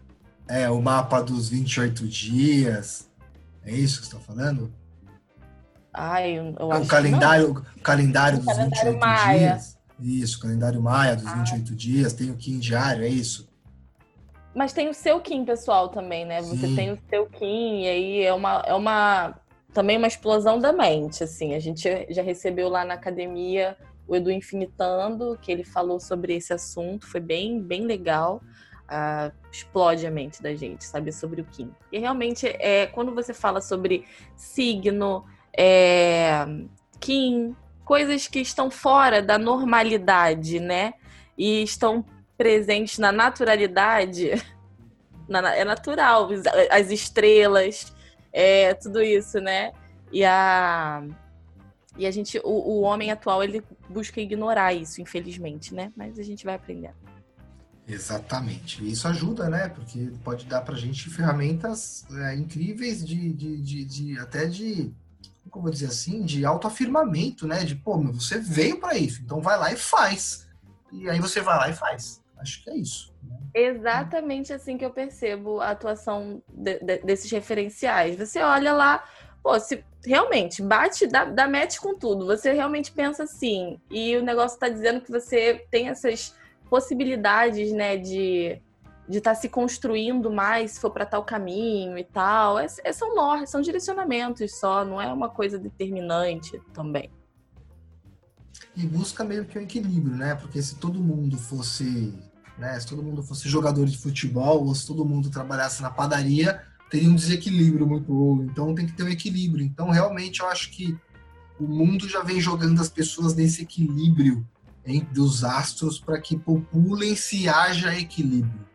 É, 0.49 0.69
o 0.71 0.81
mapa 0.81 1.23
dos 1.23 1.49
28 1.49 2.07
dias. 2.07 3.09
É 3.65 3.73
isso 3.73 4.01
que 4.01 4.07
você 4.07 4.17
está 4.17 4.35
falando? 4.35 4.73
Ai, 5.93 6.39
eu, 6.39 6.55
eu 6.59 6.73
é, 6.73 6.77
acho 6.77 6.85
o 6.85 6.89
calendário, 6.89 7.51
o 7.51 7.81
calendário 7.81 8.39
o 8.39 8.41
dos 8.41 8.55
calendário 8.55 8.93
28 8.93 8.99
Maia. 8.99 9.39
dias. 9.39 9.79
Isso, 10.01 10.41
calendário 10.41 10.81
Maia 10.81 11.17
dos 11.17 11.27
ah. 11.27 11.35
28 11.35 11.75
dias, 11.75 12.13
tem 12.13 12.31
o 12.31 12.37
Kim 12.37 12.59
diário, 12.59 13.05
é 13.05 13.09
isso? 13.09 13.49
Mas 14.55 14.73
tem 14.73 14.89
o 14.89 14.95
seu 14.95 15.21
Kim 15.21 15.45
pessoal 15.45 15.89
também, 15.89 16.25
né? 16.25 16.43
Sim. 16.43 16.57
Você 16.57 16.75
tem 16.75 16.93
o 16.93 16.99
seu 17.11 17.27
Kim, 17.27 17.83
e 17.83 17.89
aí 17.89 18.23
é 18.23 18.33
uma, 18.33 18.63
é 18.67 18.75
uma 18.75 19.35
também 19.73 19.97
uma 19.97 20.07
explosão 20.07 20.59
da 20.59 20.73
mente, 20.73 21.23
assim. 21.23 21.55
A 21.55 21.61
gente 21.61 22.07
já 22.11 22.23
recebeu 22.23 22.69
lá 22.69 22.85
na 22.85 22.95
academia 22.95 23.77
o 24.07 24.17
Edu 24.17 24.31
Infinitando, 24.31 25.39
que 25.43 25.53
ele 25.53 25.65
falou 25.65 26.01
sobre 26.01 26.35
esse 26.35 26.53
assunto, 26.53 27.07
foi 27.07 27.21
bem, 27.21 27.61
bem 27.61 27.85
legal. 27.85 28.41
Uh, 28.89 29.31
explode 29.53 30.07
a 30.07 30.11
mente 30.11 30.43
da 30.43 30.55
gente, 30.55 30.85
saber 30.85 31.13
sobre 31.13 31.43
o 31.43 31.45
Kim. 31.45 31.71
E 31.93 31.99
realmente, 31.99 32.47
é, 32.47 32.87
quando 32.87 33.15
você 33.15 33.35
fala 33.35 33.61
sobre 33.61 34.07
signo, 34.35 35.27
é, 35.57 36.47
Kim, 36.99 37.55
coisas 37.85 38.27
que 38.27 38.41
estão 38.41 38.71
fora 38.71 39.21
da 39.21 39.37
normalidade, 39.37 40.59
né? 40.59 40.95
E 41.37 41.63
estão 41.63 42.05
presentes 42.37 42.99
na 42.99 43.13
naturalidade. 43.13 44.31
Na, 45.29 45.55
é 45.55 45.63
natural, 45.63 46.31
as 46.71 46.91
estrelas, 46.91 47.95
é, 48.33 48.73
tudo 48.73 49.03
isso, 49.03 49.39
né? 49.39 49.73
E 50.11 50.25
a 50.25 51.03
e 51.99 52.07
a 52.07 52.11
gente, 52.13 52.41
o, 52.45 52.51
o 52.51 52.81
homem 52.83 53.11
atual, 53.11 53.43
ele 53.43 53.63
busca 53.91 54.21
ignorar 54.21 54.73
isso, 54.73 55.03
infelizmente, 55.03 55.75
né? 55.75 55.93
Mas 55.97 56.19
a 56.19 56.23
gente 56.23 56.45
vai 56.45 56.55
aprendendo. 56.55 56.95
Exatamente. 57.89 58.87
Isso 58.87 59.09
ajuda, 59.09 59.49
né? 59.49 59.69
Porque 59.69 60.13
pode 60.23 60.45
dar 60.45 60.61
pra 60.61 60.77
gente 60.77 61.09
ferramentas 61.09 62.07
é, 62.13 62.35
incríveis 62.35 63.05
de, 63.05 63.33
de, 63.33 63.57
de, 63.57 63.85
de, 63.85 64.19
até 64.19 64.47
de 64.47 64.93
como 65.49 65.65
vou 65.65 65.73
dizer 65.73 65.87
assim, 65.87 66.23
de 66.23 66.45
autoafirmamento, 66.45 67.47
né? 67.47 67.65
De, 67.65 67.75
pô, 67.75 67.97
meu, 67.97 68.13
você 68.13 68.39
veio 68.39 68.79
para 68.79 68.97
isso, 68.97 69.23
então 69.23 69.41
vai 69.41 69.59
lá 69.59 69.73
e 69.73 69.77
faz. 69.77 70.47
E 70.93 71.09
aí 71.09 71.19
você 71.19 71.41
vai 71.41 71.57
lá 71.57 71.71
e 71.71 71.73
faz. 71.73 72.23
Acho 72.39 72.63
que 72.63 72.71
é 72.71 72.77
isso. 72.77 73.13
Né? 73.23 73.37
Exatamente 73.55 74.53
assim 74.53 74.79
que 74.79 74.85
eu 74.85 74.91
percebo 74.91 75.61
a 75.61 75.71
atuação 75.71 76.43
de, 76.49 76.79
de, 76.79 76.99
desses 76.99 77.31
referenciais. 77.31 78.17
Você 78.17 78.41
olha 78.41 78.73
lá, 78.73 79.05
pô, 79.43 79.59
se 79.59 79.83
realmente 80.05 80.63
bate, 80.63 81.07
dá, 81.07 81.25
dá 81.25 81.49
match 81.49 81.79
com 81.79 81.99
tudo. 81.99 82.27
Você 82.27 82.53
realmente 82.53 82.93
pensa 82.93 83.25
assim, 83.25 83.81
e 83.91 84.17
o 84.17 84.23
negócio 84.23 84.55
está 84.55 84.69
dizendo 84.69 85.01
que 85.01 85.11
você 85.11 85.67
tem 85.71 85.89
essas 85.89 86.37
possibilidades, 86.69 87.73
né, 87.73 87.97
de 87.97 88.61
de 89.09 89.19
estar 89.19 89.35
tá 89.35 89.41
se 89.41 89.49
construindo 89.49 90.31
mais, 90.31 90.73
se 90.73 90.81
for 90.81 90.91
para 90.91 91.07
tal 91.07 91.25
caminho 91.25 91.97
e 91.97 92.05
tal. 92.05 92.59
É, 92.59 92.67
é, 92.85 92.93
são 92.93 93.15
nortes, 93.15 93.51
são 93.51 93.61
direcionamentos 93.63 94.59
só, 94.59 94.85
não 94.85 95.01
é 95.01 95.11
uma 95.11 95.31
coisa 95.31 95.59
determinante 95.59 96.61
também. 96.75 97.11
E 98.77 98.87
busca 98.87 99.25
meio 99.25 99.45
que 99.45 99.59
um 99.59 99.63
equilíbrio, 99.63 100.15
né? 100.15 100.35
Porque 100.35 100.61
se 100.61 100.77
todo 100.77 101.01
mundo 101.01 101.39
fosse, 101.39 102.15
né, 102.59 102.79
se 102.79 102.87
todo 102.87 103.03
mundo 103.03 103.23
fosse 103.23 103.49
jogador 103.49 103.87
de 103.87 103.97
futebol, 103.97 104.67
ou 104.67 104.75
se 104.75 104.87
todo 104.87 105.05
mundo 105.05 105.31
trabalhasse 105.31 105.81
na 105.81 105.91
padaria, 105.91 106.63
teria 106.91 107.09
um 107.09 107.15
desequilíbrio 107.15 107.87
muito 107.87 108.13
louco. 108.13 108.43
Então 108.43 108.75
tem 108.75 108.87
que 108.87 108.93
ter 108.93 109.05
um 109.05 109.09
equilíbrio. 109.09 109.65
Então 109.65 109.91
realmente 109.91 110.41
eu 110.41 110.49
acho 110.49 110.71
que 110.71 110.97
o 111.59 111.67
mundo 111.67 112.09
já 112.09 112.23
vem 112.23 112.41
jogando 112.41 112.81
as 112.81 112.89
pessoas 112.89 113.35
nesse 113.35 113.63
equilíbrio 113.63 114.47
dos 115.13 115.45
astros 115.45 115.99
para 115.99 116.19
que 116.21 116.37
populem-se 116.37 117.43
e 117.43 117.49
haja 117.49 117.95
equilíbrio. 117.95 118.67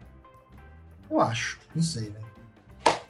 Eu 1.10 1.19
acho, 1.19 1.60
não 1.76 1.82
sei, 1.82 2.10
né? 2.10 2.19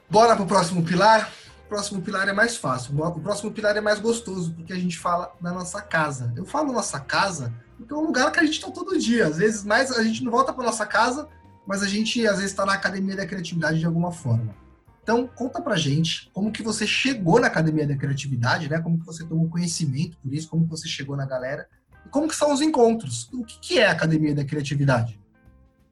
Bora 0.10 0.36
pro 0.36 0.46
próximo 0.46 0.84
pilar. 0.84 1.32
O 1.66 1.70
próximo 1.70 2.02
pilar 2.02 2.28
é 2.28 2.34
mais 2.34 2.56
fácil. 2.56 2.98
O 2.98 3.20
próximo 3.20 3.52
pilar 3.52 3.76
é 3.76 3.82
mais 3.82 4.00
gostoso, 4.00 4.54
porque 4.54 4.72
a 4.72 4.80
gente 4.80 4.98
fala 4.98 5.34
da 5.42 5.52
nossa 5.52 5.82
casa. 5.82 6.32
Eu 6.36 6.46
falo 6.46 6.72
nossa 6.72 7.00
casa 7.00 7.54
porque 7.78 7.94
é 7.94 7.98
um 7.98 8.06
lugar 8.06 8.32
que 8.32 8.40
a 8.40 8.44
gente 8.44 8.56
está 8.56 8.72
todo 8.72 8.98
dia. 8.98 9.28
Às 9.28 9.38
vezes, 9.38 9.64
mais 9.64 9.92
a 9.92 10.04
gente 10.04 10.24
não 10.24 10.32
volta 10.32 10.54
para 10.54 10.64
nossa 10.64 10.86
casa, 10.86 11.28
mas 11.68 11.82
a 11.82 11.88
gente 11.88 12.26
às 12.28 12.38
vezes 12.38 12.52
está 12.52 12.66
na 12.66 12.74
academia 12.74 13.16
da 13.16 13.26
criatividade 13.26 13.80
de 13.80 13.86
alguma 13.86 14.12
forma. 14.12 14.56
Então, 15.02 15.28
conta 15.28 15.62
pra 15.62 15.76
gente 15.76 16.30
como 16.34 16.52
que 16.52 16.64
você 16.64 16.88
chegou 16.88 17.38
na 17.38 17.48
Academia 17.48 17.86
da 17.86 17.98
Criatividade, 17.98 18.70
né? 18.70 18.80
Como 18.80 18.98
que 18.98 19.06
você 19.06 19.26
tomou 19.26 19.50
conhecimento 19.50 20.18
por 20.18 20.34
isso, 20.34 20.48
como 20.48 20.64
que 20.64 20.70
você 20.70 20.88
chegou 20.88 21.18
na 21.18 21.26
galera 21.26 21.68
como 22.10 22.28
que 22.28 22.36
são 22.36 22.54
os 22.54 22.62
encontros. 22.62 23.30
O 23.34 23.44
que, 23.44 23.80
é 23.80 23.88
a 23.88 23.92
Academia 23.92 24.36
da 24.36 24.46
Criatividade? 24.46 25.20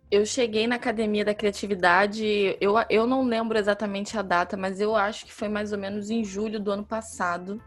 Eu 0.09 0.25
cheguei 0.25 0.67
na 0.67 0.75
Academia 0.75 1.23
da 1.23 1.33
Criatividade, 1.33 2.57
eu, 2.59 2.75
eu 2.89 3.07
não 3.07 3.23
lembro 3.23 3.57
exatamente 3.57 4.17
a 4.17 4.21
data, 4.21 4.57
mas 4.57 4.81
eu 4.81 4.95
acho 4.95 5.25
que 5.25 5.33
foi 5.33 5.47
mais 5.47 5.71
ou 5.71 5.77
menos 5.77 6.09
em 6.09 6.23
julho 6.23 6.59
do 6.59 6.71
ano 6.71 6.85
passado. 6.85 7.61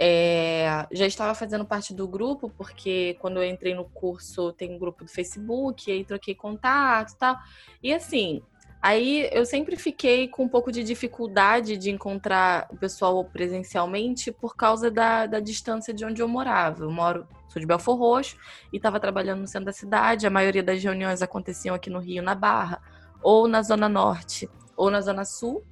É, 0.00 0.86
já 0.92 1.06
estava 1.06 1.34
fazendo 1.34 1.64
parte 1.64 1.94
do 1.94 2.06
grupo, 2.06 2.50
porque 2.56 3.16
quando 3.20 3.38
eu 3.38 3.44
entrei 3.44 3.74
no 3.74 3.84
curso 3.84 4.52
tem 4.52 4.74
um 4.74 4.78
grupo 4.78 5.04
do 5.04 5.10
Facebook, 5.10 5.90
aí 5.90 6.04
troquei 6.04 6.34
contato 6.34 7.12
e 7.12 7.16
tal. 7.16 7.36
E 7.82 7.92
assim, 7.92 8.42
Aí 8.80 9.28
eu 9.32 9.44
sempre 9.44 9.76
fiquei 9.76 10.28
com 10.28 10.44
um 10.44 10.48
pouco 10.48 10.70
de 10.70 10.84
dificuldade 10.84 11.76
de 11.76 11.90
encontrar 11.90 12.68
o 12.70 12.76
pessoal 12.76 13.24
presencialmente 13.24 14.30
por 14.30 14.54
causa 14.54 14.88
da, 14.88 15.26
da 15.26 15.40
distância 15.40 15.92
de 15.92 16.04
onde 16.04 16.22
eu 16.22 16.28
morava. 16.28 16.84
Eu 16.84 16.90
moro, 16.90 17.26
sou 17.48 17.58
de 17.58 17.66
Belfor 17.66 17.96
Roxo 17.96 18.36
e 18.72 18.76
estava 18.76 19.00
trabalhando 19.00 19.40
no 19.40 19.48
centro 19.48 19.66
da 19.66 19.72
cidade. 19.72 20.28
A 20.28 20.30
maioria 20.30 20.62
das 20.62 20.82
reuniões 20.82 21.22
aconteciam 21.22 21.74
aqui 21.74 21.90
no 21.90 21.98
Rio, 21.98 22.22
na 22.22 22.36
Barra, 22.36 22.80
ou 23.20 23.48
na 23.48 23.62
Zona 23.62 23.88
Norte, 23.88 24.48
ou 24.76 24.92
na 24.92 25.00
Zona 25.00 25.24
Sul. 25.24 25.64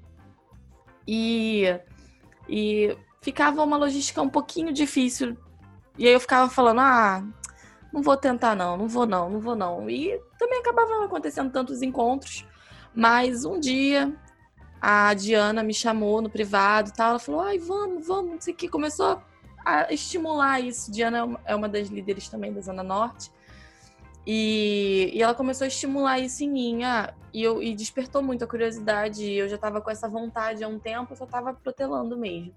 E, 1.06 1.78
e 2.48 2.96
ficava 3.22 3.62
uma 3.62 3.76
logística 3.76 4.20
um 4.20 4.28
pouquinho 4.28 4.72
difícil. 4.72 5.36
E 5.96 6.08
aí 6.08 6.12
eu 6.12 6.20
ficava 6.20 6.50
falando, 6.50 6.80
ah, 6.80 7.24
não 7.92 8.02
vou 8.02 8.16
tentar 8.16 8.56
não, 8.56 8.76
não 8.76 8.88
vou 8.88 9.06
não, 9.06 9.30
não 9.30 9.38
vou 9.38 9.54
não. 9.54 9.88
E 9.88 10.20
também 10.36 10.58
acabavam 10.58 11.04
acontecendo 11.04 11.52
tantos 11.52 11.82
encontros 11.82 12.44
mas 12.96 13.44
um 13.44 13.60
dia 13.60 14.12
a 14.80 15.12
Diana 15.12 15.62
me 15.62 15.74
chamou 15.74 16.22
no 16.22 16.30
privado 16.30 16.92
tal. 16.96 17.10
Ela 17.10 17.18
falou: 17.18 17.40
ai, 17.42 17.58
vamos, 17.58 18.06
vamos, 18.06 18.32
não 18.32 18.40
sei 18.40 18.54
o 18.54 18.56
que. 18.56 18.68
Começou 18.68 19.20
a 19.64 19.92
estimular 19.92 20.60
isso. 20.60 20.90
Diana 20.90 21.38
é 21.44 21.54
uma 21.54 21.68
das 21.68 21.88
líderes 21.88 22.28
também 22.28 22.52
da 22.52 22.62
Zona 22.62 22.82
Norte. 22.82 23.30
E, 24.26 25.10
e 25.12 25.22
ela 25.22 25.34
começou 25.34 25.66
a 25.66 25.68
estimular 25.68 26.18
isso 26.18 26.42
em 26.42 26.50
mim. 26.50 26.84
Ah, 26.84 27.12
e, 27.34 27.42
eu, 27.42 27.62
e 27.62 27.74
despertou 27.74 28.22
muito 28.22 28.42
a 28.44 28.46
curiosidade. 28.46 29.30
Eu 29.30 29.48
já 29.48 29.56
estava 29.56 29.80
com 29.80 29.90
essa 29.90 30.08
vontade 30.08 30.64
há 30.64 30.68
um 30.68 30.78
tempo, 30.78 31.12
eu 31.12 31.16
só 31.16 31.24
estava 31.24 31.52
protelando 31.52 32.16
mesmo. 32.16 32.54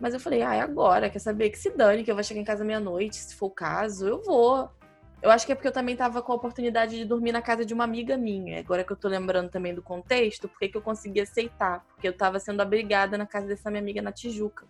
Mas 0.00 0.14
eu 0.14 0.20
falei, 0.20 0.42
ah, 0.42 0.54
é 0.54 0.60
agora, 0.60 1.10
quer 1.10 1.18
saber? 1.18 1.50
Que 1.50 1.58
se 1.58 1.70
dane, 1.70 2.04
que 2.04 2.10
eu 2.10 2.14
vou 2.14 2.24
chegar 2.24 2.40
em 2.40 2.44
casa 2.44 2.64
meia-noite, 2.64 3.16
se 3.16 3.34
for 3.34 3.46
o 3.46 3.50
caso, 3.50 4.06
eu 4.06 4.22
vou. 4.22 4.70
Eu 5.20 5.30
acho 5.30 5.44
que 5.44 5.50
é 5.50 5.54
porque 5.54 5.66
eu 5.66 5.72
também 5.72 5.96
tava 5.96 6.22
com 6.22 6.32
a 6.32 6.36
oportunidade 6.36 6.96
de 6.96 7.04
dormir 7.04 7.32
na 7.32 7.42
casa 7.42 7.64
de 7.64 7.74
uma 7.74 7.82
amiga 7.82 8.16
minha. 8.16 8.60
Agora 8.60 8.84
que 8.84 8.92
eu 8.92 8.96
tô 8.96 9.08
lembrando 9.08 9.50
também 9.50 9.74
do 9.74 9.82
contexto, 9.82 10.48
porque 10.48 10.68
que 10.68 10.76
eu 10.76 10.82
consegui 10.82 11.20
aceitar? 11.20 11.84
Porque 11.88 12.06
eu 12.06 12.16
tava 12.16 12.38
sendo 12.38 12.60
abrigada 12.60 13.18
na 13.18 13.26
casa 13.26 13.48
dessa 13.48 13.68
minha 13.68 13.82
amiga 13.82 14.00
na 14.00 14.12
Tijuca. 14.12 14.64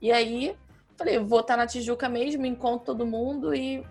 E 0.00 0.12
aí, 0.12 0.54
falei, 0.96 1.18
vou 1.18 1.40
estar 1.40 1.54
tá 1.54 1.56
na 1.56 1.66
Tijuca 1.66 2.08
mesmo, 2.08 2.46
encontro 2.46 2.86
todo 2.86 3.04
mundo 3.04 3.52
e 3.52 3.84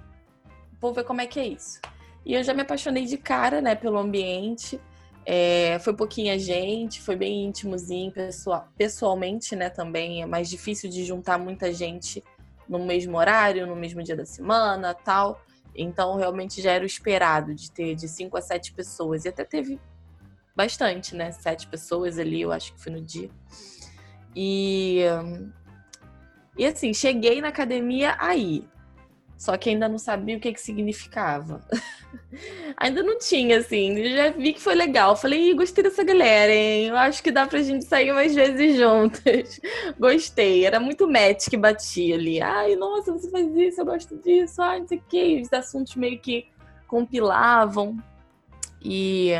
vou 0.79 0.93
ver 0.93 1.03
como 1.03 1.19
é 1.19 1.27
que 1.27 1.39
é 1.39 1.47
isso. 1.47 1.81
E 2.25 2.33
eu 2.33 2.43
já 2.43 2.53
me 2.53 2.61
apaixonei 2.61 3.05
de 3.05 3.17
cara, 3.17 3.61
né, 3.61 3.75
pelo 3.75 3.97
ambiente. 3.97 4.79
É, 5.25 5.77
foi 5.79 5.93
pouquinha 5.93 6.39
gente, 6.39 7.01
foi 7.01 7.17
bem 7.17 7.45
íntimozinho, 7.45 8.13
pessoal, 8.13 8.69
pessoalmente, 8.77 9.57
né, 9.57 9.69
também. 9.69 10.21
É 10.21 10.25
mais 10.25 10.49
difícil 10.49 10.89
de 10.89 11.03
juntar 11.03 11.37
muita 11.37 11.73
gente 11.73 12.23
no 12.67 12.86
mesmo 12.86 13.17
horário, 13.17 13.65
no 13.67 13.75
mesmo 13.75 14.03
dia 14.03 14.15
da 14.15 14.25
semana, 14.25 14.93
tal. 14.93 15.41
Então, 15.75 16.15
realmente 16.15 16.62
já 16.62 16.71
era 16.71 16.84
o 16.84 16.88
esperado 16.88 17.53
de 17.53 17.71
ter 17.71 17.95
de 17.95 18.08
cinco 18.08 18.38
a 18.38 18.41
sete 18.41 18.73
pessoas. 18.73 19.25
E 19.25 19.30
até 19.30 19.43
teve 19.43 19.80
bastante, 20.56 21.15
né? 21.15 21.32
Sete 21.32 21.67
pessoas 21.67 22.17
ali, 22.17 22.41
eu 22.41 22.51
acho 22.51 22.73
que 22.73 22.82
foi 22.82 22.91
no 22.91 23.01
dia. 23.01 23.30
E, 24.36 25.01
e 26.58 26.65
assim, 26.65 26.93
cheguei 26.93 27.41
na 27.41 27.49
academia 27.49 28.15
aí. 28.19 28.67
Só 29.38 29.56
que 29.56 29.69
ainda 29.69 29.88
não 29.88 30.00
sabia 30.00 30.36
o 30.36 30.39
que, 30.39 30.52
que 30.52 30.60
significava. 30.60 31.62
ainda 32.76 33.04
não 33.04 33.19
tinha, 33.19 33.60
assim. 33.60 34.10
Já 34.15 34.32
vi 34.32 34.54
que 34.54 34.60
foi 34.60 34.73
legal. 34.73 35.15
Falei, 35.15 35.54
gostei 35.54 35.84
dessa 35.84 36.04
galera, 36.04 36.52
hein? 36.52 36.88
Eu 36.88 36.97
acho 36.97 37.21
que 37.21 37.32
dá 37.32 37.45
pra 37.45 37.62
gente 37.62 37.86
sair 37.86 38.12
mais 38.12 38.34
vezes 38.34 38.76
juntas. 38.76 39.62
Gostei. 40.00 40.65
Era 40.65 40.80
muito 40.80 41.08
match 41.08 41.50
que 41.50 41.58
batia 41.58 42.15
ali. 42.15 42.41
Ai, 42.41 42.76
nossa, 42.76 43.13
você 43.13 43.30
faz 43.30 43.47
isso, 43.56 43.80
eu 43.82 43.86
gosto 43.86 44.17
disso. 44.17 44.60
Ai, 44.60 44.80
não 44.80 44.88
sei 44.88 44.97
o 44.97 45.04
que. 45.08 45.41
Os 45.41 45.54
assuntos 45.54 45.95
meio 45.95 46.19
que 46.19 46.47
compilavam. 46.88 47.95
E 48.84 49.34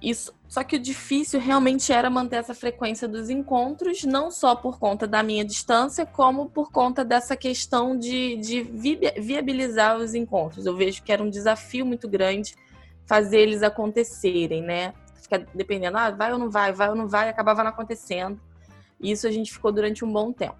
isso, 0.00 0.34
só 0.46 0.62
que 0.62 0.76
o 0.76 0.78
difícil 0.78 1.40
realmente 1.40 1.92
era 1.92 2.10
manter 2.10 2.36
essa 2.36 2.54
frequência 2.54 3.08
dos 3.08 3.30
encontros, 3.30 4.04
não 4.04 4.30
só 4.30 4.54
por 4.54 4.78
conta 4.78 5.06
da 5.06 5.22
minha 5.22 5.44
distância, 5.44 6.04
como 6.04 6.48
por 6.50 6.70
conta 6.70 7.04
dessa 7.04 7.36
questão 7.36 7.98
de, 7.98 8.36
de 8.36 8.62
viabilizar 9.18 9.96
os 9.96 10.14
encontros. 10.14 10.66
Eu 10.66 10.76
vejo 10.76 11.02
que 11.02 11.10
era 11.10 11.22
um 11.22 11.30
desafio 11.30 11.84
muito 11.86 12.08
grande 12.08 12.54
fazer 13.06 13.38
eles 13.38 13.62
acontecerem, 13.62 14.62
né? 14.62 14.92
Ficar 15.14 15.38
dependendo, 15.54 15.96
ah, 15.96 16.10
vai 16.10 16.32
ou 16.32 16.38
não 16.38 16.50
vai, 16.50 16.72
vai 16.72 16.88
ou 16.90 16.94
não 16.94 17.08
vai, 17.08 17.28
acabava 17.28 17.62
não 17.62 17.70
acontecendo. 17.70 18.40
E 19.00 19.10
isso 19.10 19.26
a 19.26 19.30
gente 19.30 19.52
ficou 19.52 19.72
durante 19.72 20.04
um 20.04 20.12
bom 20.12 20.32
tempo. 20.32 20.56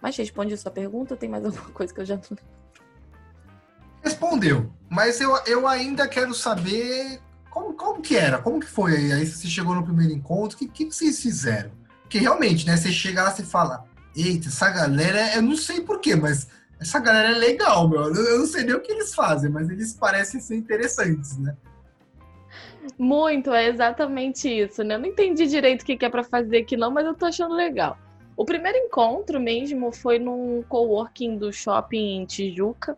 Mas 0.00 0.16
responde 0.16 0.54
a 0.54 0.56
sua 0.56 0.70
pergunta 0.70 1.14
ou 1.14 1.18
tem 1.18 1.28
mais 1.28 1.44
alguma 1.44 1.70
coisa 1.70 1.94
que 1.94 2.00
eu 2.00 2.04
já 2.04 2.16
não 2.16 2.38
Respondeu. 4.02 4.70
Mas 4.88 5.20
eu, 5.20 5.36
eu 5.46 5.66
ainda 5.66 6.06
quero 6.06 6.32
saber 6.32 7.20
como, 7.76 8.00
que 8.00 8.16
era? 8.16 8.38
Como 8.38 8.60
que 8.60 8.66
foi 8.66 8.96
aí? 8.96 9.12
Aí 9.12 9.26
você 9.26 9.46
chegou 9.46 9.74
no 9.74 9.84
primeiro 9.84 10.12
encontro, 10.12 10.56
o 10.56 10.58
que, 10.58 10.68
que 10.68 10.94
vocês 10.94 11.20
fizeram? 11.20 11.70
Porque 12.02 12.18
realmente, 12.18 12.66
né, 12.66 12.76
você 12.76 12.90
chega 12.90 13.22
lá 13.22 13.34
e 13.38 13.42
fala, 13.42 13.84
eita, 14.16 14.48
essa 14.48 14.70
galera, 14.70 15.34
eu 15.34 15.42
não 15.42 15.56
sei 15.56 15.80
porquê, 15.80 16.14
mas 16.14 16.48
essa 16.80 16.98
galera 16.98 17.30
é 17.30 17.38
legal, 17.38 17.88
meu. 17.88 18.14
Eu 18.14 18.38
não 18.38 18.46
sei 18.46 18.64
nem 18.64 18.74
o 18.74 18.80
que 18.80 18.92
eles 18.92 19.14
fazem, 19.14 19.50
mas 19.50 19.68
eles 19.68 19.94
parecem 19.94 20.40
ser 20.40 20.56
interessantes, 20.56 21.38
né? 21.38 21.56
Muito, 22.98 23.52
é 23.52 23.66
exatamente 23.66 24.48
isso, 24.48 24.84
né? 24.84 24.94
Eu 24.94 24.98
não 25.00 25.06
entendi 25.06 25.46
direito 25.46 25.82
o 25.82 25.84
que 25.84 26.04
é 26.04 26.08
para 26.08 26.22
fazer 26.22 26.58
aqui 26.58 26.76
não, 26.76 26.90
mas 26.90 27.04
eu 27.04 27.14
tô 27.14 27.26
achando 27.26 27.54
legal. 27.54 27.98
O 28.36 28.44
primeiro 28.44 28.76
encontro 28.78 29.40
mesmo 29.40 29.90
foi 29.90 30.18
num 30.18 30.62
coworking 30.68 31.38
do 31.38 31.52
shopping 31.52 32.18
em 32.18 32.26
Tijuca. 32.26 32.96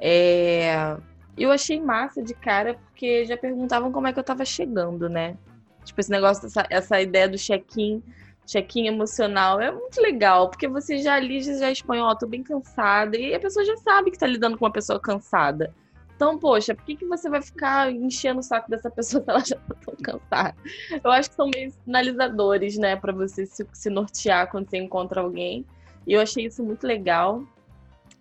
É... 0.00 0.96
Eu 1.38 1.52
achei 1.52 1.80
massa 1.80 2.22
de 2.22 2.34
cara, 2.34 2.76
porque 2.96 3.26
já 3.26 3.36
perguntavam 3.36 3.92
como 3.92 4.06
é 4.06 4.12
que 4.12 4.18
eu 4.18 4.24
tava 4.24 4.42
chegando, 4.46 5.06
né? 5.06 5.36
Tipo, 5.84 6.00
esse 6.00 6.10
negócio, 6.10 6.46
essa, 6.46 6.66
essa 6.70 7.00
ideia 7.00 7.28
do 7.28 7.36
check-in, 7.36 8.02
check-in 8.46 8.86
emocional 8.86 9.60
é 9.60 9.70
muito 9.70 10.00
legal, 10.00 10.48
porque 10.48 10.66
você 10.66 10.96
já 10.96 11.14
ali 11.14 11.42
já 11.42 11.70
expõe, 11.70 12.00
ó, 12.00 12.10
oh, 12.10 12.16
tô 12.16 12.26
bem 12.26 12.42
cansada, 12.42 13.18
e 13.18 13.34
a 13.34 13.38
pessoa 13.38 13.66
já 13.66 13.76
sabe 13.76 14.10
que 14.10 14.18
tá 14.18 14.26
lidando 14.26 14.56
com 14.56 14.64
uma 14.64 14.72
pessoa 14.72 14.98
cansada. 14.98 15.74
Então, 16.16 16.38
poxa, 16.38 16.74
por 16.74 16.82
que, 16.86 16.96
que 16.96 17.04
você 17.04 17.28
vai 17.28 17.42
ficar 17.42 17.92
enchendo 17.92 18.40
o 18.40 18.42
saco 18.42 18.70
dessa 18.70 18.88
pessoa 18.90 19.22
se 19.22 19.30
ela 19.30 19.44
já 19.44 19.56
tá 19.56 19.74
tão 19.84 19.94
cansada? 20.02 20.56
Eu 21.04 21.10
acho 21.10 21.28
que 21.28 21.36
são 21.36 21.50
meio 21.54 21.70
sinalizadores, 21.84 22.78
né, 22.78 22.96
para 22.96 23.12
você 23.12 23.44
se, 23.44 23.66
se 23.74 23.90
nortear 23.90 24.50
quando 24.50 24.70
você 24.70 24.78
encontra 24.78 25.20
alguém. 25.20 25.66
E 26.06 26.14
eu 26.14 26.20
achei 26.22 26.46
isso 26.46 26.64
muito 26.64 26.86
legal 26.86 27.44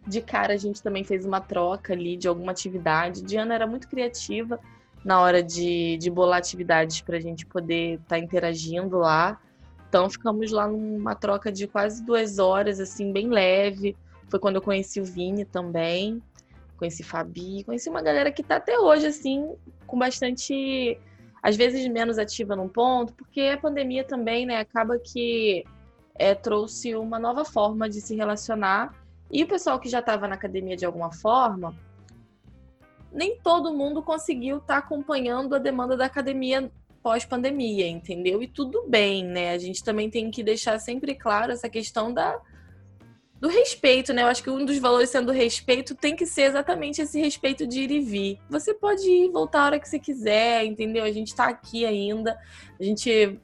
de 0.07 0.21
cara 0.21 0.53
a 0.53 0.57
gente 0.57 0.81
também 0.81 1.03
fez 1.03 1.25
uma 1.25 1.41
troca 1.41 1.93
ali 1.93 2.15
de 2.15 2.27
alguma 2.27 2.51
atividade. 2.51 3.23
Diana 3.23 3.55
era 3.55 3.65
muito 3.65 3.87
criativa 3.87 4.59
na 5.03 5.19
hora 5.19 5.41
de, 5.41 5.97
de 5.97 6.09
bolar 6.09 6.39
atividades 6.39 7.01
para 7.01 7.17
a 7.17 7.19
gente 7.19 7.45
poder 7.45 7.95
estar 7.95 8.15
tá 8.15 8.19
interagindo 8.19 8.97
lá. 8.97 9.39
Então 9.87 10.09
ficamos 10.09 10.51
lá 10.51 10.67
numa 10.67 11.15
troca 11.15 11.51
de 11.51 11.67
quase 11.67 12.03
duas 12.03 12.39
horas, 12.39 12.79
assim, 12.79 13.11
bem 13.11 13.29
leve. 13.29 13.95
Foi 14.29 14.39
quando 14.39 14.55
eu 14.55 14.61
conheci 14.61 14.99
o 14.99 15.05
Vini 15.05 15.45
também, 15.45 16.21
conheci 16.77 17.03
Fabi, 17.03 17.63
conheci 17.63 17.89
uma 17.89 18.01
galera 18.01 18.31
que 18.31 18.41
está 18.41 18.57
até 18.57 18.77
hoje, 18.79 19.07
assim, 19.07 19.55
com 19.85 19.97
bastante, 19.97 20.99
às 21.41 21.55
vezes 21.55 21.87
menos 21.87 22.17
ativa 22.17 22.55
num 22.55 22.67
ponto, 22.67 23.13
porque 23.13 23.41
a 23.41 23.57
pandemia 23.57 24.03
também, 24.03 24.45
né, 24.45 24.57
acaba 24.57 24.97
que 24.97 25.63
é, 26.15 26.33
trouxe 26.33 26.95
uma 26.95 27.19
nova 27.19 27.45
forma 27.45 27.87
de 27.87 28.01
se 28.01 28.15
relacionar 28.15 28.91
e 29.35 29.43
o 29.43 29.47
pessoal 29.47 29.77
que 29.77 29.89
já 29.89 29.99
estava 29.99 30.29
na 30.29 30.35
academia 30.35 30.77
de 30.77 30.85
alguma 30.85 31.11
forma, 31.11 31.77
nem 33.11 33.37
todo 33.37 33.73
mundo 33.73 34.01
conseguiu 34.01 34.59
estar 34.59 34.75
tá 34.75 34.79
acompanhando 34.79 35.53
a 35.53 35.59
demanda 35.59 35.97
da 35.97 36.05
academia 36.05 36.71
pós-pandemia, 37.03 37.85
entendeu? 37.85 38.41
E 38.41 38.47
tudo 38.47 38.85
bem, 38.87 39.25
né? 39.25 39.51
A 39.51 39.57
gente 39.57 39.83
também 39.83 40.09
tem 40.09 40.31
que 40.31 40.41
deixar 40.41 40.79
sempre 40.79 41.13
claro 41.15 41.51
essa 41.51 41.67
questão 41.67 42.13
da, 42.13 42.39
do 43.37 43.49
respeito, 43.49 44.13
né? 44.13 44.21
Eu 44.21 44.27
acho 44.27 44.41
que 44.41 44.49
um 44.49 44.63
dos 44.63 44.77
valores 44.77 45.09
sendo 45.09 45.33
respeito 45.33 45.95
tem 45.95 46.15
que 46.15 46.25
ser 46.25 46.43
exatamente 46.43 47.01
esse 47.01 47.19
respeito 47.19 47.67
de 47.67 47.81
ir 47.81 47.91
e 47.91 47.99
vir. 47.99 48.39
Você 48.49 48.73
pode 48.73 49.05
ir 49.05 49.29
voltar 49.31 49.63
a 49.63 49.65
hora 49.65 49.79
que 49.81 49.89
você 49.89 49.99
quiser, 49.99 50.63
entendeu? 50.63 51.03
A 51.03 51.11
gente 51.11 51.35
tá 51.35 51.49
aqui 51.49 51.85
ainda, 51.85 52.39
a 52.79 52.83
gente 52.83 53.37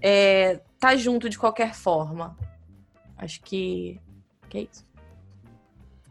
é, 0.00 0.58
tá 0.80 0.96
junto 0.96 1.28
de 1.28 1.38
qualquer 1.38 1.74
forma. 1.74 2.34
Acho 3.18 3.42
que, 3.42 4.00
que 4.48 4.56
é 4.56 4.62
isso. 4.62 4.87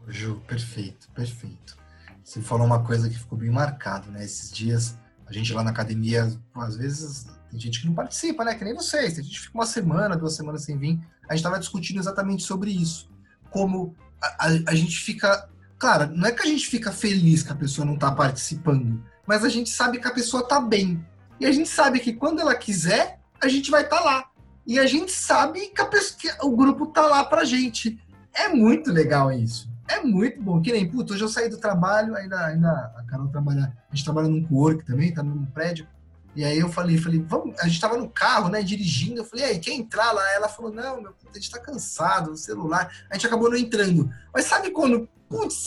Ju, 0.08 0.42
perfeito, 0.46 1.08
perfeito. 1.14 1.76
Você 2.24 2.40
falou 2.40 2.66
uma 2.66 2.82
coisa 2.82 3.08
que 3.08 3.18
ficou 3.18 3.38
bem 3.38 3.50
marcado, 3.50 4.10
né? 4.10 4.24
Esses 4.24 4.50
dias, 4.50 4.98
a 5.26 5.32
gente 5.32 5.52
lá 5.52 5.62
na 5.62 5.70
academia, 5.70 6.30
às 6.54 6.76
vezes, 6.76 7.26
tem 7.50 7.58
gente 7.58 7.80
que 7.80 7.86
não 7.86 7.94
participa, 7.94 8.44
né? 8.44 8.54
Que 8.54 8.64
nem 8.64 8.74
vocês. 8.74 9.14
Tem 9.14 9.24
gente 9.24 9.34
que 9.34 9.46
fica 9.46 9.58
uma 9.58 9.66
semana, 9.66 10.16
duas 10.16 10.34
semanas 10.34 10.64
sem 10.64 10.76
vir. 10.76 10.98
A 11.28 11.34
gente 11.34 11.40
estava 11.40 11.58
discutindo 11.58 11.98
exatamente 11.98 12.42
sobre 12.42 12.70
isso 12.70 13.08
como 13.50 13.94
a, 14.20 14.46
a, 14.46 14.48
a, 14.68 14.74
gente 14.74 14.98
fica. 14.98 15.48
Claro, 15.78 16.14
não 16.14 16.28
é 16.28 16.32
que 16.32 16.42
a 16.42 16.46
gente 16.46 16.66
fica 16.66 16.90
feliz 16.90 17.42
que 17.42 17.52
a 17.52 17.56
pessoa 17.56 17.84
não 17.84 17.94
está 17.94 18.10
participando, 18.10 19.02
mas 19.26 19.44
a 19.44 19.48
gente 19.48 19.70
sabe 19.70 19.98
que 19.98 20.08
a 20.08 20.14
pessoa 20.14 20.42
está 20.42 20.60
bem. 20.60 21.04
E 21.40 21.46
a 21.46 21.52
gente 21.52 21.68
sabe 21.68 22.00
que 22.00 22.12
quando 22.12 22.40
ela 22.40 22.54
quiser, 22.54 23.20
a 23.40 23.48
gente 23.48 23.70
vai 23.70 23.84
estar 23.84 23.98
tá 23.98 24.04
lá. 24.04 24.30
E 24.66 24.78
a 24.78 24.86
gente 24.86 25.12
sabe 25.12 25.68
que, 25.68 25.84
pessoa, 25.84 26.18
que 26.18 26.28
o 26.44 26.54
grupo 26.54 26.86
tá 26.86 27.06
lá 27.06 27.24
pra 27.24 27.44
gente. 27.44 27.98
É 28.34 28.48
muito 28.48 28.92
legal 28.92 29.32
isso. 29.32 29.70
É 29.88 30.00
muito 30.00 30.40
bom. 30.42 30.60
Que 30.60 30.72
nem, 30.72 30.88
puto, 30.88 31.14
hoje 31.14 31.24
eu 31.24 31.28
saí 31.28 31.48
do 31.48 31.56
trabalho, 31.56 32.14
ainda, 32.14 32.46
ainda 32.46 32.70
a 32.96 33.02
Carol 33.04 33.28
trabalha, 33.28 33.72
a 33.90 33.94
gente 33.94 34.04
trabalha 34.04 34.28
num 34.28 34.44
co-work 34.44 34.84
também, 34.84 35.12
tá 35.12 35.22
num 35.22 35.46
prédio. 35.46 35.86
E 36.36 36.44
aí 36.44 36.58
eu 36.58 36.68
falei, 36.68 36.98
falei, 36.98 37.24
vamos, 37.26 37.58
a 37.58 37.66
gente 37.66 37.80
tava 37.80 37.96
no 37.96 38.08
carro, 38.08 38.48
né, 38.48 38.62
dirigindo, 38.62 39.20
eu 39.20 39.24
falei, 39.24 39.46
aí, 39.46 39.58
quer 39.58 39.72
entrar 39.72 40.12
lá? 40.12 40.22
Ela 40.34 40.48
falou, 40.48 40.72
não, 40.72 41.02
meu, 41.02 41.14
a 41.28 41.34
gente 41.34 41.50
tá 41.50 41.58
cansado, 41.58 42.30
no 42.30 42.36
celular. 42.36 42.92
A 43.10 43.14
gente 43.14 43.26
acabou 43.26 43.50
não 43.50 43.56
entrando. 43.56 44.08
Mas 44.32 44.44
sabe 44.44 44.70
quando, 44.70 45.08
putz, 45.28 45.64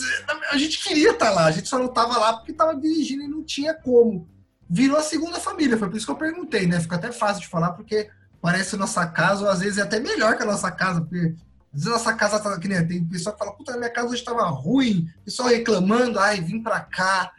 a 0.52 0.58
gente 0.58 0.82
queria 0.82 1.12
estar 1.12 1.28
tá 1.28 1.32
lá, 1.32 1.46
a 1.46 1.52
gente 1.52 1.68
só 1.68 1.78
não 1.78 1.88
tava 1.88 2.18
lá 2.18 2.34
porque 2.34 2.54
tava 2.54 2.76
dirigindo 2.76 3.24
e 3.24 3.28
não 3.28 3.44
tinha 3.44 3.74
como. 3.74 4.30
Virou 4.70 4.98
a 4.98 5.04
segunda 5.04 5.40
família, 5.40 5.78
foi 5.78 5.90
por 5.90 5.98
isso 5.98 6.06
que 6.06 6.12
eu 6.12 6.16
perguntei, 6.16 6.66
né? 6.66 6.80
Fica 6.80 6.96
até 6.96 7.12
fácil 7.12 7.42
de 7.42 7.50
falar, 7.50 7.72
porque 7.72 8.10
parece 8.42 8.78
nossa 8.78 9.06
casa, 9.06 9.44
ou 9.44 9.50
às 9.50 9.60
vezes 9.60 9.78
é 9.78 9.82
até 9.82 10.00
melhor 10.00 10.38
que 10.38 10.44
a 10.44 10.46
nossa 10.46 10.72
casa, 10.72 11.02
porque 11.02 11.36
às 11.74 11.84
vezes 11.84 11.92
nossa 11.92 12.14
casa 12.14 12.40
tá, 12.40 12.60
que 12.60 12.68
nem, 12.68 12.86
tem 12.86 13.04
pessoa 13.06 13.34
que 13.34 13.40
fala, 13.40 13.54
puta, 13.54 13.78
minha 13.78 13.90
casa 13.90 14.10
hoje 14.10 14.24
tava 14.24 14.44
ruim, 14.50 15.08
pessoal 15.24 15.50
reclamando, 15.50 16.20
ai, 16.20 16.42
vim 16.42 16.62
pra 16.62 16.80
cá 16.80 17.32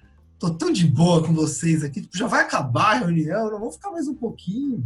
tô 0.42 0.51
tão 0.51 0.73
de 0.73 0.85
boa 0.85 1.25
com 1.25 1.33
vocês 1.33 1.85
aqui, 1.85 2.01
tipo, 2.01 2.18
já 2.18 2.27
vai 2.27 2.40
acabar 2.40 2.97
a 2.97 2.99
reunião, 2.99 3.49
não 3.49 3.61
vou 3.61 3.71
ficar 3.71 3.92
mais 3.92 4.09
um 4.09 4.14
pouquinho. 4.14 4.85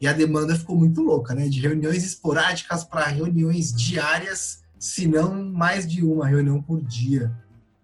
E 0.00 0.08
a 0.08 0.12
demanda 0.12 0.56
ficou 0.56 0.76
muito 0.76 1.00
louca, 1.00 1.32
né? 1.32 1.48
De 1.48 1.60
reuniões 1.60 2.04
esporádicas 2.04 2.82
para 2.82 3.06
reuniões 3.06 3.72
diárias, 3.72 4.64
se 4.80 5.06
não 5.06 5.44
mais 5.44 5.86
de 5.86 6.04
uma 6.04 6.26
reunião 6.26 6.60
por 6.60 6.82
dia. 6.82 7.32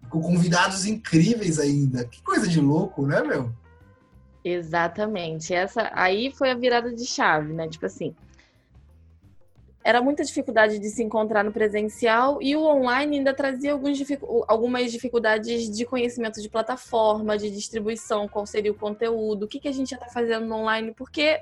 Com 0.09 0.19
convidados 0.19 0.85
incríveis 0.85 1.59
ainda. 1.59 2.03
Que 2.03 2.21
coisa 2.21 2.45
de 2.45 2.59
louco, 2.59 3.07
né, 3.07 3.21
meu? 3.21 3.53
Exatamente. 4.43 5.53
Essa 5.53 5.89
aí 5.93 6.29
foi 6.29 6.51
a 6.51 6.55
virada 6.55 6.93
de 6.93 7.05
chave, 7.05 7.53
né? 7.53 7.69
Tipo 7.69 7.85
assim, 7.85 8.13
era 9.83 10.01
muita 10.01 10.23
dificuldade 10.23 10.79
de 10.79 10.89
se 10.89 11.03
encontrar 11.03 11.43
no 11.43 11.51
presencial 11.51 12.39
e 12.41 12.55
o 12.55 12.63
online 12.63 13.17
ainda 13.17 13.33
trazia 13.33 13.73
algumas 13.73 14.91
dificuldades 14.91 15.69
de 15.69 15.85
conhecimento 15.85 16.41
de 16.41 16.47
plataforma, 16.47 17.37
de 17.37 17.49
distribuição, 17.49 18.27
qual 18.27 18.45
seria 18.45 18.71
o 18.71 18.75
conteúdo, 18.75 19.43
o 19.43 19.47
que, 19.47 19.59
que 19.59 19.67
a 19.67 19.73
gente 19.73 19.89
já 19.89 19.97
está 19.97 20.07
fazendo 20.07 20.45
no 20.45 20.55
online, 20.55 20.93
porque 20.93 21.41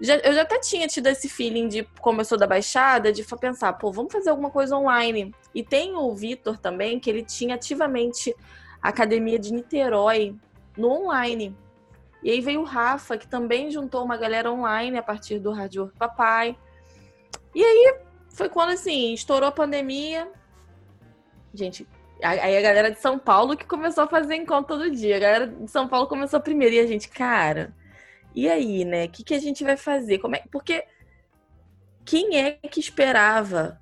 já, 0.00 0.16
eu 0.16 0.32
já 0.32 0.42
até 0.42 0.58
tinha 0.58 0.86
tido 0.86 1.06
esse 1.06 1.28
feeling 1.28 1.68
de, 1.68 1.82
como 2.00 2.20
eu 2.20 2.24
sou 2.24 2.38
da 2.38 2.46
Baixada, 2.46 3.12
de 3.12 3.24
pensar, 3.24 3.72
pô, 3.74 3.90
vamos 3.90 4.12
fazer 4.12 4.30
alguma 4.30 4.50
coisa 4.50 4.76
online. 4.76 5.34
E 5.54 5.62
tem 5.62 5.94
o 5.94 6.14
Vitor 6.14 6.58
também, 6.58 7.00
que 7.00 7.08
ele 7.08 7.22
tinha 7.22 7.54
ativamente 7.54 8.34
a 8.82 8.88
Academia 8.88 9.38
de 9.38 9.52
Niterói 9.52 10.34
no 10.76 10.90
online. 10.90 11.56
E 12.22 12.30
aí 12.30 12.40
veio 12.40 12.60
o 12.60 12.64
Rafa, 12.64 13.16
que 13.16 13.26
também 13.26 13.70
juntou 13.70 14.04
uma 14.04 14.16
galera 14.16 14.52
online 14.52 14.98
a 14.98 15.02
partir 15.02 15.38
do 15.38 15.50
Hard 15.50 15.74
Work 15.76 15.96
Papai. 15.96 16.56
E 17.56 17.64
aí 17.64 17.96
foi 18.28 18.50
quando, 18.50 18.72
assim, 18.72 19.14
estourou 19.14 19.48
a 19.48 19.52
pandemia. 19.52 20.30
Gente, 21.54 21.88
aí 22.22 22.54
a 22.54 22.60
galera 22.60 22.90
de 22.90 23.00
São 23.00 23.18
Paulo 23.18 23.56
que 23.56 23.64
começou 23.64 24.04
a 24.04 24.06
fazer 24.06 24.34
encontro 24.34 24.76
todo 24.76 24.90
dia. 24.90 25.16
A 25.16 25.18
galera 25.18 25.46
de 25.46 25.70
São 25.70 25.88
Paulo 25.88 26.06
começou 26.06 26.38
primeiro. 26.38 26.74
E 26.74 26.80
a 26.80 26.86
gente, 26.86 27.08
cara, 27.08 27.74
e 28.34 28.46
aí, 28.46 28.84
né? 28.84 29.06
O 29.06 29.08
que, 29.08 29.24
que 29.24 29.32
a 29.32 29.38
gente 29.38 29.64
vai 29.64 29.74
fazer? 29.78 30.18
Como 30.18 30.36
é... 30.36 30.42
Porque 30.52 30.84
quem 32.04 32.38
é 32.38 32.52
que 32.68 32.78
esperava 32.78 33.80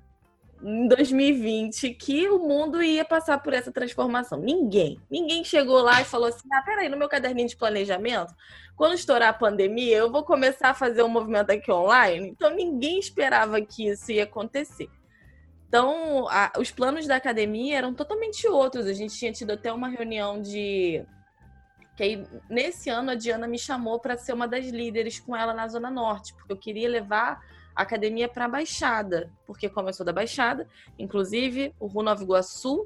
em 0.65 0.87
2020 0.87 1.91
que 1.91 2.27
o 2.27 2.39
mundo 2.39 2.81
ia 2.81 3.05
passar 3.05 3.37
por 3.37 3.53
essa 3.53 3.71
transformação? 3.71 4.39
Ninguém. 4.39 4.99
Ninguém 5.09 5.43
chegou 5.43 5.79
lá 5.81 6.01
e 6.01 6.05
falou 6.05 6.27
assim: 6.27 6.47
ah, 6.51 6.63
peraí, 6.63 6.89
no 6.89 6.97
meu 6.97 7.07
caderninho 7.07 7.47
de 7.47 7.55
planejamento, 7.55 8.33
quando 8.75 8.95
estourar 8.95 9.29
a 9.29 9.33
pandemia, 9.33 9.95
eu 9.95 10.11
vou 10.11 10.23
começar 10.23 10.69
a 10.69 10.73
fazer 10.73 11.03
um 11.03 11.07
movimento 11.07 11.51
aqui 11.51 11.71
online. 11.71 12.29
Então, 12.29 12.49
ninguém 12.49 12.97
esperava 12.97 13.61
que 13.61 13.87
isso 13.87 14.11
ia 14.11 14.23
acontecer. 14.23 14.89
Então, 15.67 16.27
a, 16.29 16.53
os 16.57 16.71
planos 16.71 17.05
da 17.05 17.15
academia 17.15 17.77
eram 17.77 17.93
totalmente 17.93 18.47
outros. 18.47 18.87
A 18.87 18.93
gente 18.93 19.15
tinha 19.15 19.31
tido 19.31 19.51
até 19.51 19.71
uma 19.71 19.87
reunião 19.87 20.41
de. 20.41 21.05
Que 21.95 22.03
aí, 22.03 22.27
nesse 22.49 22.89
ano, 22.89 23.11
a 23.11 23.15
Diana 23.15 23.47
me 23.47 23.59
chamou 23.59 23.99
para 23.99 24.17
ser 24.17 24.33
uma 24.33 24.47
das 24.47 24.65
líderes 24.65 25.19
com 25.19 25.35
ela 25.35 25.53
na 25.53 25.67
Zona 25.67 25.91
Norte, 25.91 26.33
porque 26.33 26.51
eu 26.51 26.57
queria 26.57 26.89
levar 26.89 27.39
academia 27.75 28.27
para 28.27 28.45
a 28.45 28.49
Baixada, 28.49 29.31
porque 29.45 29.69
como 29.69 29.89
eu 29.89 29.93
sou 29.93 30.05
da 30.05 30.13
Baixada, 30.13 30.67
inclusive 30.97 31.73
o 31.79 31.87
Ru 31.87 32.03
Nova 32.03 32.23
Iguaçu, 32.23 32.85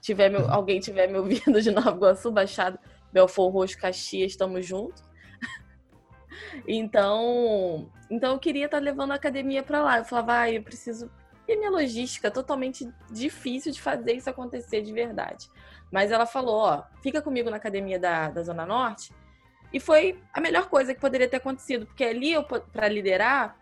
tiver 0.00 0.28
meu, 0.28 0.50
alguém 0.50 0.80
tiver 0.80 1.06
me 1.06 1.18
ouvindo 1.18 1.60
de 1.60 1.70
Nova 1.70 1.90
Iguaçu, 1.90 2.30
Baixada, 2.30 2.78
Belfor 3.12 3.50
Roxo, 3.50 3.78
Caxias, 3.78 4.32
estamos 4.32 4.66
juntos. 4.66 5.02
então, 6.66 7.90
então 8.10 8.32
eu 8.32 8.38
queria 8.38 8.64
estar 8.64 8.78
tá 8.78 8.82
levando 8.82 9.12
a 9.12 9.16
academia 9.16 9.62
para 9.62 9.82
lá. 9.82 9.98
Eu 9.98 10.04
falava, 10.04 10.40
ah, 10.40 10.50
eu 10.50 10.62
preciso. 10.62 11.10
E 11.46 11.56
minha 11.56 11.70
logística 11.70 12.30
totalmente 12.30 12.88
difícil 13.10 13.72
de 13.72 13.80
fazer 13.80 14.14
isso 14.14 14.30
acontecer 14.30 14.80
de 14.80 14.92
verdade. 14.92 15.48
Mas 15.90 16.10
ela 16.10 16.24
falou, 16.24 16.56
ó, 16.56 16.84
fica 17.02 17.20
comigo 17.20 17.50
na 17.50 17.56
academia 17.56 17.98
da, 17.98 18.30
da 18.30 18.42
Zona 18.42 18.64
Norte. 18.64 19.12
E 19.72 19.80
foi 19.80 20.20
a 20.32 20.40
melhor 20.40 20.68
coisa 20.68 20.94
que 20.94 21.00
poderia 21.00 21.28
ter 21.28 21.36
acontecido, 21.38 21.86
porque 21.86 22.04
ali 22.04 22.32
eu 22.32 22.44
para 22.44 22.88
liderar 22.88 23.58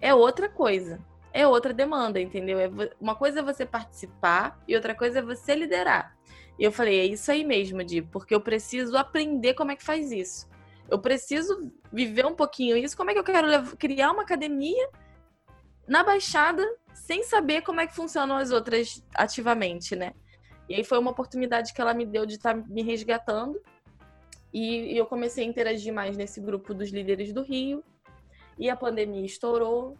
é 0.00 0.14
outra 0.14 0.48
coisa. 0.48 1.00
É 1.32 1.46
outra 1.46 1.72
demanda, 1.72 2.20
entendeu? 2.20 2.58
É 2.58 2.70
uma 3.00 3.14
coisa 3.14 3.40
é 3.40 3.42
você 3.42 3.64
participar 3.64 4.60
e 4.66 4.74
outra 4.74 4.94
coisa 4.94 5.20
é 5.20 5.22
você 5.22 5.54
liderar. 5.54 6.16
E 6.58 6.64
eu 6.64 6.72
falei, 6.72 7.00
é 7.00 7.04
isso 7.04 7.30
aí 7.30 7.44
mesmo, 7.44 7.82
Di, 7.84 8.02
porque 8.02 8.34
eu 8.34 8.40
preciso 8.40 8.96
aprender 8.96 9.54
como 9.54 9.70
é 9.70 9.76
que 9.76 9.84
faz 9.84 10.10
isso. 10.10 10.48
Eu 10.90 10.98
preciso 10.98 11.72
viver 11.92 12.26
um 12.26 12.34
pouquinho 12.34 12.76
isso. 12.76 12.96
Como 12.96 13.10
é 13.10 13.12
que 13.12 13.18
eu 13.18 13.24
quero 13.24 13.76
criar 13.76 14.10
uma 14.10 14.22
academia 14.22 14.88
na 15.86 16.02
Baixada 16.02 16.66
sem 16.92 17.22
saber 17.22 17.62
como 17.62 17.80
é 17.80 17.86
que 17.86 17.94
funcionam 17.94 18.36
as 18.36 18.50
outras 18.50 19.04
ativamente, 19.14 19.94
né? 19.94 20.12
E 20.68 20.74
aí 20.74 20.84
foi 20.84 20.98
uma 20.98 21.10
oportunidade 21.10 21.72
que 21.72 21.80
ela 21.80 21.94
me 21.94 22.04
deu 22.04 22.26
de 22.26 22.34
estar 22.34 22.54
tá 22.54 22.64
me 22.68 22.82
resgatando. 22.82 23.60
E 24.52 24.96
eu 24.96 25.06
comecei 25.06 25.44
a 25.44 25.48
interagir 25.48 25.92
mais 25.94 26.16
nesse 26.16 26.40
grupo 26.40 26.74
dos 26.74 26.90
líderes 26.90 27.32
do 27.32 27.42
Rio. 27.42 27.82
E 28.60 28.68
a 28.68 28.76
pandemia 28.76 29.24
estourou. 29.24 29.96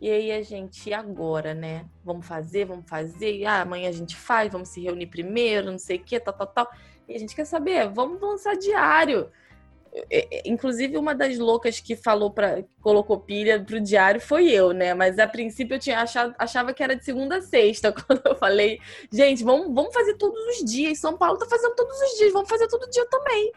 E 0.00 0.10
aí 0.10 0.32
a 0.32 0.42
gente, 0.42 0.94
agora, 0.94 1.52
né? 1.52 1.84
Vamos 2.02 2.26
fazer, 2.26 2.64
vamos 2.64 2.88
fazer. 2.88 3.44
Ah, 3.44 3.60
amanhã 3.60 3.90
a 3.90 3.92
gente 3.92 4.16
faz, 4.16 4.50
vamos 4.50 4.70
se 4.70 4.80
reunir 4.80 5.08
primeiro, 5.08 5.70
não 5.70 5.78
sei 5.78 5.98
o 5.98 6.02
quê, 6.02 6.18
tal, 6.18 6.32
tal, 6.32 6.46
tal. 6.46 6.70
E 7.06 7.14
a 7.14 7.18
gente 7.18 7.36
quer 7.36 7.44
saber, 7.44 7.86
vamos 7.90 8.18
lançar 8.18 8.56
diário. 8.56 9.30
É, 10.10 10.38
é, 10.38 10.42
inclusive, 10.46 10.96
uma 10.96 11.14
das 11.14 11.38
loucas 11.38 11.80
que 11.80 11.96
falou 11.96 12.30
para 12.30 12.64
colocou 12.80 13.20
pilha 13.20 13.62
pro 13.62 13.80
diário 13.80 14.20
foi 14.20 14.48
eu, 14.50 14.72
né? 14.72 14.94
Mas 14.94 15.18
a 15.18 15.26
princípio 15.26 15.74
eu 15.74 15.78
tinha 15.78 16.00
achado, 16.00 16.34
achava 16.38 16.72
que 16.72 16.82
era 16.82 16.96
de 16.96 17.04
segunda 17.04 17.38
a 17.38 17.42
sexta. 17.42 17.92
Quando 17.92 18.22
eu 18.24 18.36
falei, 18.36 18.80
gente, 19.12 19.44
vamos, 19.44 19.66
vamos 19.74 19.92
fazer 19.92 20.14
todos 20.14 20.40
os 20.56 20.64
dias. 20.64 20.98
São 20.98 21.18
Paulo 21.18 21.38
tá 21.38 21.44
fazendo 21.44 21.74
todos 21.74 22.00
os 22.00 22.18
dias, 22.18 22.32
vamos 22.32 22.48
fazer 22.48 22.68
todo 22.68 22.88
dia 22.88 23.04
também. 23.10 23.52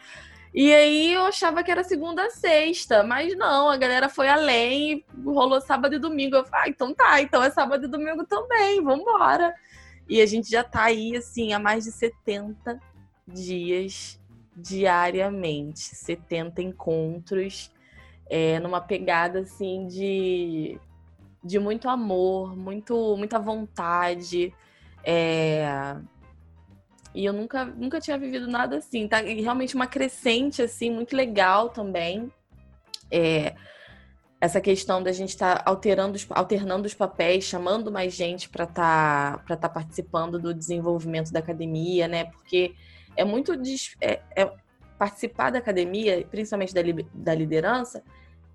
E 0.53 0.73
aí 0.73 1.13
eu 1.13 1.23
achava 1.25 1.63
que 1.63 1.71
era 1.71 1.83
segunda 1.83 2.25
a 2.25 2.29
sexta, 2.29 3.03
mas 3.03 3.37
não, 3.37 3.69
a 3.69 3.77
galera 3.77 4.09
foi 4.09 4.27
além, 4.27 5.05
rolou 5.23 5.61
sábado 5.61 5.95
e 5.95 5.99
domingo. 5.99 6.35
Eu 6.35 6.45
falei, 6.45 6.65
ah, 6.65 6.69
então 6.69 6.93
tá, 6.93 7.21
então 7.21 7.41
é 7.41 7.49
sábado 7.49 7.85
e 7.85 7.87
domingo 7.87 8.25
também, 8.25 8.83
vambora. 8.83 9.53
E 10.09 10.21
a 10.21 10.25
gente 10.25 10.49
já 10.49 10.63
tá 10.63 10.83
aí, 10.83 11.15
assim, 11.15 11.53
há 11.53 11.59
mais 11.59 11.85
de 11.85 11.91
70 11.91 12.79
dias 13.25 14.19
diariamente, 14.53 15.79
70 15.79 16.61
encontros, 16.61 17.71
é, 18.29 18.59
numa 18.59 18.81
pegada 18.81 19.39
assim 19.39 19.87
de, 19.87 20.77
de 21.41 21.59
muito 21.59 21.87
amor, 21.87 22.57
muito, 22.57 23.15
muita 23.17 23.39
vontade. 23.39 24.53
É... 25.03 25.95
E 27.13 27.25
eu 27.25 27.33
nunca, 27.33 27.65
nunca 27.65 27.99
tinha 27.99 28.17
vivido 28.17 28.47
nada 28.47 28.77
assim. 28.77 29.07
Tá 29.07 29.17
realmente 29.17 29.75
uma 29.75 29.87
crescente, 29.87 30.61
assim, 30.61 30.89
muito 30.89 31.15
legal 31.15 31.69
também. 31.69 32.31
É... 33.11 33.55
essa 34.39 34.61
questão 34.61 35.03
da 35.03 35.11
gente 35.11 35.29
estar 35.29 35.57
tá 35.57 35.69
alterando, 35.69 36.17
alternando 36.29 36.87
os 36.87 36.93
papéis, 36.93 37.43
chamando 37.43 37.91
mais 37.91 38.13
gente 38.13 38.49
para 38.49 38.63
estar 38.63 39.43
tá, 39.45 39.55
tá 39.57 39.69
participando 39.69 40.39
do 40.39 40.53
desenvolvimento 40.53 41.31
da 41.31 41.39
academia, 41.39 42.07
né? 42.07 42.25
Porque 42.25 42.73
é 43.15 43.25
muito 43.25 43.53
é, 43.99 44.21
é, 44.35 44.51
participar 44.97 45.51
da 45.51 45.59
academia, 45.59 46.25
principalmente 46.29 46.73
da, 46.73 46.81
da 47.13 47.35
liderança, 47.35 48.03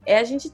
é 0.04 0.18
a 0.18 0.24
gente 0.24 0.50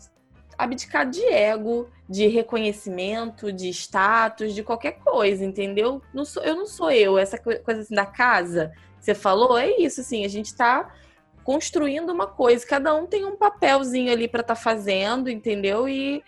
abdicar 0.59 1.09
de 1.09 1.25
ego, 1.25 1.89
de 2.09 2.27
reconhecimento, 2.27 3.53
de 3.53 3.69
status, 3.69 4.55
de 4.55 4.63
qualquer 4.63 4.99
coisa, 5.01 5.45
entendeu? 5.45 6.03
Não 6.13 6.25
sou, 6.25 6.43
eu 6.43 6.55
não 6.55 6.67
sou 6.67 6.91
eu, 6.91 7.19
essa 7.19 7.39
coisa 7.39 7.81
assim 7.83 7.95
da 7.95 8.07
casa, 8.07 8.73
você 9.03 9.15
falou, 9.15 9.59
é 9.59 9.69
isso, 9.79 10.01
assim, 10.01 10.25
a 10.25 10.29
gente 10.29 10.47
está 10.47 10.95
construindo 11.43 12.11
uma 12.11 12.27
coisa. 12.27 12.65
Cada 12.65 12.95
um 12.95 13.05
tem 13.05 13.25
um 13.25 13.37
papelzinho 13.37 14.13
ali 14.13 14.29
para 14.29 14.43
estar 14.43 14.55
tá 14.55 14.61
fazendo, 14.61 15.29
entendeu? 15.29 15.89
E 15.89 16.23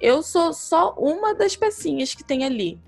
eu 0.00 0.20
sou 0.20 0.52
só 0.52 0.92
uma 0.98 1.34
das 1.34 1.54
pecinhas 1.54 2.12
que 2.12 2.24
tem 2.24 2.44
ali. 2.44 2.80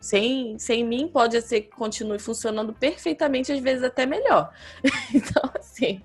Sem, 0.00 0.58
sem 0.58 0.84
mim, 0.84 1.08
pode 1.08 1.40
ser 1.42 1.62
que 1.62 1.76
continue 1.76 2.18
funcionando 2.18 2.72
perfeitamente, 2.72 3.52
às 3.52 3.60
vezes 3.60 3.84
até 3.84 4.06
melhor. 4.06 4.52
então, 5.14 5.50
assim, 5.56 6.02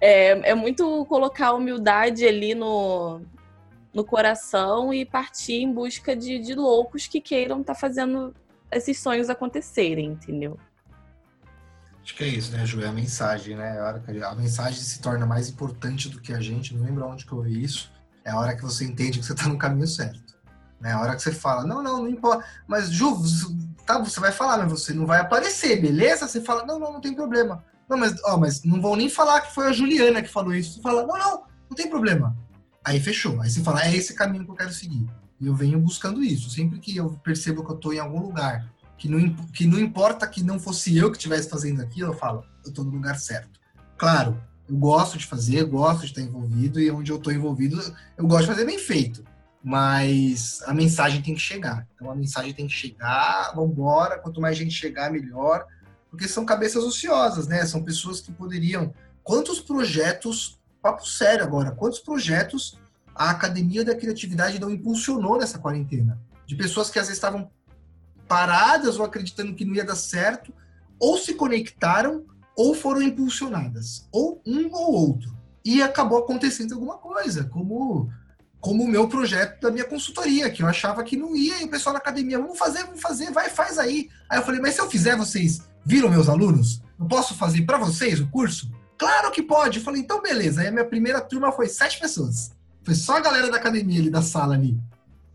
é, 0.00 0.50
é 0.50 0.54
muito 0.54 1.04
colocar 1.06 1.48
a 1.48 1.54
humildade 1.54 2.26
ali 2.26 2.54
no, 2.54 3.20
no 3.92 4.04
coração 4.04 4.92
e 4.92 5.04
partir 5.04 5.62
em 5.62 5.72
busca 5.72 6.16
de, 6.16 6.38
de 6.38 6.54
loucos 6.54 7.06
que 7.06 7.20
queiram 7.20 7.60
estar 7.60 7.74
tá 7.74 7.80
fazendo 7.80 8.34
esses 8.70 8.98
sonhos 8.98 9.30
acontecerem, 9.30 10.06
entendeu? 10.06 10.58
Acho 12.02 12.14
que 12.16 12.24
é 12.24 12.28
isso, 12.28 12.52
né, 12.52 12.66
Ju? 12.66 12.82
É 12.82 12.88
a 12.88 12.92
mensagem, 12.92 13.56
né? 13.56 13.78
É 13.78 14.22
a, 14.22 14.34
mensagem 14.34 14.78
se 14.78 15.00
torna 15.00 15.24
mais 15.24 15.48
importante 15.48 16.10
do 16.10 16.20
que 16.20 16.34
a 16.34 16.40
gente. 16.40 16.74
Não 16.74 16.84
lembro 16.84 17.06
onde 17.06 17.24
que 17.24 17.32
eu 17.32 17.40
vi 17.40 17.64
isso. 17.64 17.90
É 18.22 18.30
a 18.30 18.38
hora 18.38 18.54
que 18.54 18.62
você 18.62 18.84
entende 18.84 19.18
que 19.18 19.24
você 19.24 19.32
está 19.32 19.48
no 19.48 19.56
caminho 19.56 19.86
certo. 19.86 20.34
Né? 20.78 20.92
A 20.92 21.00
hora 21.00 21.16
que 21.16 21.22
você 21.22 21.32
fala, 21.32 21.64
não, 21.64 21.82
não, 21.82 22.02
não 22.02 22.08
importa. 22.08 22.44
Mas, 22.66 22.90
Ju, 22.90 23.22
tá, 23.86 23.98
você 23.98 24.20
vai 24.20 24.32
falar, 24.32 24.58
mas 24.58 24.70
você 24.70 24.92
não 24.92 25.06
vai 25.06 25.20
aparecer, 25.20 25.80
beleza? 25.80 26.28
Você 26.28 26.42
fala, 26.42 26.66
não, 26.66 26.78
não, 26.78 26.92
não 26.92 27.00
tem 27.00 27.14
problema. 27.14 27.64
Não, 27.88 27.98
mas, 27.98 28.14
ó, 28.24 28.36
mas 28.36 28.62
não 28.64 28.80
vão 28.80 28.96
nem 28.96 29.08
falar 29.08 29.40
que 29.42 29.54
foi 29.54 29.66
a 29.66 29.72
Juliana 29.72 30.22
que 30.22 30.28
falou 30.28 30.54
isso. 30.54 30.74
Você 30.74 30.82
fala, 30.82 31.06
não, 31.06 31.18
não, 31.18 31.42
não 31.68 31.76
tem 31.76 31.88
problema. 31.88 32.36
Aí 32.84 33.00
fechou. 33.00 33.40
Aí 33.40 33.50
você 33.50 33.62
fala, 33.62 33.84
é 33.84 33.94
esse 33.94 34.14
caminho 34.14 34.44
que 34.44 34.50
eu 34.50 34.56
quero 34.56 34.72
seguir. 34.72 35.06
E 35.40 35.46
eu 35.46 35.54
venho 35.54 35.78
buscando 35.78 36.22
isso. 36.22 36.50
Sempre 36.50 36.78
que 36.78 36.96
eu 36.96 37.10
percebo 37.22 37.64
que 37.64 37.70
eu 37.70 37.76
estou 37.76 37.92
em 37.92 37.98
algum 37.98 38.20
lugar 38.20 38.72
que 38.96 39.08
não, 39.08 39.34
que 39.52 39.66
não 39.66 39.78
importa 39.78 40.26
que 40.26 40.42
não 40.42 40.58
fosse 40.58 40.96
eu 40.96 41.10
que 41.10 41.16
estivesse 41.16 41.48
fazendo 41.48 41.82
aquilo, 41.82 42.12
eu 42.12 42.16
falo, 42.16 42.44
eu 42.64 42.70
estou 42.70 42.84
no 42.84 42.90
lugar 42.90 43.18
certo. 43.18 43.60
Claro, 43.98 44.40
eu 44.68 44.76
gosto 44.76 45.18
de 45.18 45.26
fazer, 45.26 45.64
gosto 45.64 46.00
de 46.00 46.06
estar 46.06 46.22
envolvido, 46.22 46.80
e 46.80 46.90
onde 46.90 47.10
eu 47.10 47.16
estou 47.16 47.32
envolvido, 47.32 47.80
eu 48.16 48.26
gosto 48.26 48.42
de 48.42 48.52
fazer 48.52 48.64
bem 48.64 48.78
feito. 48.78 49.24
Mas 49.62 50.62
a 50.66 50.74
mensagem 50.74 51.22
tem 51.22 51.34
que 51.34 51.40
chegar. 51.40 51.86
Então 51.94 52.10
a 52.10 52.14
mensagem 52.14 52.52
tem 52.52 52.66
que 52.66 52.72
chegar, 52.72 53.52
vamos 53.54 53.72
embora, 53.72 54.18
quanto 54.18 54.40
mais 54.40 54.56
gente 54.56 54.74
chegar, 54.74 55.10
melhor. 55.10 55.66
Porque 56.14 56.28
são 56.28 56.44
cabeças 56.44 56.84
ociosas, 56.84 57.48
né? 57.48 57.66
São 57.66 57.82
pessoas 57.82 58.20
que 58.20 58.30
poderiam. 58.30 58.94
Quantos 59.24 59.58
projetos, 59.58 60.60
papo 60.80 61.04
sério 61.04 61.42
agora, 61.42 61.72
quantos 61.72 61.98
projetos 61.98 62.78
a 63.12 63.30
Academia 63.30 63.84
da 63.84 63.96
Criatividade 63.96 64.60
não 64.60 64.70
impulsionou 64.70 65.36
nessa 65.36 65.58
quarentena? 65.58 66.16
De 66.46 66.54
pessoas 66.54 66.88
que 66.88 67.00
às 67.00 67.06
vezes 67.06 67.18
estavam 67.18 67.50
paradas 68.28 68.96
ou 68.96 69.04
acreditando 69.04 69.56
que 69.56 69.64
não 69.64 69.74
ia 69.74 69.84
dar 69.84 69.96
certo, 69.96 70.54
ou 71.00 71.18
se 71.18 71.34
conectaram 71.34 72.24
ou 72.56 72.76
foram 72.76 73.02
impulsionadas, 73.02 74.06
ou 74.12 74.40
um 74.46 74.70
ou 74.72 74.92
outro. 74.92 75.36
E 75.64 75.82
acabou 75.82 76.18
acontecendo 76.18 76.74
alguma 76.74 76.96
coisa, 76.96 77.44
como 77.44 78.08
como 78.60 78.84
o 78.84 78.88
meu 78.88 79.08
projeto 79.08 79.60
da 79.60 79.70
minha 79.70 79.84
consultoria, 79.84 80.48
que 80.48 80.62
eu 80.62 80.66
achava 80.66 81.04
que 81.04 81.18
não 81.18 81.36
ia, 81.36 81.60
e 81.60 81.64
o 81.64 81.68
pessoal 81.68 81.92
na 81.92 81.98
academia, 81.98 82.38
vamos 82.38 82.56
fazer, 82.56 82.84
vamos 82.84 83.02
fazer, 83.02 83.30
vai, 83.30 83.50
faz 83.50 83.78
aí. 83.78 84.08
Aí 84.30 84.38
eu 84.38 84.42
falei, 84.42 84.58
mas 84.58 84.74
se 84.74 84.80
eu 84.80 84.88
fizer, 84.88 85.16
vocês 85.16 85.60
viram 85.84 86.10
meus 86.10 86.28
alunos? 86.28 86.82
Eu 86.98 87.06
posso 87.06 87.34
fazer 87.34 87.62
para 87.62 87.78
vocês 87.78 88.20
o 88.20 88.28
curso? 88.28 88.70
Claro 88.96 89.30
que 89.30 89.42
pode. 89.42 89.78
Eu 89.78 89.84
falei, 89.84 90.00
então 90.00 90.22
beleza. 90.22 90.60
Aí 90.60 90.68
a 90.68 90.72
minha 90.72 90.84
primeira 90.84 91.20
turma 91.20 91.52
foi 91.52 91.68
sete 91.68 91.98
pessoas. 91.98 92.52
Foi 92.82 92.94
só 92.94 93.16
a 93.16 93.20
galera 93.20 93.50
da 93.50 93.56
academia 93.56 94.00
ali, 94.00 94.10
da 94.10 94.22
sala 94.22 94.54
ali. 94.54 94.78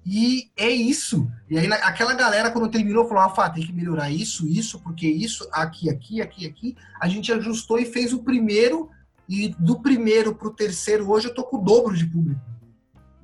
E 0.05 0.49
é 0.57 0.69
isso. 0.69 1.29
E 1.49 1.57
aí 1.57 1.67
aquela 1.71 2.13
galera, 2.13 2.51
quando 2.51 2.71
terminou, 2.71 3.07
falou: 3.07 3.35
Fá, 3.35 3.49
tem 3.49 3.65
que 3.65 3.73
melhorar 3.73 4.09
isso, 4.09 4.47
isso, 4.47 4.79
porque 4.79 5.07
isso, 5.07 5.47
aqui, 5.51 5.89
aqui, 5.89 6.21
aqui, 6.21 6.47
aqui. 6.47 6.77
A 6.99 7.07
gente 7.07 7.31
ajustou 7.31 7.77
e 7.77 7.85
fez 7.85 8.13
o 8.13 8.23
primeiro, 8.23 8.89
e 9.27 9.49
do 9.59 9.79
primeiro 9.79 10.33
para 10.33 10.47
o 10.47 10.53
terceiro, 10.53 11.09
hoje 11.09 11.27
eu 11.27 11.33
tô 11.33 11.43
com 11.43 11.57
o 11.57 11.63
dobro 11.63 11.95
de 11.95 12.05
público. 12.05 12.41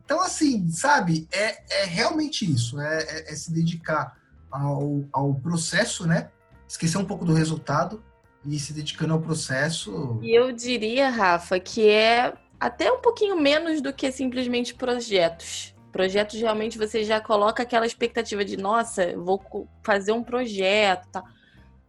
Então, 0.03 0.21
assim, 0.21 0.69
sabe, 0.69 1.27
é, 1.31 1.81
é 1.81 1.85
realmente 1.85 2.49
isso, 2.49 2.79
é, 2.79 3.01
é, 3.01 3.31
é 3.31 3.35
se 3.35 3.51
dedicar 3.51 4.15
ao, 4.51 5.03
ao 5.11 5.33
processo, 5.33 6.05
né? 6.05 6.29
Esquecer 6.67 6.97
um 6.97 7.05
pouco 7.05 7.25
do 7.25 7.33
resultado 7.33 8.03
e 8.45 8.59
se 8.59 8.73
dedicando 8.73 9.13
ao 9.13 9.21
processo. 9.21 10.19
E 10.21 10.33
eu 10.33 10.51
diria, 10.51 11.09
Rafa, 11.09 11.59
que 11.59 11.87
é 11.87 12.33
até 12.59 12.91
um 12.91 13.01
pouquinho 13.01 13.39
menos 13.39 13.81
do 13.81 13.93
que 13.93 14.11
simplesmente 14.11 14.73
projetos 14.73 15.75
Projetos 15.95 16.37
realmente 16.37 16.77
você 16.77 17.05
já 17.05 17.21
coloca 17.21 17.63
aquela 17.63 17.85
expectativa 17.85 18.43
de, 18.43 18.57
nossa, 18.57 19.15
vou 19.15 19.41
fazer 19.81 20.11
um 20.11 20.21
projeto, 20.21 21.07
tá? 21.07 21.23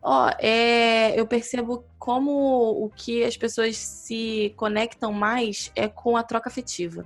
Ó, 0.00 0.30
é, 0.38 1.18
eu 1.18 1.26
percebo 1.26 1.84
como 1.98 2.30
o 2.84 2.88
que 2.88 3.24
as 3.24 3.36
pessoas 3.36 3.76
se 3.76 4.54
conectam 4.56 5.12
mais 5.12 5.72
é 5.74 5.88
com 5.88 6.16
a 6.16 6.22
troca 6.22 6.48
afetiva 6.48 7.04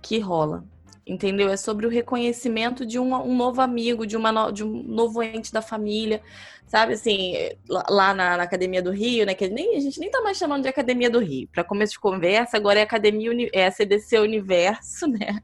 que 0.00 0.20
rola. 0.20 0.64
Entendeu? 1.06 1.48
É 1.48 1.56
sobre 1.56 1.86
o 1.86 1.88
reconhecimento 1.88 2.84
de 2.84 2.98
um, 2.98 3.14
um 3.14 3.36
novo 3.36 3.60
amigo, 3.60 4.06
de, 4.06 4.16
uma 4.16 4.32
no, 4.32 4.50
de 4.50 4.64
um 4.64 4.82
novo 4.82 5.22
ente 5.22 5.52
da 5.52 5.62
família. 5.62 6.20
Sabe 6.66 6.94
assim, 6.94 7.34
lá 7.68 8.12
na, 8.12 8.36
na, 8.36 8.42
Academia 8.42 8.82
do 8.82 8.90
Rio, 8.90 9.24
né? 9.24 9.32
Que 9.32 9.48
nem, 9.48 9.76
a 9.76 9.80
gente 9.80 10.00
nem 10.00 10.10
tá 10.10 10.20
mais 10.20 10.36
chamando 10.36 10.62
de 10.62 10.68
Academia 10.68 11.08
do 11.08 11.20
Rio. 11.20 11.48
Para 11.52 11.62
começo 11.62 11.92
de 11.92 12.00
conversa, 12.00 12.56
agora 12.56 12.80
é 12.80 12.82
Academia 12.82 13.30
é 13.52 13.66
a 13.66 13.70
CDC 13.70 14.18
Universo, 14.18 15.06
né? 15.08 15.40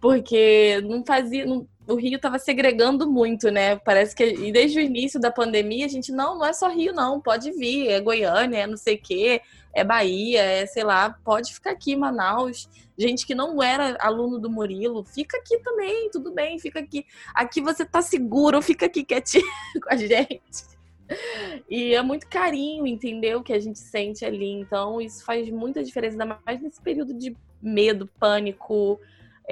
Porque 0.00 0.80
não 0.82 1.04
fazia. 1.04 1.46
Não, 1.46 1.66
o 1.86 1.94
Rio 1.94 2.16
estava 2.16 2.38
segregando 2.38 3.10
muito, 3.10 3.50
né? 3.50 3.76
Parece 3.76 4.14
que. 4.14 4.24
E 4.24 4.52
desde 4.52 4.78
o 4.78 4.82
início 4.82 5.20
da 5.20 5.30
pandemia, 5.30 5.86
a 5.86 5.88
gente, 5.88 6.12
não, 6.12 6.38
não 6.38 6.46
é 6.46 6.52
só 6.52 6.68
Rio, 6.68 6.92
não, 6.92 7.20
pode 7.20 7.50
vir, 7.52 7.88
é 7.88 8.00
Goiânia, 8.00 8.58
é 8.58 8.66
não 8.66 8.76
sei 8.76 8.96
quê, 8.96 9.40
é 9.72 9.82
Bahia, 9.84 10.42
é 10.42 10.66
sei 10.66 10.84
lá, 10.84 11.10
pode 11.24 11.52
ficar 11.52 11.70
aqui, 11.70 11.96
Manaus. 11.96 12.68
Gente 12.96 13.26
que 13.26 13.34
não 13.34 13.62
era 13.62 13.96
aluno 14.00 14.38
do 14.38 14.50
Murilo, 14.50 15.04
fica 15.04 15.38
aqui 15.38 15.58
também, 15.58 16.10
tudo 16.10 16.32
bem, 16.32 16.58
fica 16.58 16.80
aqui. 16.80 17.06
Aqui 17.34 17.60
você 17.60 17.84
tá 17.84 18.02
seguro, 18.02 18.60
fica 18.60 18.86
aqui 18.86 19.04
quietinho 19.04 19.44
com 19.82 19.92
a 19.92 19.96
gente. 19.96 20.70
E 21.68 21.94
é 21.94 22.02
muito 22.02 22.28
carinho, 22.28 22.86
entendeu? 22.86 23.42
Que 23.42 23.52
a 23.52 23.58
gente 23.58 23.78
sente 23.78 24.24
ali. 24.24 24.52
Então, 24.52 25.00
isso 25.00 25.24
faz 25.24 25.48
muita 25.50 25.82
diferença, 25.82 26.12
ainda 26.14 26.40
mais 26.44 26.60
nesse 26.60 26.80
período 26.80 27.14
de 27.14 27.36
medo, 27.60 28.08
pânico, 28.18 29.00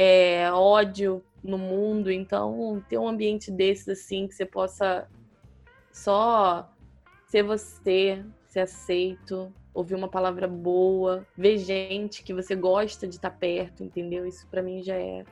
é, 0.00 0.48
ódio 0.52 1.24
no 1.42 1.58
mundo. 1.58 2.08
Então, 2.08 2.80
ter 2.88 2.96
um 2.98 3.08
ambiente 3.08 3.50
desses, 3.50 3.88
assim, 3.88 4.28
que 4.28 4.34
você 4.34 4.46
possa 4.46 5.08
só 5.92 6.72
ser 7.26 7.42
você, 7.42 8.24
ser 8.46 8.61
aceito, 8.61 9.52
ouvir 9.74 9.96
uma 9.96 10.08
palavra 10.08 10.46
boa, 10.46 11.26
ver 11.37 11.58
gente 11.58 12.22
que 12.22 12.32
você 12.32 12.54
gosta 12.54 13.08
de 13.08 13.16
estar 13.16 13.32
perto, 13.32 13.82
entendeu? 13.82 14.24
Isso 14.24 14.46
para 14.46 14.62
mim 14.62 14.84
já 14.84 14.94
é 14.94 15.24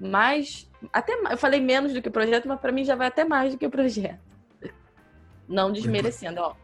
mais. 0.00 0.70
Até 0.90 1.12
eu 1.30 1.36
falei 1.36 1.60
menos 1.60 1.92
do 1.92 2.00
que 2.00 2.08
o 2.08 2.12
projeto, 2.12 2.48
mas 2.48 2.58
para 2.58 2.72
mim 2.72 2.82
já 2.82 2.96
vai 2.96 3.08
até 3.08 3.26
mais 3.26 3.52
do 3.52 3.58
que 3.58 3.66
o 3.66 3.70
projeto. 3.70 4.24
Não 5.46 5.70
desmerecendo, 5.70 6.40
ó. 6.40 6.54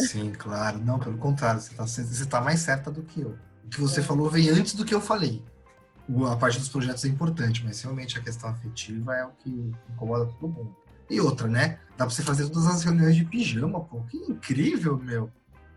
Sim, 0.00 0.32
claro. 0.32 0.78
Não, 0.78 0.98
pelo 0.98 1.18
contrário, 1.18 1.60
você 1.60 2.00
está 2.00 2.38
tá 2.38 2.40
mais 2.40 2.60
certa 2.60 2.90
do 2.90 3.02
que 3.02 3.20
eu. 3.20 3.36
O 3.66 3.68
que 3.68 3.80
você 3.80 4.00
é. 4.00 4.02
falou 4.02 4.30
vem 4.30 4.48
antes 4.48 4.72
do 4.72 4.84
que 4.84 4.94
eu 4.94 5.00
falei 5.00 5.42
a 6.26 6.36
parte 6.36 6.58
dos 6.58 6.68
projetos 6.68 7.04
é 7.04 7.08
importante, 7.08 7.64
mas 7.64 7.80
realmente 7.82 8.18
a 8.18 8.22
questão 8.22 8.50
afetiva 8.50 9.14
é 9.14 9.24
o 9.24 9.30
que 9.32 9.50
incomoda 9.90 10.26
todo 10.26 10.48
mundo. 10.48 10.76
E 11.08 11.20
outra, 11.20 11.48
né? 11.48 11.78
Dá 11.96 12.04
pra 12.04 12.10
você 12.10 12.22
fazer 12.22 12.48
todas 12.48 12.66
as 12.66 12.82
reuniões 12.82 13.16
de 13.16 13.24
pijama, 13.24 13.80
pô. 13.84 14.02
Que 14.02 14.16
incrível, 14.16 14.98
meu. 14.98 15.30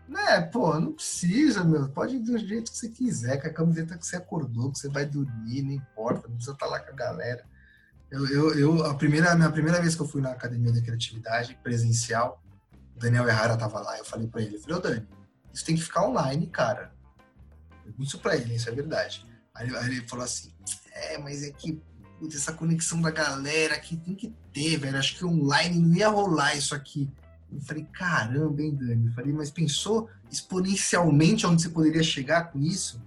Né, 0.08 0.40
pô, 0.40 0.78
não 0.78 0.92
precisa, 0.92 1.62
meu. 1.62 1.88
Pode 1.88 2.16
ir 2.16 2.20
do 2.20 2.36
jeito 2.36 2.70
que 2.70 2.76
você 2.76 2.88
quiser, 2.88 3.40
com 3.40 3.46
a 3.46 3.52
camiseta 3.52 3.96
que 3.96 4.04
você 4.04 4.16
acordou, 4.16 4.72
que 4.72 4.78
você 4.78 4.88
vai 4.88 5.06
dormir, 5.06 5.62
não 5.62 5.72
importa, 5.72 6.26
não 6.26 6.34
precisa 6.34 6.54
estar 6.54 6.66
tá 6.66 6.72
lá 6.72 6.80
com 6.80 6.90
a 6.90 6.94
galera. 6.94 7.44
Eu, 8.10 8.26
eu, 8.26 8.58
eu 8.58 8.86
a 8.86 8.94
primeira, 8.94 9.30
a 9.30 9.36
minha 9.36 9.50
primeira 9.50 9.80
vez 9.80 9.94
que 9.94 10.02
eu 10.02 10.08
fui 10.08 10.20
na 10.20 10.32
Academia 10.32 10.72
da 10.72 10.82
Criatividade 10.82 11.56
presencial, 11.62 12.42
o 12.96 12.98
Daniel 12.98 13.28
Errara 13.28 13.56
tava 13.56 13.80
lá, 13.80 13.96
eu 13.98 14.04
falei 14.04 14.26
para 14.26 14.42
ele, 14.42 14.56
eu 14.56 14.60
falei, 14.60 14.76
ô 14.76 14.80
Dani, 14.80 15.08
isso 15.54 15.64
tem 15.64 15.76
que 15.76 15.82
ficar 15.82 16.04
online, 16.04 16.48
cara. 16.48 16.92
Isso 17.96 18.18
para 18.18 18.36
ele, 18.36 18.56
isso 18.56 18.68
é 18.68 18.72
verdade. 18.72 19.29
Aí, 19.60 19.68
ele 19.86 20.08
falou 20.08 20.24
assim: 20.24 20.50
é, 20.92 21.18
mas 21.18 21.42
é 21.42 21.50
que 21.50 21.80
putz, 22.18 22.36
essa 22.36 22.52
conexão 22.52 23.00
da 23.00 23.10
galera 23.10 23.74
aqui 23.74 23.96
tem 23.96 24.14
que 24.14 24.32
ter, 24.52 24.76
velho. 24.76 24.98
Acho 24.98 25.16
que 25.16 25.24
online 25.24 25.78
não 25.78 25.96
ia 25.96 26.08
rolar 26.08 26.54
isso 26.54 26.74
aqui. 26.74 27.10
Eu 27.52 27.60
falei, 27.62 27.84
caramba, 27.92 28.62
hein, 28.62 28.76
Dani? 28.76 29.06
Eu 29.06 29.12
falei, 29.12 29.32
mas 29.32 29.50
pensou 29.50 30.08
exponencialmente 30.30 31.46
onde 31.46 31.62
você 31.62 31.68
poderia 31.68 32.02
chegar 32.02 32.52
com 32.52 32.60
isso? 32.60 33.02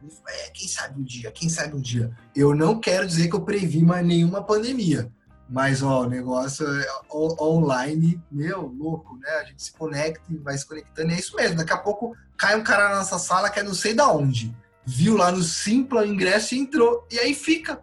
Ele 0.00 0.10
falou, 0.10 0.30
é, 0.30 0.50
quem 0.50 0.68
sabe 0.68 1.00
um 1.00 1.04
dia, 1.04 1.30
quem 1.30 1.48
sabe 1.48 1.76
um 1.76 1.80
dia. 1.80 2.16
Eu 2.34 2.54
não 2.54 2.80
quero 2.80 3.06
dizer 3.06 3.28
que 3.28 3.34
eu 3.34 3.42
previ 3.42 3.82
mais 3.82 4.06
nenhuma 4.06 4.42
pandemia. 4.42 5.12
Mas, 5.48 5.82
ó, 5.82 6.04
o 6.04 6.08
negócio 6.08 6.66
é 6.66 6.86
online, 7.12 8.18
meu, 8.30 8.68
louco, 8.68 9.18
né? 9.18 9.28
A 9.42 9.44
gente 9.44 9.62
se 9.62 9.72
conecta 9.72 10.22
e 10.30 10.38
vai 10.38 10.56
se 10.56 10.66
conectando. 10.66 11.10
E 11.10 11.14
é 11.14 11.18
isso 11.18 11.36
mesmo. 11.36 11.58
Daqui 11.58 11.74
a 11.74 11.78
pouco 11.78 12.16
cai 12.38 12.58
um 12.58 12.64
cara 12.64 12.88
na 12.88 12.96
nossa 12.96 13.18
sala 13.18 13.50
que 13.50 13.60
é 13.60 13.62
não 13.62 13.74
sei 13.74 13.92
da 13.92 14.10
onde. 14.10 14.56
Viu 14.84 15.16
lá 15.16 15.30
no 15.30 15.42
Simpla 15.42 16.02
o 16.02 16.06
ingresso 16.06 16.54
e 16.54 16.58
entrou. 16.58 17.06
E 17.10 17.18
aí 17.18 17.34
fica. 17.34 17.80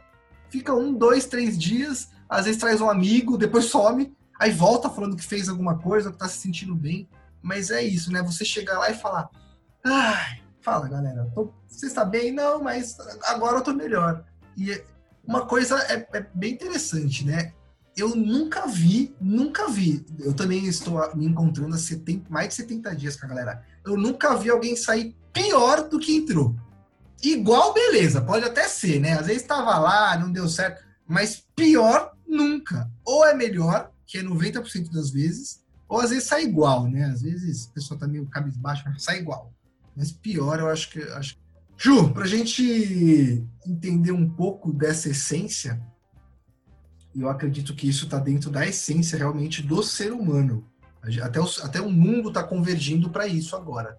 Fica 0.50 0.74
um, 0.74 0.94
dois, 0.94 1.26
três 1.26 1.58
dias. 1.58 2.10
Às 2.28 2.46
vezes 2.46 2.60
traz 2.60 2.82
um 2.82 2.90
amigo, 2.90 3.38
depois 3.38 3.66
some. 3.66 4.16
Aí 4.40 4.52
volta 4.52 4.90
falando 4.90 5.16
que 5.16 5.24
fez 5.24 5.50
alguma 5.50 5.78
coisa, 5.78 6.12
que 6.12 6.18
tá 6.18 6.28
se 6.28 6.40
sentindo 6.40 6.76
bem. 6.76 7.08
Mas 7.42 7.72
é 7.72 7.82
isso, 7.82 8.12
né? 8.12 8.22
Você 8.24 8.44
chegar 8.44 8.78
lá 8.78 8.90
e 8.90 8.96
falar. 8.96 9.30
Ai, 9.86 10.42
fala, 10.62 10.88
galera. 10.88 11.32
Tô, 11.34 11.52
você 11.68 11.88
está 11.88 12.04
bem? 12.04 12.32
Não, 12.32 12.62
mas 12.62 12.98
agora 13.24 13.58
eu 13.58 13.64
tô 13.64 13.74
melhor. 13.74 14.24
E 14.58 14.82
uma 15.26 15.46
coisa 15.46 15.78
é, 15.84 16.08
é 16.14 16.26
bem 16.34 16.54
interessante, 16.54 17.26
né? 17.26 17.54
eu 18.02 18.16
nunca 18.16 18.66
vi, 18.68 19.16
nunca 19.20 19.68
vi. 19.68 20.06
Eu 20.20 20.34
também 20.34 20.66
estou 20.66 21.00
me 21.16 21.26
encontrando 21.26 21.76
há 21.76 21.78
70, 21.78 22.30
mais 22.30 22.50
de 22.50 22.56
70 22.56 22.96
dias 22.96 23.16
com 23.16 23.26
a 23.26 23.30
galera. 23.30 23.64
Eu 23.86 23.98
nunca 23.98 24.36
vi 24.36 24.50
alguém 24.50 24.76
sair 24.76 25.16
pior 25.34 25.88
do 25.88 26.00
que 26.00 26.16
entrou. 26.16 26.56
Igual, 27.22 27.74
beleza, 27.74 28.22
pode 28.22 28.46
até 28.46 28.68
ser, 28.68 29.00
né? 29.00 29.14
Às 29.14 29.28
vezes 29.28 29.42
estava 29.42 29.78
lá, 29.78 30.18
não 30.18 30.32
deu 30.32 30.48
certo, 30.48 30.84
mas 31.08 31.44
pior 31.56 32.14
nunca. 32.28 32.90
Ou 33.04 33.26
é 33.26 33.34
melhor, 33.34 33.92
que 34.06 34.20
é 34.20 34.24
90% 34.24 34.92
das 34.92 35.10
vezes, 35.10 35.62
ou 35.88 36.00
às 36.00 36.12
vezes 36.12 36.26
sai 36.26 36.44
igual, 36.44 36.88
né? 36.88 37.06
Às 37.06 37.22
vezes 37.22 37.68
a 37.68 37.74
pessoa 37.74 38.00
tá 38.00 38.08
meio 38.08 38.26
cabisbaixo, 38.28 38.84
mas 38.86 39.04
sai 39.04 39.20
igual. 39.20 39.52
Mas 39.96 40.12
pior, 40.12 40.60
eu 40.60 40.70
acho 40.70 40.90
que. 40.92 41.02
Acho... 41.02 41.36
Ju, 41.76 42.14
pra 42.14 42.28
gente 42.28 43.44
entender 43.66 44.12
um 44.12 44.30
pouco 44.30 44.72
dessa 44.72 45.10
essência, 45.10 45.82
eu 47.16 47.30
acredito 47.30 47.76
que 47.76 47.88
isso 47.88 48.06
está 48.06 48.20
dentro 48.20 48.50
da 48.50 48.66
essência 48.66 49.18
realmente 49.18 49.62
do 49.62 49.82
ser 49.82 50.12
humano. 50.14 50.66
Até 51.22 51.40
o, 51.40 51.46
até 51.64 51.82
o 51.82 51.90
mundo 51.90 52.30
está 52.30 52.44
convergindo 52.44 53.10
para 53.10 53.28
isso 53.28 53.56
agora. 53.56 53.98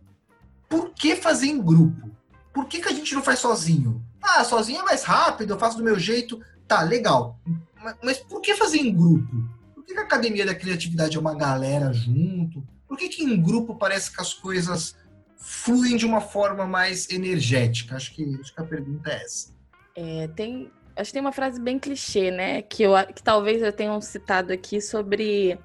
Por 0.69 0.95
que 0.95 1.17
fazer 1.17 1.47
em 1.47 1.61
grupo? 1.61 2.11
Por 2.53 2.67
que, 2.67 2.81
que 2.81 2.89
a 2.89 2.93
gente 2.93 3.15
não 3.15 3.23
faz 3.23 3.39
sozinho? 3.39 4.03
Ah, 4.21 4.45
sozinho 4.45 4.81
é 4.81 4.85
mais 4.85 5.03
rápido, 5.05 5.53
eu 5.53 5.59
faço 5.59 5.77
do 5.77 5.85
meu 5.85 5.99
jeito. 5.99 6.41
Tá, 6.67 6.83
legal. 6.83 7.39
Mas, 7.83 7.97
mas 8.03 8.19
por 8.19 8.41
que 8.41 8.55
fazer 8.55 8.79
em 8.79 8.95
grupo? 8.95 9.49
Por 9.75 9.85
que, 9.85 9.95
que 9.95 10.01
a 10.01 10.03
Academia 10.03 10.47
da 10.47 10.55
Criatividade 10.55 11.17
é 11.17 11.21
uma 11.21 11.35
galera 11.35 11.93
junto? 11.93 12.63
Por 12.87 12.97
que, 12.97 13.09
que 13.09 13.25
em 13.25 13.41
grupo 13.41 13.77
parece 13.77 14.15
que 14.15 14.21
as 14.21 14.35
coisas 14.35 14.95
fluem 15.37 15.97
de 15.97 16.05
uma 16.05 16.21
forma 16.21 16.67
mais 16.67 17.09
energética? 17.09 17.97
Acho 17.97 18.15
que, 18.15 18.39
acho 18.41 18.55
que 18.55 18.61
a 18.61 18.65
pergunta 18.65 19.11
é 19.11 19.23
essa. 19.23 19.55
É, 19.97 20.29
tem, 20.29 20.71
Acho 21.01 21.09
que 21.09 21.15
tem 21.15 21.23
uma 21.23 21.33
frase 21.33 21.61
bem 21.61 21.79
clichê, 21.79 22.31
né? 22.31 22.63
Que, 22.63 22.83
eu, 22.83 22.93
que 23.15 23.23
talvez 23.23 23.63
eu 23.63 23.73
tenha 23.73 23.99
citado 24.01 24.53
aqui 24.53 24.81
sobre. 24.81 25.59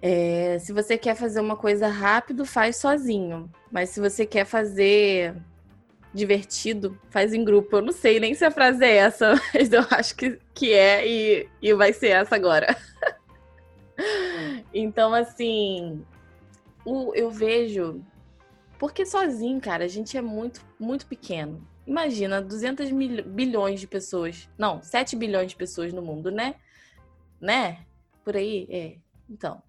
É, 0.00 0.58
se 0.60 0.72
você 0.72 0.96
quer 0.96 1.16
fazer 1.16 1.40
uma 1.40 1.56
coisa 1.56 1.88
rápido, 1.88 2.44
faz 2.44 2.76
sozinho. 2.76 3.50
Mas 3.70 3.90
se 3.90 4.00
você 4.00 4.24
quer 4.24 4.44
fazer 4.44 5.34
divertido, 6.12 6.98
faz 7.10 7.32
em 7.32 7.44
grupo. 7.44 7.76
Eu 7.76 7.82
não 7.82 7.92
sei 7.92 8.18
nem 8.18 8.34
se 8.34 8.44
a 8.44 8.50
frase 8.50 8.84
é 8.84 8.96
essa, 8.96 9.34
mas 9.54 9.72
eu 9.72 9.84
acho 9.90 10.16
que, 10.16 10.38
que 10.54 10.72
é 10.72 11.06
e, 11.06 11.48
e 11.60 11.74
vai 11.74 11.92
ser 11.92 12.08
essa 12.08 12.34
agora. 12.34 12.76
então, 14.72 15.14
assim, 15.14 16.04
o, 16.84 17.14
eu 17.14 17.30
vejo. 17.30 18.02
Porque 18.78 19.04
sozinho, 19.04 19.60
cara, 19.60 19.84
a 19.84 19.88
gente 19.88 20.16
é 20.16 20.22
muito, 20.22 20.64
muito 20.78 21.06
pequeno. 21.06 21.66
Imagina, 21.86 22.40
200 22.40 22.90
mil, 22.92 23.24
bilhões 23.24 23.80
de 23.80 23.86
pessoas. 23.86 24.48
Não, 24.56 24.82
7 24.82 25.16
bilhões 25.16 25.50
de 25.50 25.56
pessoas 25.56 25.92
no 25.92 26.02
mundo, 26.02 26.30
né? 26.30 26.54
Né? 27.40 27.78
Por 28.24 28.36
aí? 28.36 28.68
É. 28.70 28.96
Então. 29.28 29.62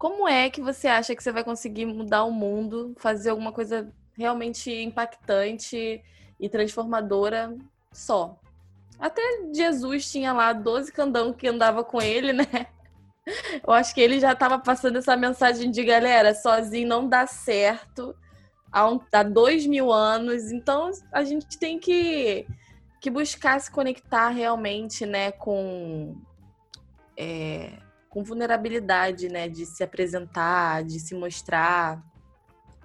Como 0.00 0.26
é 0.26 0.48
que 0.48 0.62
você 0.62 0.88
acha 0.88 1.14
que 1.14 1.22
você 1.22 1.30
vai 1.30 1.44
conseguir 1.44 1.84
mudar 1.84 2.24
o 2.24 2.32
mundo, 2.32 2.94
fazer 2.96 3.28
alguma 3.28 3.52
coisa 3.52 3.92
realmente 4.16 4.72
impactante 4.72 6.02
e 6.40 6.48
transformadora 6.48 7.54
só? 7.92 8.40
Até 8.98 9.20
Jesus 9.54 10.10
tinha 10.10 10.32
lá 10.32 10.54
12 10.54 10.90
candão 10.90 11.34
que 11.34 11.46
andava 11.46 11.84
com 11.84 12.00
ele, 12.00 12.32
né? 12.32 12.46
Eu 13.62 13.74
acho 13.74 13.94
que 13.94 14.00
ele 14.00 14.18
já 14.18 14.32
estava 14.32 14.58
passando 14.58 14.96
essa 14.96 15.14
mensagem 15.18 15.70
de 15.70 15.84
galera, 15.84 16.34
sozinho 16.34 16.88
não 16.88 17.06
dá 17.06 17.26
certo 17.26 18.16
há, 18.72 18.90
um, 18.90 18.98
há 19.12 19.22
dois 19.22 19.66
mil 19.66 19.92
anos. 19.92 20.50
Então 20.50 20.90
a 21.12 21.22
gente 21.24 21.58
tem 21.58 21.78
que, 21.78 22.46
que 23.02 23.10
buscar 23.10 23.60
se 23.60 23.70
conectar 23.70 24.30
realmente, 24.30 25.04
né, 25.04 25.30
com, 25.30 26.16
é, 27.18 27.78
com 28.10 28.24
vulnerabilidade, 28.24 29.28
né, 29.28 29.48
de 29.48 29.64
se 29.64 29.82
apresentar, 29.84 30.82
de 30.84 30.98
se 30.98 31.14
mostrar 31.14 32.04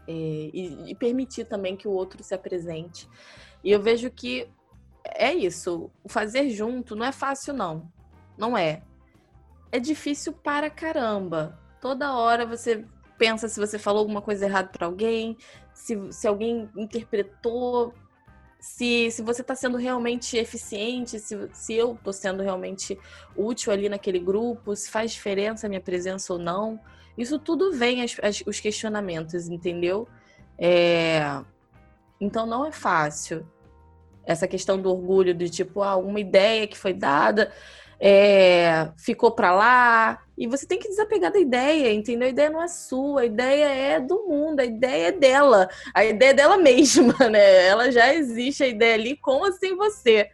é, 0.07 0.13
e, 0.13 0.91
e 0.91 0.95
permitir 0.95 1.45
também 1.45 1.75
que 1.75 1.87
o 1.87 1.91
outro 1.91 2.23
se 2.23 2.33
apresente. 2.33 3.09
E 3.63 3.71
eu 3.71 3.81
vejo 3.81 4.09
que 4.11 4.47
é 5.03 5.33
isso. 5.33 5.89
O 6.03 6.07
fazer 6.09 6.49
junto 6.49 6.95
não 6.95 7.05
é 7.05 7.11
fácil, 7.11 7.53
não. 7.53 7.91
Não 8.37 8.55
é. 8.55 8.83
É 9.71 9.79
difícil 9.79 10.31
para 10.31 10.69
caramba. 10.69 11.59
Toda 11.81 12.15
hora 12.15 12.45
você 12.45 12.85
pensa 13.17 13.49
se 13.49 13.59
você 13.59 13.79
falou 13.79 14.01
alguma 14.01 14.21
coisa 14.21 14.45
errada 14.45 14.69
para 14.69 14.85
alguém, 14.85 15.37
se, 15.73 15.97
se 16.11 16.27
alguém 16.27 16.69
interpretou, 16.77 17.93
se, 18.65 19.11
se 19.11 19.21
você 19.21 19.41
está 19.41 19.53
sendo 19.53 19.77
realmente 19.77 20.35
eficiente, 20.37 21.19
se, 21.19 21.49
se 21.53 21.75
eu 21.75 21.93
estou 21.93 22.11
sendo 22.11 22.41
realmente 22.41 22.97
útil 23.37 23.71
ali 23.71 23.87
naquele 23.87 24.17
grupo, 24.17 24.75
se 24.75 24.89
faz 24.89 25.11
diferença 25.11 25.67
a 25.67 25.69
minha 25.69 25.79
presença 25.79 26.33
ou 26.33 26.39
não. 26.39 26.79
Isso 27.15 27.37
tudo 27.37 27.71
vem 27.71 28.01
as, 28.01 28.17
as, 28.23 28.43
os 28.43 28.59
questionamentos, 28.59 29.47
entendeu? 29.47 30.07
É... 30.57 31.21
Então 32.19 32.47
não 32.47 32.65
é 32.65 32.71
fácil. 32.71 33.47
Essa 34.25 34.47
questão 34.47 34.81
do 34.81 34.89
orgulho, 34.89 35.35
de 35.35 35.47
tipo, 35.47 35.83
ah, 35.83 35.95
uma 35.95 36.19
ideia 36.19 36.65
que 36.65 36.75
foi 36.75 36.91
dada, 36.91 37.53
é, 37.99 38.91
ficou 38.97 39.31
para 39.31 39.53
lá. 39.53 40.24
E 40.37 40.47
você 40.47 40.65
tem 40.65 40.77
que 40.77 40.89
desapegar 40.89 41.31
da 41.31 41.39
ideia, 41.39 41.93
entendeu? 41.93 42.27
A 42.27 42.31
ideia 42.31 42.49
não 42.49 42.61
é 42.61 42.67
sua, 42.67 43.21
a 43.21 43.25
ideia 43.25 43.65
é 43.65 43.99
do 43.99 44.27
mundo, 44.27 44.59
a 44.59 44.65
ideia 44.65 45.07
é 45.07 45.11
dela, 45.11 45.69
a 45.93 46.03
ideia 46.03 46.31
é 46.31 46.33
dela 46.33 46.57
mesma, 46.59 47.29
né? 47.29 47.67
Ela 47.67 47.91
já 47.91 48.13
existe, 48.13 48.63
a 48.63 48.67
ideia 48.67 48.95
ali 48.95 49.15
com 49.15 49.39
ou 49.39 49.51
sem 49.53 49.75
você. 49.75 50.29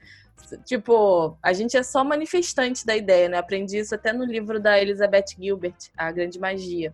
Tipo, 0.66 1.38
a 1.41 1.54
gente 1.54 1.78
é 1.78 1.84
só 1.84 2.04
manifestante 2.04 2.86
da 2.86 2.95
ideia, 2.95 3.30
né? 3.30 3.38
Aprendi 3.38 3.78
isso 3.78 3.93
até 3.93 4.12
no 4.12 4.26
livro 4.26 4.60
da 4.60 4.80
Elizabeth 4.82 5.36
Gilbert, 5.39 5.78
A 5.95 6.12
Grande 6.12 6.39
Magia. 6.39 6.93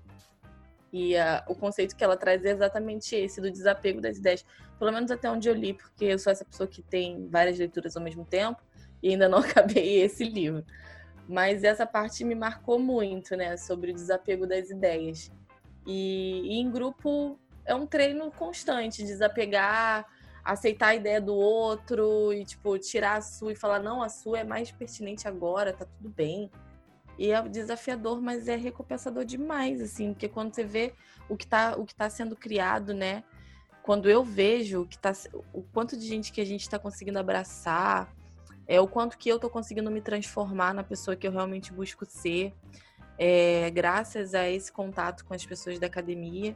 E 0.91 1.15
uh, 1.15 1.43
o 1.47 1.55
conceito 1.55 1.95
que 1.95 2.03
ela 2.03 2.15
traz 2.15 2.43
é 2.45 2.51
exatamente 2.51 3.15
esse, 3.15 3.41
do 3.41 3.49
desapego 3.49 4.01
das 4.01 4.17
ideias. 4.17 4.45
Pelo 4.77 4.91
menos 4.91 5.09
até 5.11 5.29
onde 5.29 5.49
eu 5.49 5.53
li, 5.53 5.73
porque 5.73 6.05
eu 6.05 6.19
sou 6.19 6.31
essa 6.31 6.45
pessoa 6.45 6.67
que 6.67 6.81
tem 6.81 7.27
várias 7.29 7.57
leituras 7.57 7.95
ao 7.97 8.03
mesmo 8.03 8.25
tempo 8.25 8.61
e 9.01 9.09
ainda 9.09 9.27
não 9.27 9.39
acabei 9.39 10.01
esse 10.01 10.23
livro. 10.23 10.63
Mas 11.27 11.63
essa 11.63 11.85
parte 11.85 12.23
me 12.23 12.35
marcou 12.35 12.79
muito, 12.79 13.35
né? 13.35 13.57
Sobre 13.57 13.91
o 13.91 13.93
desapego 13.93 14.47
das 14.47 14.69
ideias. 14.69 15.31
E, 15.85 16.41
e 16.45 16.59
em 16.59 16.71
grupo 16.71 17.39
é 17.65 17.75
um 17.75 17.85
treino 17.85 18.31
constante, 18.31 19.03
desapegar, 19.03 20.05
aceitar 20.43 20.87
a 20.87 20.95
ideia 20.95 21.19
do 21.19 21.35
outro 21.35 22.31
e, 22.33 22.45
tipo, 22.45 22.77
tirar 22.79 23.17
a 23.17 23.21
sua 23.21 23.51
e 23.51 23.55
falar, 23.55 23.79
não, 23.79 24.01
a 24.01 24.07
sua 24.07 24.39
é 24.39 24.43
mais 24.45 24.71
pertinente 24.71 25.27
agora, 25.27 25.73
tá 25.73 25.85
tudo 25.85 26.09
bem. 26.09 26.49
E 27.17 27.31
é 27.31 27.41
desafiador, 27.49 28.21
mas 28.21 28.47
é 28.47 28.55
recompensador 28.55 29.25
demais, 29.25 29.81
assim, 29.81 30.13
porque 30.13 30.29
quando 30.29 30.53
você 30.53 30.63
vê 30.63 30.93
o 31.27 31.35
que 31.35 31.45
tá, 31.45 31.75
o 31.77 31.85
que 31.85 31.93
tá 31.93 32.09
sendo 32.09 32.35
criado, 32.35 32.93
né? 32.93 33.23
Quando 33.83 34.09
eu 34.09 34.23
vejo 34.23 34.85
que 34.85 34.97
tá, 34.97 35.11
o 35.53 35.63
quanto 35.63 35.97
de 35.97 36.05
gente 36.05 36.31
que 36.31 36.39
a 36.39 36.45
gente 36.45 36.61
está 36.61 36.77
conseguindo 36.79 37.19
abraçar, 37.19 38.13
é 38.67 38.79
o 38.81 38.87
quanto 38.87 39.17
que 39.17 39.29
eu 39.29 39.39
tô 39.39 39.49
conseguindo 39.49 39.89
me 39.89 40.01
transformar 40.01 40.73
na 40.73 40.83
pessoa 40.83 41.15
que 41.15 41.27
eu 41.27 41.31
realmente 41.31 41.71
busco 41.71 42.05
ser, 42.05 42.53
é, 43.17 43.69
graças 43.71 44.33
a 44.33 44.47
esse 44.47 44.71
contato 44.71 45.25
com 45.25 45.33
as 45.33 45.45
pessoas 45.45 45.79
da 45.79 45.87
academia, 45.87 46.55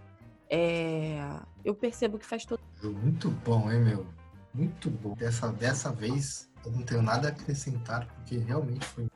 é, 0.50 1.20
eu 1.64 1.74
percebo 1.74 2.20
que 2.20 2.26
faz 2.26 2.46
todo. 2.46 2.60
Muito 2.84 3.30
bom, 3.30 3.72
hein, 3.72 3.80
meu? 3.80 4.06
Muito 4.54 4.90
bom. 4.90 5.16
Dessa, 5.16 5.48
dessa 5.52 5.92
vez 5.92 6.50
eu 6.66 6.72
não 6.72 6.84
tenho 6.84 7.02
nada 7.02 7.30
a 7.30 7.32
acrescentar, 7.32 8.06
porque 8.08 8.38
realmente 8.38 8.86
foi. 8.86 9.08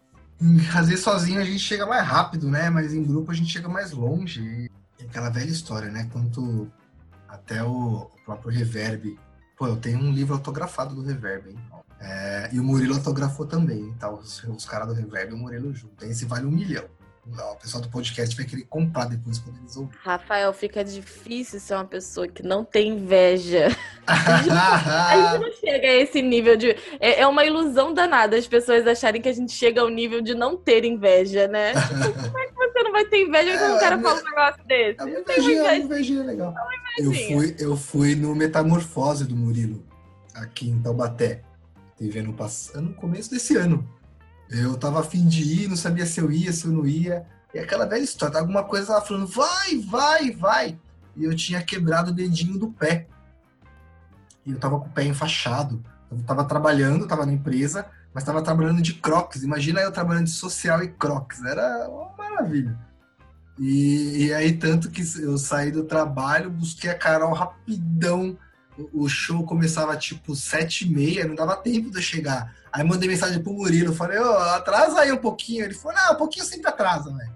Às 0.76 0.88
vezes 0.88 1.04
sozinho 1.04 1.39
a 1.39 1.43
gente 1.43 1.60
chega 1.60 1.86
mais 1.86 2.06
rápido, 2.06 2.50
né? 2.50 2.70
Mas 2.70 2.93
em 2.93 3.04
grupo 3.04 3.32
a 3.32 3.34
gente 3.34 3.52
chega 3.52 3.68
mais 3.68 3.91
longe. 3.91 4.70
E 5.00 5.04
aquela 5.04 5.30
velha 5.30 5.50
história, 5.50 5.89
né? 5.89 6.10
Quanto 6.12 6.72
até 7.28 7.64
o 7.64 8.10
próprio 8.26 8.52
Reverb. 8.52 9.20
Pô, 9.58 9.68
eu 9.68 9.78
tenho 9.78 10.00
um 10.00 10.12
livro 10.12 10.34
autografado 10.34 10.96
do 10.96 11.04
Reverb, 11.04 11.50
hein? 11.50 11.60
É, 12.06 12.49
e 12.53 12.60
o 12.60 12.64
Murilo 12.64 12.93
autografou 12.93 13.47
também, 13.47 13.91
tá? 13.99 14.12
Os, 14.12 14.43
os 14.43 14.66
caras 14.66 14.88
do 14.88 14.93
Reverb 14.93 15.32
e 15.32 15.34
o 15.34 15.38
Murilo 15.38 15.74
junto. 15.74 16.06
Esse 16.06 16.26
vale 16.26 16.45
um 16.45 16.51
milhão. 16.51 16.86
O 17.28 17.56
pessoal 17.56 17.82
do 17.82 17.89
podcast 17.89 18.36
vai 18.36 18.45
querer 18.45 18.66
comprar 18.66 19.06
depois 19.06 19.39
quando 19.39 19.58
eles 19.58 19.76
ouvirem. 19.76 19.99
Rafael, 20.03 20.53
fica 20.53 20.84
difícil 20.84 21.60
ser 21.60 21.74
uma 21.74 21.86
pessoa 21.86 22.28
que 22.28 22.43
não 22.43 22.64
tem 22.64 22.89
inveja. 22.89 23.70
A 24.06 24.38
gente, 24.43 24.51
a 24.51 25.32
gente 25.32 25.41
não 25.41 25.51
chega 25.53 25.88
a 25.88 25.93
esse 25.95 26.22
nível 26.22 26.56
de. 26.56 26.76
É, 26.99 27.22
é, 27.22 27.28
uma 27.28 27.43
ilusão 27.43 27.91
danada 27.91 28.38
as 28.38 28.45
pessoas 28.45 28.86
acharem 28.86 29.20
que 29.20 29.28
a 29.28 29.34
gente 29.34 29.51
chega 29.51 29.82
ao 29.82 29.89
nível 29.89 30.22
de 30.22 30.36
não 30.36 30.56
ter 30.56 30.86
inveja, 30.86 31.47
né? 31.47 31.74
Tipo, 31.74 32.14
como 32.30 32.38
é 32.38 32.45
que 32.45 32.53
você 32.53 32.84
não 32.84 32.91
vai 32.91 33.06
ter 33.06 33.24
inveja 33.24 33.58
quando 33.58 33.78
o 33.78 33.80
cara 33.80 33.99
fala 33.99 34.22
um 34.22 34.24
negócio 34.24 34.64
desse? 34.68 35.01
É 35.01 35.03
uma 35.06 35.20
invejinha, 35.20 35.64
uma 35.64 35.76
invejinha 35.78 36.24
legal. 36.24 36.53
É 36.56 36.62
uma 36.62 36.76
eu, 36.99 37.14
fui, 37.14 37.56
eu 37.58 37.76
fui 37.76 38.16
no 38.16 38.36
Metamorfose 38.36 39.26
do 39.26 39.36
Murilo, 39.36 39.84
aqui 40.36 40.70
em 40.70 40.80
Taubaté. 40.80 41.41
Teve 42.06 42.20
ano 42.20 42.34
passado, 42.34 42.84
no 42.84 42.93
começo 42.93 43.32
desse 43.32 43.58
ano. 43.58 43.84
Eu 44.47 44.78
tava 44.78 44.99
afim 44.99 45.28
de 45.28 45.41
ir, 45.41 45.68
não 45.68 45.76
sabia 45.76 46.06
se 46.06 46.22
eu 46.22 46.32
ia, 46.32 46.53
se 46.53 46.66
eu 46.66 46.72
não 46.72 46.86
ia. 46.86 47.26
E 47.51 47.58
aquela 47.58 47.88
velha 47.88 48.03
história, 48.03 48.39
alguma 48.39 48.64
coisa 48.64 48.93
tava 48.93 49.03
falando, 49.03 49.26
vai, 49.26 49.80
vai, 49.80 50.30
vai. 50.30 50.80
E 51.16 51.24
eu 51.24 51.36
tinha 51.36 51.64
quebrado 51.64 52.12
o 52.12 52.14
dedinho 52.14 52.60
do 52.60 52.70
pé. 52.70 53.08
E 54.45 54.51
eu 54.51 54.60
tava 54.60 54.80
com 54.80 54.86
o 54.86 54.91
pé 54.91 55.03
enfaixado. 55.03 55.84
Eu 56.12 56.22
tava 56.22 56.45
trabalhando, 56.45 57.08
tava 57.08 57.26
na 57.26 57.34
empresa, 57.34 57.88
mas 58.14 58.24
tava 58.24 58.43
trabalhando 58.43 58.84
de 58.84 58.93
crocs. 58.93 59.41
Imagina 59.41 59.82
eu 59.82 59.91
trabalhando 59.91 60.26
de 60.26 60.32
social 60.32 60.84
e 60.84 60.89
crocs. 60.89 61.43
Era 61.43 61.89
uma 61.89 62.16
maravilha. 62.16 62.78
E, 63.58 64.26
e 64.26 64.34
aí, 64.34 64.53
tanto 64.53 64.91
que 64.91 65.01
eu 65.24 65.39
saí 65.39 65.72
do 65.72 65.86
trabalho, 65.86 66.51
busquei 66.51 66.91
a 66.91 66.95
Carol 66.95 67.34
rapidão 67.34 68.38
o 68.94 69.08
show 69.08 69.44
começava 69.44 69.96
tipo 69.96 70.36
sete 70.36 70.86
e 70.86 70.90
meia, 70.90 71.28
não 71.28 71.36
dava 71.36 71.56
tempo 71.56 71.90
de 71.90 71.98
eu 71.98 72.02
chegar. 72.02 72.56
Aí 72.72 72.84
mandei 72.84 73.08
mensagem 73.08 73.42
pro 73.42 73.54
Murilo, 73.54 73.94
falei, 73.94 74.20
ô, 74.20 74.24
oh, 74.24 74.38
atrasa 74.56 75.00
aí 75.00 75.12
um 75.12 75.18
pouquinho. 75.18 75.64
Ele 75.64 75.74
falou, 75.74 75.98
não, 75.98 76.14
um 76.14 76.18
pouquinho 76.18 76.46
sempre 76.46 76.68
atrasa, 76.68 77.14
velho. 77.14 77.34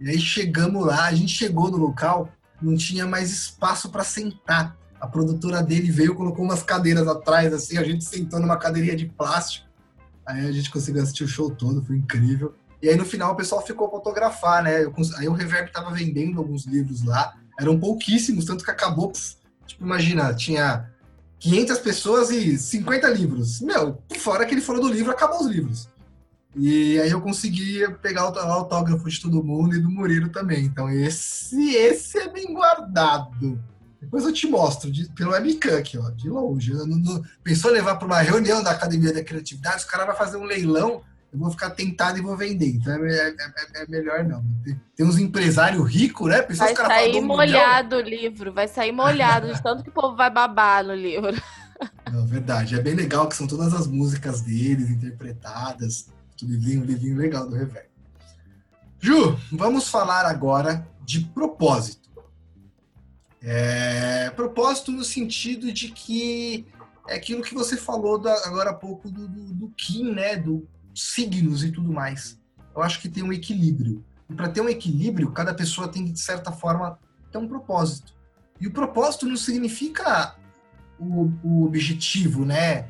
E 0.00 0.10
aí 0.10 0.20
chegamos 0.20 0.84
lá, 0.84 1.06
a 1.06 1.14
gente 1.14 1.32
chegou 1.32 1.70
no 1.70 1.78
local, 1.78 2.28
não 2.60 2.76
tinha 2.76 3.06
mais 3.06 3.30
espaço 3.30 3.88
para 3.88 4.04
sentar. 4.04 4.76
A 5.00 5.06
produtora 5.06 5.62
dele 5.62 5.90
veio, 5.90 6.14
colocou 6.14 6.44
umas 6.44 6.62
cadeiras 6.62 7.06
atrás, 7.08 7.52
assim, 7.52 7.78
a 7.78 7.84
gente 7.84 8.04
sentou 8.04 8.40
numa 8.40 8.56
cadeirinha 8.56 8.96
de 8.96 9.06
plástico. 9.06 9.66
Aí 10.26 10.46
a 10.46 10.52
gente 10.52 10.70
conseguiu 10.70 11.02
assistir 11.02 11.24
o 11.24 11.28
show 11.28 11.50
todo, 11.50 11.82
foi 11.82 11.96
incrível. 11.96 12.54
E 12.82 12.88
aí 12.88 12.96
no 12.96 13.04
final 13.04 13.32
o 13.32 13.36
pessoal 13.36 13.64
ficou 13.64 13.90
fotografar, 13.90 14.62
né? 14.62 14.84
Eu, 14.84 14.92
aí 15.16 15.28
o 15.28 15.32
Reverb 15.32 15.72
tava 15.72 15.90
vendendo 15.90 16.38
alguns 16.38 16.66
livros 16.66 17.02
lá, 17.02 17.34
eram 17.58 17.78
pouquíssimos, 17.78 18.44
tanto 18.44 18.64
que 18.64 18.70
acabou, 18.70 19.12
Tipo, 19.66 19.84
imagina, 19.84 20.34
tinha 20.34 20.90
500 21.38 21.78
pessoas 21.78 22.30
e 22.30 22.56
50 22.56 23.08
livros. 23.08 23.60
Meu, 23.60 24.02
fora 24.18 24.46
que 24.46 24.54
ele 24.54 24.60
falou 24.60 24.82
do 24.82 24.92
livro, 24.92 25.12
acabou 25.12 25.40
os 25.40 25.46
livros. 25.46 25.88
E 26.56 26.98
aí 27.00 27.10
eu 27.10 27.20
consegui 27.20 27.80
pegar 28.00 28.30
o 28.30 28.38
autógrafo 28.38 29.08
de 29.08 29.20
todo 29.20 29.42
mundo 29.42 29.74
e 29.74 29.80
do 29.80 29.90
Murilo 29.90 30.28
também. 30.28 30.64
Então 30.64 30.88
esse, 30.88 31.74
esse 31.74 32.18
é 32.18 32.28
bem 32.28 32.52
guardado. 32.54 33.60
Depois 34.00 34.24
eu 34.24 34.32
te 34.32 34.46
mostro, 34.46 34.90
de, 34.90 35.08
pelo 35.12 35.32
webcam 35.32 35.78
aqui, 35.78 35.98
ó, 35.98 36.10
de 36.10 36.28
longe. 36.28 36.72
Não, 36.74 36.86
não, 36.86 37.22
pensou 37.42 37.70
levar 37.70 37.96
para 37.96 38.06
uma 38.06 38.20
reunião 38.20 38.62
da 38.62 38.70
Academia 38.70 39.12
da 39.12 39.24
Criatividade, 39.24 39.78
os 39.78 39.84
caras 39.84 40.06
vão 40.06 40.16
fazer 40.16 40.36
um 40.36 40.44
leilão 40.44 41.02
eu 41.34 41.40
vou 41.40 41.50
ficar 41.50 41.70
tentado 41.70 42.16
e 42.16 42.22
vou 42.22 42.36
vender. 42.36 42.76
Então 42.76 42.94
é, 43.04 43.12
é, 43.12 43.30
é, 43.30 43.82
é 43.82 43.86
melhor 43.88 44.22
não. 44.24 44.44
Tem, 44.94 45.04
uns 45.04 45.18
empresários 45.18 45.84
ricos, 45.90 46.28
né? 46.28 46.40
Pessoas 46.42 46.72
vai 46.72 46.86
sair 46.86 47.20
molhado 47.20 47.96
o 47.96 48.00
livro, 48.00 48.52
vai 48.52 48.68
sair 48.68 48.92
molhado, 48.92 49.52
de 49.52 49.60
tanto 49.60 49.82
que 49.82 49.90
o 49.90 49.92
povo 49.92 50.16
vai 50.16 50.30
babar 50.30 50.84
no 50.84 50.94
livro. 50.94 51.34
Não, 52.10 52.24
verdade. 52.24 52.76
É 52.76 52.80
bem 52.80 52.94
legal 52.94 53.28
que 53.28 53.34
são 53.34 53.48
todas 53.48 53.74
as 53.74 53.88
músicas 53.88 54.42
deles 54.42 54.88
interpretadas. 54.88 56.08
Um 56.40 56.46
livrinho, 56.46 56.82
um 56.82 56.84
livrinho 56.84 57.16
legal 57.16 57.48
do 57.48 57.56
Reverb. 57.56 57.88
Ju, 59.00 59.36
vamos 59.50 59.88
falar 59.88 60.24
agora 60.26 60.86
de 61.04 61.20
propósito. 61.20 62.08
É, 63.42 64.30
propósito 64.30 64.92
no 64.92 65.02
sentido 65.02 65.72
de 65.72 65.88
que 65.88 66.66
é 67.08 67.16
aquilo 67.16 67.42
que 67.42 67.54
você 67.54 67.76
falou 67.76 68.18
da, 68.18 68.32
agora 68.46 68.70
há 68.70 68.74
pouco 68.74 69.10
do, 69.10 69.26
do, 69.28 69.52
do 69.52 69.68
Kim, 69.76 70.12
né? 70.12 70.36
Do 70.36 70.66
signos 70.94 71.64
e 71.64 71.70
tudo 71.70 71.92
mais. 71.92 72.38
Eu 72.74 72.82
acho 72.82 73.00
que 73.00 73.08
tem 73.08 73.22
um 73.22 73.32
equilíbrio. 73.32 74.04
E 74.28 74.34
para 74.34 74.48
ter 74.48 74.60
um 74.60 74.68
equilíbrio, 74.68 75.30
cada 75.32 75.54
pessoa 75.54 75.88
tem 75.88 76.04
que, 76.04 76.12
de 76.12 76.20
certa 76.20 76.50
forma, 76.50 76.98
ter 77.30 77.38
um 77.38 77.48
propósito. 77.48 78.14
E 78.60 78.66
o 78.66 78.72
propósito 78.72 79.26
não 79.26 79.36
significa 79.36 80.36
o, 80.98 81.30
o 81.42 81.64
objetivo, 81.64 82.44
né? 82.44 82.88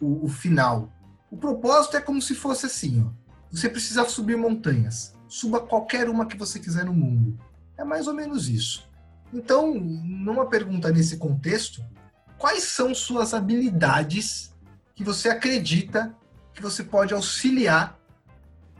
O, 0.00 0.24
o, 0.24 0.28
final. 0.28 0.92
O 1.30 1.36
propósito 1.36 1.96
é 1.96 2.00
como 2.00 2.20
se 2.20 2.34
fosse 2.34 2.66
assim: 2.66 3.04
ó. 3.06 3.10
você 3.50 3.68
precisa 3.68 4.08
subir 4.08 4.36
montanhas. 4.36 5.14
Suba 5.28 5.60
qualquer 5.60 6.08
uma 6.08 6.26
que 6.26 6.36
você 6.36 6.58
quiser 6.58 6.84
no 6.84 6.94
mundo. 6.94 7.38
É 7.76 7.84
mais 7.84 8.06
ou 8.06 8.14
menos 8.14 8.48
isso. 8.48 8.88
Então, 9.32 9.74
numa 9.74 10.46
pergunta 10.46 10.90
nesse 10.90 11.16
contexto, 11.16 11.84
quais 12.38 12.64
são 12.64 12.94
suas 12.94 13.34
habilidades 13.34 14.54
que 14.94 15.02
você 15.02 15.28
acredita 15.28 16.14
que 16.54 16.62
você 16.62 16.84
pode 16.84 17.12
auxiliar 17.12 17.98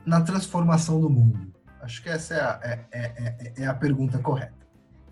na 0.05 0.21
transformação 0.21 0.99
do 0.99 1.09
mundo? 1.09 1.53
Acho 1.81 2.01
que 2.01 2.09
essa 2.09 2.33
é 2.33 2.41
a, 2.41 2.59
é, 2.63 2.85
é, 2.91 3.01
é, 3.59 3.63
é 3.63 3.67
a 3.67 3.73
pergunta 3.73 4.17
correta. 4.17 4.55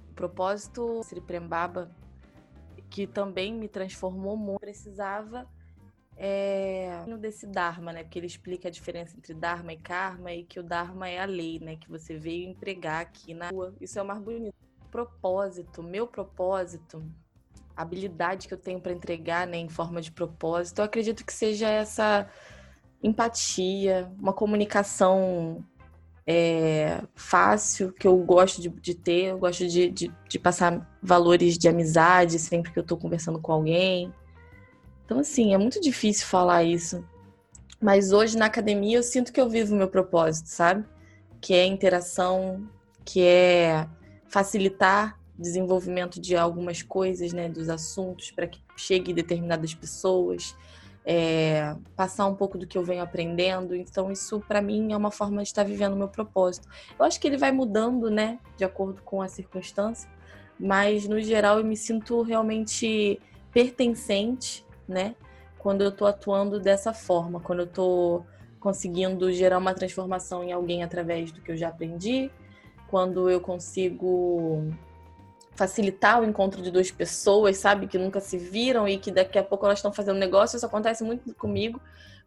O 0.10 0.14
propósito 0.14 1.04
Sri 1.04 1.22
Prembaba, 1.22 1.92
que 2.90 3.06
também 3.06 3.54
me 3.54 3.68
transformou 3.68 4.38
muito, 4.38 4.60
precisava 4.60 5.48
é, 6.16 7.04
desse 7.20 7.46
Dharma, 7.46 7.92
né? 7.92 8.04
Porque 8.04 8.18
ele 8.18 8.28
explica 8.28 8.70
a 8.70 8.72
diferença 8.72 9.16
entre 9.18 9.34
Dharma 9.34 9.74
e 9.74 9.78
Karma 9.78 10.32
e 10.32 10.44
que 10.44 10.60
o 10.60 10.64
Dharma 10.64 11.10
é 11.10 11.20
a 11.20 11.26
lei, 11.26 11.60
né? 11.60 11.76
Que 11.76 11.90
você 11.90 12.18
veio 12.18 12.50
empregar 12.50 13.02
aqui 13.02 13.34
na 13.34 13.50
rua. 13.50 13.74
Isso 13.82 14.00
é 14.00 14.02
o 14.02 14.06
mais 14.06 14.20
bonito. 14.20 14.56
Propósito, 14.90 15.82
meu 15.82 16.08
propósito, 16.08 17.04
habilidade 17.76 18.48
que 18.48 18.54
eu 18.54 18.58
tenho 18.58 18.80
para 18.80 18.94
entregar, 18.94 19.48
né, 19.48 19.58
em 19.58 19.70
forma 19.70 20.02
de 20.02 20.12
propósito, 20.12 20.80
eu 20.80 20.86
acredito 20.86 21.26
que 21.26 21.34
seja 21.34 21.68
essa 21.68 22.30
empatia, 23.04 24.10
uma 24.20 24.34
comunicação 24.34 25.64
é, 26.26 27.02
fácil, 27.16 27.92
que 27.92 28.08
eu 28.08 28.18
gosto 28.18 28.62
de, 28.62 28.70
de 28.70 28.96
ter, 28.96 29.26
eu 29.26 29.38
gosto 29.38 29.68
de, 29.68 29.90
de, 29.90 30.12
de, 30.28 30.40
passar 30.40 30.90
valores 31.02 31.58
de 31.58 31.68
amizade 31.68 32.40
sempre 32.40 32.72
que 32.72 32.80
eu 32.80 32.84
estou 32.84 32.98
conversando 32.98 33.40
com 33.40 33.52
alguém. 33.52 34.14
Então, 35.06 35.20
assim, 35.20 35.54
é 35.54 35.58
muito 35.58 35.82
difícil 35.82 36.26
falar 36.26 36.64
isso. 36.64 37.06
Mas 37.82 38.14
hoje 38.14 38.38
na 38.38 38.46
academia 38.46 38.98
eu 38.98 39.04
sinto 39.04 39.34
que 39.34 39.42
eu 39.42 39.50
vivo 39.50 39.76
o 39.76 39.78
meu 39.78 39.90
propósito, 39.90 40.48
sabe? 40.48 40.86
Que 41.42 41.54
é 41.54 41.66
interação, 41.66 42.66
que 43.04 43.22
é 43.22 43.86
facilitar 44.30 45.20
desenvolvimento 45.38 46.22
de 46.22 46.36
algumas 46.38 46.82
coisas, 46.82 47.34
né, 47.34 47.50
dos 47.50 47.68
assuntos 47.68 48.32
para 48.32 48.48
que 48.48 48.62
chegue 48.78 49.14
determinadas 49.14 49.74
pessoas, 49.74 50.56
é, 51.06 51.76
passar 51.96 52.26
um 52.26 52.36
pouco 52.36 52.58
do 52.58 52.66
que 52.66 52.78
eu 52.78 52.84
venho 52.84 53.04
aprendendo. 53.04 53.76
Então, 53.76 54.12
isso 54.12 54.40
para 54.42 54.62
mim 54.62 54.94
é 54.94 54.98
uma 54.98 55.12
forma 55.12 55.42
de 55.42 55.50
estar 55.50 55.64
vivendo 55.64 55.94
o 55.94 55.98
meu 55.98 56.08
propósito. 56.08 56.68
Eu 56.98 57.06
acho 57.06 57.20
que 57.20 57.28
ele 57.28 57.38
vai 57.38 57.52
mudando, 57.52 58.10
né, 58.10 58.40
de 58.58 58.64
acordo 58.64 59.02
com 59.02 59.22
a 59.22 59.28
circunstância, 59.28 60.10
mas 60.60 61.08
no 61.08 61.20
geral 61.20 61.60
eu 61.60 61.66
me 61.66 61.76
sinto 61.76 62.22
realmente 62.22 63.20
pertencente, 63.52 64.66
né, 64.88 65.16
quando 65.58 65.82
eu 65.82 65.90
estou 65.90 66.08
atuando 66.08 66.60
dessa 66.60 66.94
forma, 66.94 67.40
quando 67.40 67.60
eu 67.60 67.66
estou 67.66 68.26
conseguindo 68.60 69.32
gerar 69.32 69.58
uma 69.58 69.74
transformação 69.74 70.44
em 70.44 70.52
alguém 70.52 70.84
através 70.84 71.32
do 71.32 71.42
que 71.42 71.52
eu 71.52 71.58
já 71.58 71.68
aprendi, 71.68 72.32
quando 72.90 73.30
eu 73.30 73.42
consigo 73.42 74.72
facilitar 75.56 76.22
o 76.22 76.26
encontro 76.26 76.62
de 76.62 76.72
duas 76.72 76.90
pessoas, 76.90 77.58
sabe, 77.58 77.88
que 77.88 77.98
nunca 77.98 78.20
se 78.20 78.38
viram 78.38 78.88
e 78.88 78.98
que 78.98 79.12
daqui 79.12 79.38
a 79.38 79.44
pouco 79.44 79.66
elas 79.66 79.80
estão 79.80 79.94
fazendo 79.94 80.18
negócio. 80.18 80.58
Isso 80.58 80.66
acontece 80.66 81.04
muito 81.04 81.34
comigo, 81.36 81.80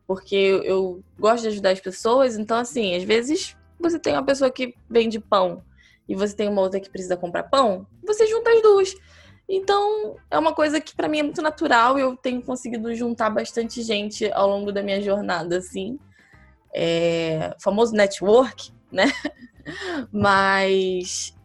porque 0.06 0.60
eu, 0.64 1.02
gosto 1.18 1.42
de 1.42 1.48
ajudar 1.48 1.70
as 1.70 1.80
pessoas. 1.80 2.36
Então, 2.36 2.56
assim, 2.56 2.94
às 2.94 3.02
vezes 3.02 3.56
você 3.78 3.98
tem 3.98 4.12
uma 4.12 4.24
pessoa 4.24 4.50
que 4.50 4.74
vende 4.88 5.18
pão 5.18 5.62
e 6.08 6.14
você 6.14 6.34
tem 6.34 6.48
uma 6.48 6.62
outra 6.62 6.80
que 6.80 6.88
precisa 6.88 7.16
comprar 7.16 7.44
pão, 7.44 7.86
você 8.04 8.26
junta 8.26 8.50
as 8.50 8.62
duas. 8.62 8.94
Então, 9.48 10.16
é 10.30 10.38
uma 10.38 10.54
coisa 10.54 10.80
que 10.80 10.94
para 10.94 11.08
mim 11.08 11.20
é 11.20 11.22
muito 11.22 11.42
natural 11.42 11.98
eu 11.98 12.16
tenho 12.16 12.42
conseguido 12.42 12.92
juntar 12.94 13.30
bastante 13.30 13.82
gente 13.82 14.30
ao 14.32 14.48
longo 14.48 14.72
da 14.72 14.82
minha 14.82 15.00
jornada, 15.00 15.58
assim. 15.58 15.98
É, 16.74 17.56
famoso 17.60 17.92
network, 17.94 18.72
né? 18.90 19.04
Mas 20.12 21.35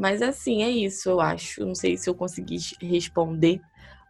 mas 0.00 0.22
assim, 0.22 0.62
é 0.62 0.70
isso, 0.70 1.10
eu 1.10 1.20
acho. 1.20 1.64
Não 1.66 1.74
sei 1.74 1.94
se 1.98 2.08
eu 2.08 2.14
consegui 2.14 2.56
responder, 2.80 3.60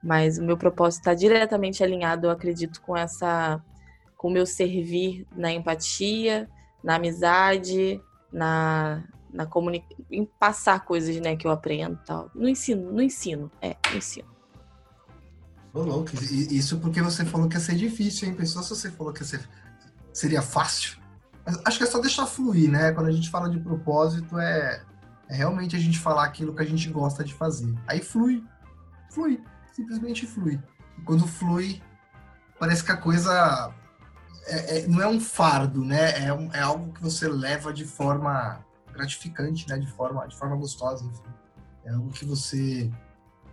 mas 0.00 0.38
o 0.38 0.44
meu 0.44 0.56
propósito 0.56 1.00
está 1.00 1.14
diretamente 1.14 1.82
alinhado, 1.82 2.28
eu 2.28 2.30
acredito, 2.30 2.80
com 2.80 2.96
essa 2.96 3.60
com 4.16 4.28
o 4.28 4.30
meu 4.30 4.46
servir 4.46 5.26
na 5.34 5.50
empatia, 5.50 6.48
na 6.84 6.94
amizade, 6.94 8.00
na, 8.32 9.02
na 9.32 9.46
comunicação, 9.46 10.04
em 10.10 10.24
passar 10.24 10.84
coisas, 10.84 11.16
né, 11.16 11.34
que 11.34 11.46
eu 11.46 11.50
aprendo 11.50 11.98
tal. 12.06 12.30
No 12.34 12.48
ensino, 12.48 12.92
no 12.92 13.02
ensino, 13.02 13.50
é, 13.60 13.74
no 13.90 13.96
ensino. 13.96 14.28
Ô, 15.72 15.80
louco, 15.80 16.10
isso 16.30 16.78
porque 16.78 17.02
você 17.02 17.24
falou 17.24 17.48
que 17.48 17.56
ia 17.56 17.60
ser 17.60 17.74
difícil, 17.74 18.28
hein? 18.28 18.34
Pensou 18.34 18.62
se 18.62 18.68
você 18.68 18.90
falou 18.90 19.12
que 19.12 19.24
ser, 19.24 19.40
seria 20.12 20.42
fácil? 20.42 20.98
Mas 21.44 21.58
acho 21.64 21.78
que 21.78 21.84
é 21.84 21.86
só 21.86 21.98
deixar 21.98 22.26
fluir, 22.26 22.70
né? 22.70 22.92
Quando 22.92 23.06
a 23.06 23.12
gente 23.12 23.30
fala 23.30 23.48
de 23.48 23.58
propósito, 23.58 24.38
é, 24.38 24.84
é 25.30 25.36
realmente 25.36 25.76
a 25.76 25.78
gente 25.78 25.98
falar 25.98 26.24
aquilo 26.24 26.54
que 26.54 26.62
a 26.62 26.66
gente 26.66 26.90
gosta 26.90 27.22
de 27.22 27.32
fazer. 27.32 27.72
Aí 27.86 28.02
flui, 28.02 28.44
flui, 29.10 29.40
simplesmente 29.72 30.26
flui. 30.26 30.60
E 30.98 31.02
quando 31.02 31.26
flui, 31.26 31.80
parece 32.58 32.82
que 32.82 32.90
a 32.90 32.96
coisa 32.96 33.72
é, 34.46 34.78
é, 34.78 34.86
não 34.88 35.00
é 35.00 35.06
um 35.06 35.20
fardo, 35.20 35.84
né? 35.84 36.24
É, 36.24 36.32
um, 36.32 36.52
é, 36.52 36.60
algo 36.60 36.92
que 36.92 37.00
você 37.00 37.28
leva 37.28 37.72
de 37.72 37.84
forma 37.84 38.64
gratificante, 38.92 39.68
né? 39.68 39.78
De 39.78 39.86
forma, 39.86 40.26
de 40.26 40.36
forma 40.36 40.56
gostosa, 40.56 41.04
enfim. 41.04 41.22
É 41.84 41.92
algo 41.92 42.10
que 42.10 42.24
você 42.24 42.90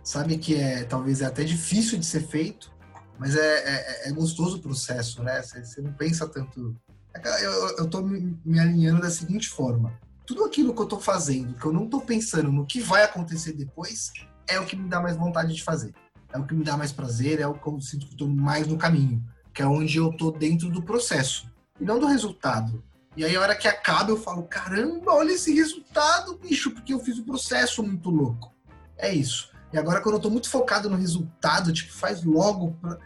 sabe 0.02 0.36
que 0.36 0.56
é 0.56 0.82
talvez 0.82 1.20
é 1.20 1.26
até 1.26 1.44
difícil 1.44 1.96
de 1.96 2.06
ser 2.06 2.26
feito, 2.26 2.72
mas 3.18 3.36
é, 3.36 4.06
é, 4.06 4.08
é 4.08 4.12
gostoso 4.12 4.56
o 4.56 4.62
processo, 4.62 5.22
né? 5.22 5.40
Você, 5.42 5.80
não 5.80 5.92
pensa 5.92 6.28
tanto. 6.28 6.74
É 7.14 7.46
eu, 7.46 7.52
eu 7.78 7.88
tô 7.88 8.02
me 8.02 8.58
alinhando 8.58 9.00
da 9.00 9.10
seguinte 9.10 9.48
forma: 9.48 9.96
tudo 10.28 10.44
aquilo 10.44 10.74
que 10.74 10.82
eu 10.82 10.86
tô 10.86 11.00
fazendo, 11.00 11.54
que 11.54 11.64
eu 11.64 11.72
não 11.72 11.88
tô 11.88 12.02
pensando 12.02 12.52
no 12.52 12.66
que 12.66 12.80
vai 12.80 13.02
acontecer 13.02 13.54
depois, 13.54 14.12
é 14.46 14.60
o 14.60 14.66
que 14.66 14.76
me 14.76 14.86
dá 14.86 15.00
mais 15.00 15.16
vontade 15.16 15.54
de 15.54 15.64
fazer. 15.64 15.94
É 16.30 16.38
o 16.38 16.44
que 16.44 16.54
me 16.54 16.62
dá 16.62 16.76
mais 16.76 16.92
prazer, 16.92 17.40
é 17.40 17.46
o 17.46 17.54
que 17.54 17.66
eu 17.66 17.80
sinto 17.80 18.06
que 18.06 18.12
eu 18.12 18.18
tô 18.18 18.28
mais 18.28 18.66
no 18.66 18.76
caminho, 18.76 19.24
que 19.54 19.62
é 19.62 19.66
onde 19.66 19.96
eu 19.96 20.14
tô 20.14 20.30
dentro 20.30 20.68
do 20.68 20.82
processo 20.82 21.50
e 21.80 21.84
não 21.84 21.98
do 21.98 22.06
resultado. 22.06 22.84
E 23.16 23.24
aí, 23.24 23.34
a 23.34 23.40
hora 23.40 23.56
que 23.56 23.66
acaba, 23.66 24.10
eu 24.10 24.18
falo: 24.18 24.42
caramba, 24.42 25.14
olha 25.14 25.32
esse 25.32 25.54
resultado, 25.54 26.36
bicho, 26.36 26.72
porque 26.72 26.92
eu 26.92 27.00
fiz 27.00 27.18
um 27.18 27.24
processo 27.24 27.82
muito 27.82 28.10
louco. 28.10 28.54
É 28.98 29.10
isso. 29.10 29.50
E 29.72 29.78
agora, 29.78 30.02
quando 30.02 30.16
eu 30.16 30.20
tô 30.20 30.28
muito 30.28 30.50
focado 30.50 30.90
no 30.90 30.96
resultado, 30.96 31.72
tipo, 31.72 31.90
faz 31.94 32.22
logo. 32.22 32.72
Pra... 32.82 32.98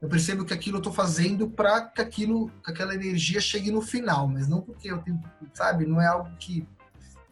Eu 0.00 0.08
percebo 0.08 0.44
que 0.44 0.52
aquilo 0.52 0.78
eu 0.78 0.82
tô 0.82 0.92
fazendo 0.92 1.48
para 1.48 1.82
que 1.82 2.00
aquilo, 2.00 2.50
que 2.62 2.70
aquela 2.70 2.94
energia 2.94 3.40
chegue 3.40 3.70
no 3.70 3.80
final, 3.80 4.28
mas 4.28 4.46
não 4.46 4.60
porque 4.60 4.90
eu 4.90 4.98
tenho, 4.98 5.22
sabe? 5.52 5.86
Não 5.86 6.00
é 6.00 6.06
algo 6.06 6.30
que 6.38 6.66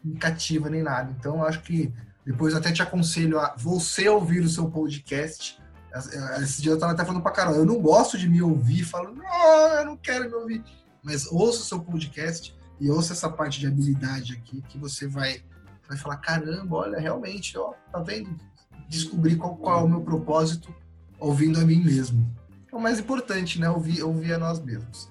me 0.03 0.15
cativa 0.15 0.69
nem 0.69 0.81
nada. 0.81 1.15
Então, 1.17 1.43
acho 1.43 1.61
que 1.61 1.93
depois 2.25 2.55
até 2.55 2.71
te 2.71 2.81
aconselho 2.81 3.39
a 3.39 3.53
você 3.57 4.09
ouvir 4.09 4.41
o 4.41 4.49
seu 4.49 4.69
podcast. 4.69 5.61
Esse 6.41 6.61
dia 6.61 6.71
eu 6.71 6.79
tava 6.79 6.93
até 6.93 7.05
falando 7.05 7.21
pra 7.21 7.31
Carol, 7.31 7.55
eu 7.55 7.65
não 7.65 7.79
gosto 7.79 8.17
de 8.17 8.27
me 8.27 8.41
ouvir, 8.41 8.83
falo, 8.83 9.13
não, 9.13 9.67
eu 9.75 9.85
não 9.85 9.97
quero 9.97 10.27
me 10.27 10.35
ouvir. 10.35 10.63
Mas 11.03 11.27
ouça 11.31 11.59
o 11.59 11.65
seu 11.65 11.79
podcast 11.81 12.55
e 12.79 12.89
ouça 12.89 13.13
essa 13.13 13.29
parte 13.29 13.59
de 13.59 13.67
habilidade 13.67 14.33
aqui, 14.33 14.63
que 14.67 14.79
você 14.79 15.05
vai, 15.05 15.43
vai 15.87 15.97
falar, 15.97 16.17
caramba, 16.17 16.77
olha, 16.77 16.99
realmente, 16.99 17.55
ó, 17.57 17.73
tá 17.91 17.99
vendo? 17.99 18.35
descobrir 18.93 19.35
qual, 19.35 19.55
qual 19.55 19.79
é 19.79 19.83
o 19.83 19.89
meu 19.89 20.01
propósito 20.01 20.73
ouvindo 21.19 21.59
a 21.59 21.65
mim 21.65 21.83
mesmo. 21.83 22.29
É 22.73 22.75
o 22.75 22.79
mais 22.79 22.99
importante, 22.99 23.59
né? 23.59 23.69
Ouvir, 23.69 24.01
ouvir 24.01 24.33
a 24.33 24.39
nós 24.39 24.59
mesmos. 24.59 25.07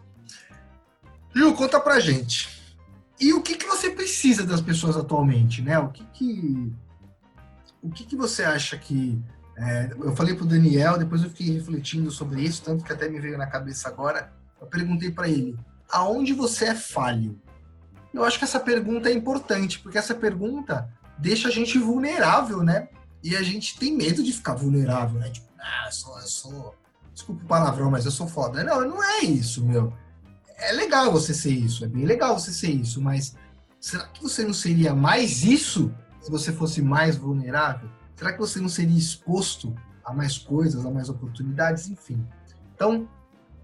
Ju, 1.33 1.55
conta 1.55 1.79
pra 1.79 2.01
gente. 2.01 2.61
E 3.21 3.33
o 3.33 3.41
que, 3.41 3.55
que 3.55 3.67
você 3.67 3.89
precisa 3.89 4.45
das 4.45 4.61
pessoas 4.61 4.97
atualmente, 4.97 5.63
né? 5.63 5.79
O 5.79 5.91
que 5.91 6.05
que, 6.07 6.73
o 7.81 7.89
que, 7.89 8.05
que 8.05 8.17
você 8.17 8.43
acha 8.43 8.77
que... 8.77 9.23
É, 9.57 9.93
eu 9.97 10.17
falei 10.17 10.35
pro 10.35 10.45
Daniel, 10.45 10.99
depois 10.99 11.23
eu 11.23 11.31
fiquei 11.31 11.53
refletindo 11.53 12.11
sobre 12.11 12.43
isso, 12.43 12.63
tanto 12.63 12.83
que 12.83 12.93
até 12.93 13.09
me 13.09 13.21
veio 13.21 13.39
na 13.39 13.47
cabeça 13.47 13.89
agora. 13.89 14.33
Eu 14.61 14.67
perguntei 14.67 15.13
para 15.13 15.29
ele, 15.29 15.57
aonde 15.89 16.33
você 16.33 16.67
é 16.67 16.75
falho? 16.75 17.41
Eu 18.13 18.25
acho 18.25 18.39
que 18.39 18.45
essa 18.45 18.59
pergunta 18.59 19.09
é 19.09 19.13
importante, 19.13 19.79
porque 19.79 19.99
essa 19.99 20.15
pergunta 20.17 20.91
deixa 21.17 21.47
a 21.47 21.51
gente 21.51 21.79
vulnerável, 21.79 22.63
né? 22.65 22.89
E 23.23 23.37
a 23.37 23.43
gente 23.43 23.79
tem 23.79 23.97
medo 23.97 24.23
de 24.23 24.33
ficar 24.33 24.55
vulnerável, 24.55 25.21
né? 25.21 25.31
Tipo, 25.31 25.47
ah, 25.61 25.85
eu 25.87 25.93
sou, 25.93 26.19
eu 26.19 26.27
sou. 26.27 26.82
Desculpa 27.13 27.45
o 27.45 27.47
palavrão, 27.47 27.91
mas 27.91 28.05
eu 28.05 28.11
sou 28.11 28.27
foda. 28.27 28.65
Não, 28.65 28.89
não 28.89 29.03
é 29.03 29.21
isso, 29.21 29.65
meu. 29.65 29.93
É 30.57 30.73
legal 30.73 31.11
você 31.11 31.35
ser 31.35 31.53
isso, 31.53 31.85
é 31.85 31.89
bem 31.89 32.05
legal 32.05 32.39
você 32.39 32.53
ser 32.53 32.71
isso, 32.71 33.01
mas 33.01 33.35
será 33.81 34.05
que 34.05 34.23
você 34.23 34.45
não 34.45 34.55
seria 34.55 34.95
mais 34.95 35.43
isso 35.43 35.93
se 36.21 36.31
você 36.31 36.53
fosse 36.53 36.81
mais 36.81 37.17
vulnerável? 37.17 37.91
Será 38.15 38.33
que 38.33 38.39
você 38.39 38.61
não 38.61 38.69
seria 38.69 38.97
exposto 38.97 39.75
a 40.05 40.13
mais 40.13 40.39
coisas, 40.39 40.87
a 40.87 40.91
mais 40.91 41.09
oportunidades, 41.09 41.89
enfim? 41.89 42.25
Então, 42.75 43.09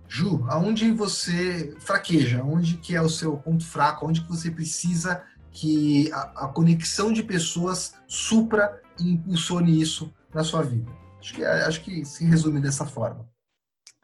Ju, 0.08 0.44
aonde 0.48 0.90
você 0.90 1.76
fraqueja? 1.78 2.42
Onde 2.42 2.78
que 2.78 2.96
é 2.96 3.02
o 3.02 3.08
seu 3.08 3.36
ponto 3.36 3.64
fraco? 3.64 4.06
Onde 4.06 4.22
que 4.22 4.28
você 4.28 4.50
precisa 4.50 5.22
que 5.50 6.10
a, 6.12 6.44
a 6.44 6.48
conexão 6.48 7.12
de 7.12 7.22
pessoas 7.22 7.94
supra 8.06 8.80
e 8.98 9.12
impulsione 9.12 9.80
isso 9.80 10.12
na 10.34 10.42
sua 10.42 10.62
vida. 10.62 10.90
Acho 11.20 11.34
que, 11.34 11.44
acho 11.44 11.80
que 11.82 12.04
se 12.04 12.24
resume 12.24 12.60
dessa 12.60 12.86
forma. 12.86 13.28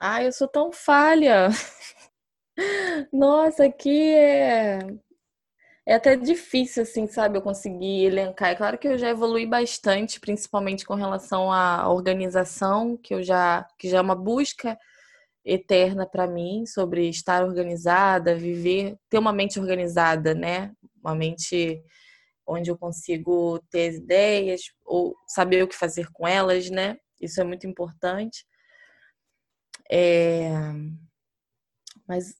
Ah, 0.06 0.22
eu 0.22 0.30
sou 0.32 0.46
tão 0.46 0.70
falha. 0.70 1.48
Nossa, 3.12 3.64
aqui 3.66 4.12
é. 4.14 4.78
É 5.86 5.94
até 5.94 6.16
difícil, 6.16 6.82
assim, 6.82 7.06
sabe, 7.06 7.36
eu 7.38 7.42
conseguir 7.42 8.04
elencar. 8.06 8.50
É 8.50 8.54
claro 8.54 8.78
que 8.78 8.88
eu 8.88 8.96
já 8.98 9.10
evolui 9.10 9.46
bastante, 9.46 10.18
principalmente 10.20 10.84
com 10.86 10.94
relação 10.94 11.52
à 11.52 11.88
organização, 11.90 12.96
que 12.96 13.14
eu 13.14 13.22
já 13.22 13.66
que 13.78 13.88
já 13.90 13.98
é 13.98 14.00
uma 14.00 14.14
busca 14.14 14.78
eterna 15.44 16.06
para 16.06 16.26
mim 16.26 16.66
sobre 16.66 17.08
estar 17.08 17.44
organizada, 17.44 18.36
viver, 18.36 18.96
ter 19.10 19.18
uma 19.18 19.32
mente 19.32 19.60
organizada, 19.60 20.34
né? 20.34 20.72
Uma 21.02 21.14
mente 21.14 21.82
onde 22.46 22.70
eu 22.70 22.78
consigo 22.78 23.58
ter 23.70 23.90
as 23.90 23.96
ideias 23.96 24.62
ou 24.84 25.14
saber 25.28 25.64
o 25.64 25.68
que 25.68 25.76
fazer 25.76 26.08
com 26.12 26.26
elas, 26.28 26.70
né? 26.70 26.96
Isso 27.20 27.40
é 27.40 27.44
muito 27.44 27.66
importante. 27.66 28.46
É... 29.90 30.50
Mas 32.06 32.34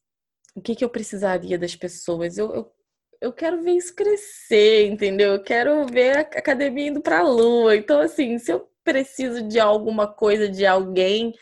o 0.55 0.61
que, 0.61 0.75
que 0.75 0.85
eu 0.85 0.91
precisaria 0.91 1.59
das 1.59 1.75
pessoas? 1.75 2.39
Eu, 2.39 2.55
eu, 2.55 2.73
eu 3.21 3.33
quero 3.33 3.63
ver 3.63 3.73
isso 3.73 3.95
crescer, 3.95 4.87
entendeu? 4.87 5.33
Eu 5.35 5.43
quero 5.43 5.87
ver 5.87 6.17
a 6.17 6.21
academia 6.21 6.89
indo 6.89 7.01
para 7.01 7.21
a 7.21 7.29
lua. 7.29 7.77
Então, 7.77 8.01
assim, 8.01 8.39
se 8.39 8.53
eu 8.53 8.69
preciso 8.85 9.43
de 9.49 9.59
alguma 9.59 10.07
coisa, 10.07 10.49
de 10.49 10.67
alguém, 10.67 11.35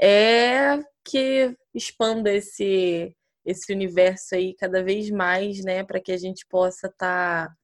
é 0.00 0.78
que 1.04 1.56
expanda 1.74 2.32
esse, 2.32 3.14
esse 3.44 3.72
universo 3.72 4.34
aí 4.34 4.54
cada 4.54 4.82
vez 4.82 5.10
mais, 5.10 5.62
né? 5.64 5.84
Para 5.84 6.00
que 6.00 6.12
a 6.12 6.18
gente 6.18 6.46
possa 6.46 6.88
estar. 6.88 7.48
Tá 7.48 7.56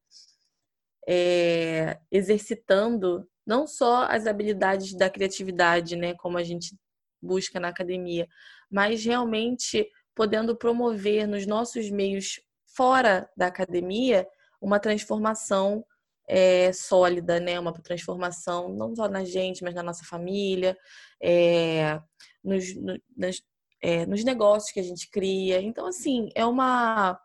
é, 1.06 1.98
exercitando 2.10 3.28
não 3.46 3.66
só 3.66 4.04
as 4.04 4.26
habilidades 4.26 4.94
da 4.94 5.10
criatividade, 5.10 5.96
né, 5.96 6.14
como 6.14 6.38
a 6.38 6.44
gente 6.44 6.76
busca 7.22 7.60
na 7.60 7.68
academia, 7.68 8.28
mas 8.70 9.04
realmente 9.04 9.88
podendo 10.14 10.56
promover 10.56 11.26
nos 11.26 11.46
nossos 11.46 11.90
meios 11.90 12.40
fora 12.66 13.30
da 13.36 13.46
academia 13.46 14.26
uma 14.60 14.78
transformação 14.78 15.84
é, 16.28 16.72
sólida, 16.72 17.40
né? 17.40 17.58
Uma 17.58 17.72
transformação 17.72 18.68
não 18.68 18.94
só 18.94 19.08
na 19.08 19.24
gente, 19.24 19.62
mas 19.62 19.74
na 19.74 19.82
nossa 19.82 20.04
família, 20.04 20.76
é, 21.20 22.00
nos, 22.42 22.74
no, 22.76 23.00
nas, 23.16 23.42
é, 23.82 24.06
nos 24.06 24.24
negócios 24.24 24.72
que 24.72 24.80
a 24.80 24.84
gente 24.84 25.10
cria. 25.10 25.60
Então, 25.60 25.86
assim, 25.86 26.30
é 26.34 26.44
uma 26.46 27.20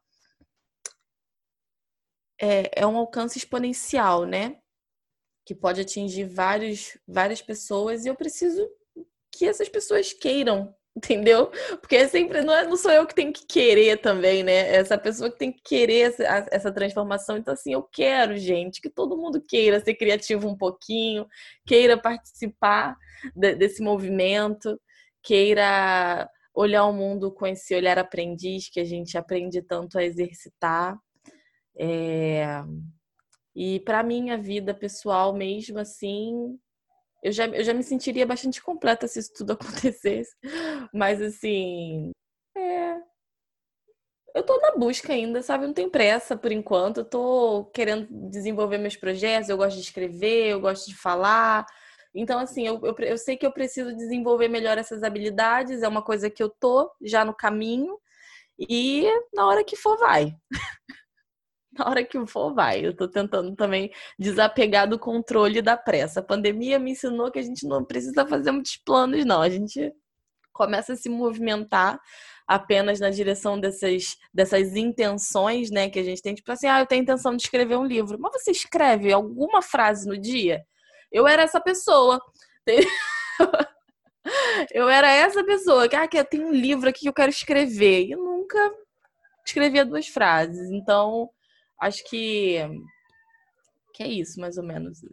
é, 2.40 2.82
é 2.82 2.88
um 2.88 2.98
alcance 2.98 3.38
exponencial, 3.38 4.26
né? 4.26 4.60
Que 5.46 5.56
pode 5.56 5.82
atingir 5.82 6.26
vários, 6.26 6.98
várias 7.08 7.42
pessoas 7.42 8.06
e 8.06 8.10
eu 8.10 8.16
preciso 8.16 8.68
que 9.38 9.46
essas 9.46 9.70
pessoas 9.70 10.14
queiram, 10.14 10.74
entendeu? 10.96 11.52
Porque 11.80 11.96
é 11.96 12.08
sempre 12.08 12.42
não, 12.42 12.54
é, 12.54 12.66
não 12.66 12.76
sou 12.76 12.92
eu 12.92 13.06
que 13.06 13.14
tenho 13.14 13.32
que 13.32 13.46
querer 13.46 13.98
também, 13.98 14.44
né? 14.44 14.54
É 14.54 14.76
essa 14.78 14.98
pessoa 14.98 15.30
que 15.30 15.38
tem 15.38 15.52
que 15.52 15.62
querer 15.62 16.12
essa, 16.12 16.24
essa 16.52 16.72
transformação. 16.72 17.38
Então, 17.38 17.54
assim, 17.54 17.74
eu 17.74 17.84
quero, 17.84 18.36
gente, 18.38 18.82
que 18.82 18.90
todo 18.90 19.18
mundo 19.18 19.42
queira 19.42 19.80
ser 19.80 19.94
criativo 19.94 20.48
um 20.48 20.58
pouquinho, 20.58 21.28
queira 21.66 21.98
participar 21.98 22.96
de, 23.36 23.56
desse 23.56 23.82
movimento, 23.84 24.80
queira 25.22 26.28
olhar 26.54 26.86
o 26.86 26.94
mundo 26.94 27.32
com 27.32 27.46
esse 27.46 27.76
olhar 27.76 28.00
aprendiz 28.00 28.68
que 28.68 28.80
a 28.80 28.84
gente 28.84 29.16
aprende 29.16 29.62
tanto 29.62 30.00
a 30.00 30.04
exercitar. 30.04 30.98
É... 31.78 32.64
E 33.56 33.80
para 33.82 34.04
minha 34.04 34.38
vida 34.38 34.74
pessoal 34.74 35.34
mesmo, 35.34 35.78
assim, 35.80 36.58
eu 37.24 37.32
já, 37.32 37.48
eu 37.48 37.64
já 37.64 37.74
me 37.74 37.84
sentiria 37.84 38.26
bastante 38.26 38.62
completa 38.62 39.08
se 39.08 39.20
isso 39.20 39.34
tudo 39.34 39.54
acontecesse. 39.60 40.36
Mas 40.94 41.22
assim, 41.22 42.12
é... 42.56 42.98
eu 44.36 44.44
tô 44.44 44.58
na 44.60 44.76
busca 44.76 45.14
ainda, 45.14 45.42
sabe? 45.42 45.66
Não 45.66 45.74
tenho 45.74 45.90
pressa 45.90 46.38
por 46.38 46.52
enquanto. 46.52 47.00
Eu 47.00 47.06
tô 47.06 47.66
querendo 47.74 48.08
desenvolver 48.30 48.78
meus 48.78 48.96
projetos, 48.96 49.50
eu 49.50 49.58
gosto 49.58 49.76
de 49.78 49.84
escrever, 49.84 50.52
eu 50.52 50.62
gosto 50.62 50.88
de 50.88 50.96
falar. 50.96 51.66
Então, 52.14 52.40
assim, 52.40 52.66
eu, 52.66 52.80
eu, 52.84 52.96
eu 53.00 53.18
sei 53.18 53.38
que 53.38 53.46
eu 53.46 53.52
preciso 53.52 53.96
desenvolver 53.96 54.48
melhor 54.48 54.78
essas 54.78 55.04
habilidades, 55.04 55.84
é 55.84 55.88
uma 55.88 56.02
coisa 56.02 56.30
que 56.30 56.42
eu 56.42 56.50
tô 56.50 56.92
já 57.02 57.24
no 57.26 57.34
caminho. 57.34 58.00
E 58.60 59.06
na 59.34 59.46
hora 59.48 59.64
que 59.64 59.76
for, 59.76 59.98
vai. 59.98 60.36
na 61.80 61.90
hora 61.90 62.04
que 62.04 62.26
for, 62.26 62.54
vai. 62.54 62.86
Eu 62.86 62.96
tô 62.96 63.08
tentando 63.08 63.56
também 63.56 63.92
desapegar 64.18 64.88
do 64.88 64.98
controle 65.00 65.62
da 65.62 65.78
pressa. 65.78 66.20
A 66.20 66.24
pandemia 66.24 66.80
me 66.80 66.92
ensinou 66.92 67.32
que 67.32 67.40
a 67.40 67.44
gente 67.44 67.66
não 67.68 67.84
precisa 67.84 68.26
fazer 68.26 68.52
muitos 68.52 68.78
planos, 68.78 69.26
não. 69.26 69.42
A 69.42 69.50
gente 69.50 69.94
começa 70.52 70.94
a 70.94 70.96
se 70.96 71.08
movimentar, 71.08 72.00
apenas 72.48 73.00
na 73.00 73.10
direção 73.10 73.60
dessas, 73.60 74.18
dessas 74.34 74.76
intenções, 74.76 75.70
né, 75.70 75.90
que 75.90 76.00
a 76.00 76.04
gente 76.04 76.22
tem, 76.22 76.34
tipo 76.34 76.52
assim, 76.52 76.66
ah, 76.68 76.80
eu 76.80 76.86
tenho 76.86 77.04
intenção 77.04 77.36
de 77.36 77.44
escrever 77.44 77.76
um 77.76 77.86
livro. 77.86 78.18
Mas 78.20 78.42
você 78.42 78.52
escreve 78.52 79.12
alguma 79.12 79.62
frase 79.62 80.08
no 80.08 80.18
dia? 80.18 80.66
Eu 81.12 81.28
era 81.28 81.44
essa 81.44 81.62
pessoa. 81.62 82.20
Eu 84.74 84.90
era 84.90 85.10
essa 85.10 85.42
pessoa 85.42 85.88
que, 85.88 85.96
ah, 85.96 86.06
que 86.06 86.22
tem 86.26 86.44
um 86.44 86.52
livro 86.52 86.90
aqui 86.90 87.02
que 87.02 87.08
eu 87.08 87.14
quero 87.14 87.30
escrever. 87.30 88.08
E 88.10 88.16
nunca 88.16 88.58
escrevia 89.46 89.86
duas 89.86 90.08
frases. 90.08 90.70
Então, 90.70 91.30
acho 91.82 92.04
que 92.10 92.60
que 93.98 94.04
é 94.04 94.08
isso, 94.08 94.40
mais 94.40 94.58
ou 94.58 94.64
menos. 94.64 95.02
Não 95.02 95.10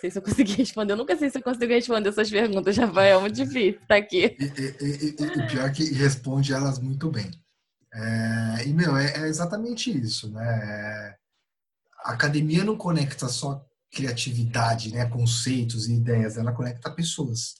sei 0.00 0.10
se 0.10 0.18
eu 0.18 0.22
consegui 0.22 0.54
responder. 0.58 0.92
Eu 0.92 0.96
nunca 0.96 1.16
sei 1.16 1.30
se 1.30 1.38
eu 1.38 1.42
consigo 1.42 1.72
responder 1.72 2.08
essas 2.08 2.28
perguntas, 2.28 2.76
Rafael. 2.76 3.18
É 3.18 3.20
muito 3.20 3.36
difícil 3.36 3.80
estar 3.80 3.96
aqui. 3.96 4.36
E, 4.38 4.44
e, 4.44 4.84
e, 4.84 5.08
e 5.10 5.46
pior 5.46 5.72
que 5.72 5.84
responde 5.94 6.52
elas 6.52 6.80
muito 6.80 7.08
bem. 7.08 7.30
É, 7.94 8.66
e, 8.66 8.72
meu, 8.72 8.96
é, 8.96 9.16
é, 9.16 9.28
exatamente 9.28 9.90
isso, 9.96 10.30
né? 10.32 11.14
A 12.04 12.12
academia 12.12 12.64
não 12.64 12.76
conecta 12.76 13.28
só 13.28 13.64
criatividade, 13.92 14.92
né, 14.92 15.06
conceitos 15.06 15.88
e 15.88 15.94
ideias, 15.94 16.36
ela 16.36 16.52
conecta 16.52 16.90
pessoas. 16.90 17.54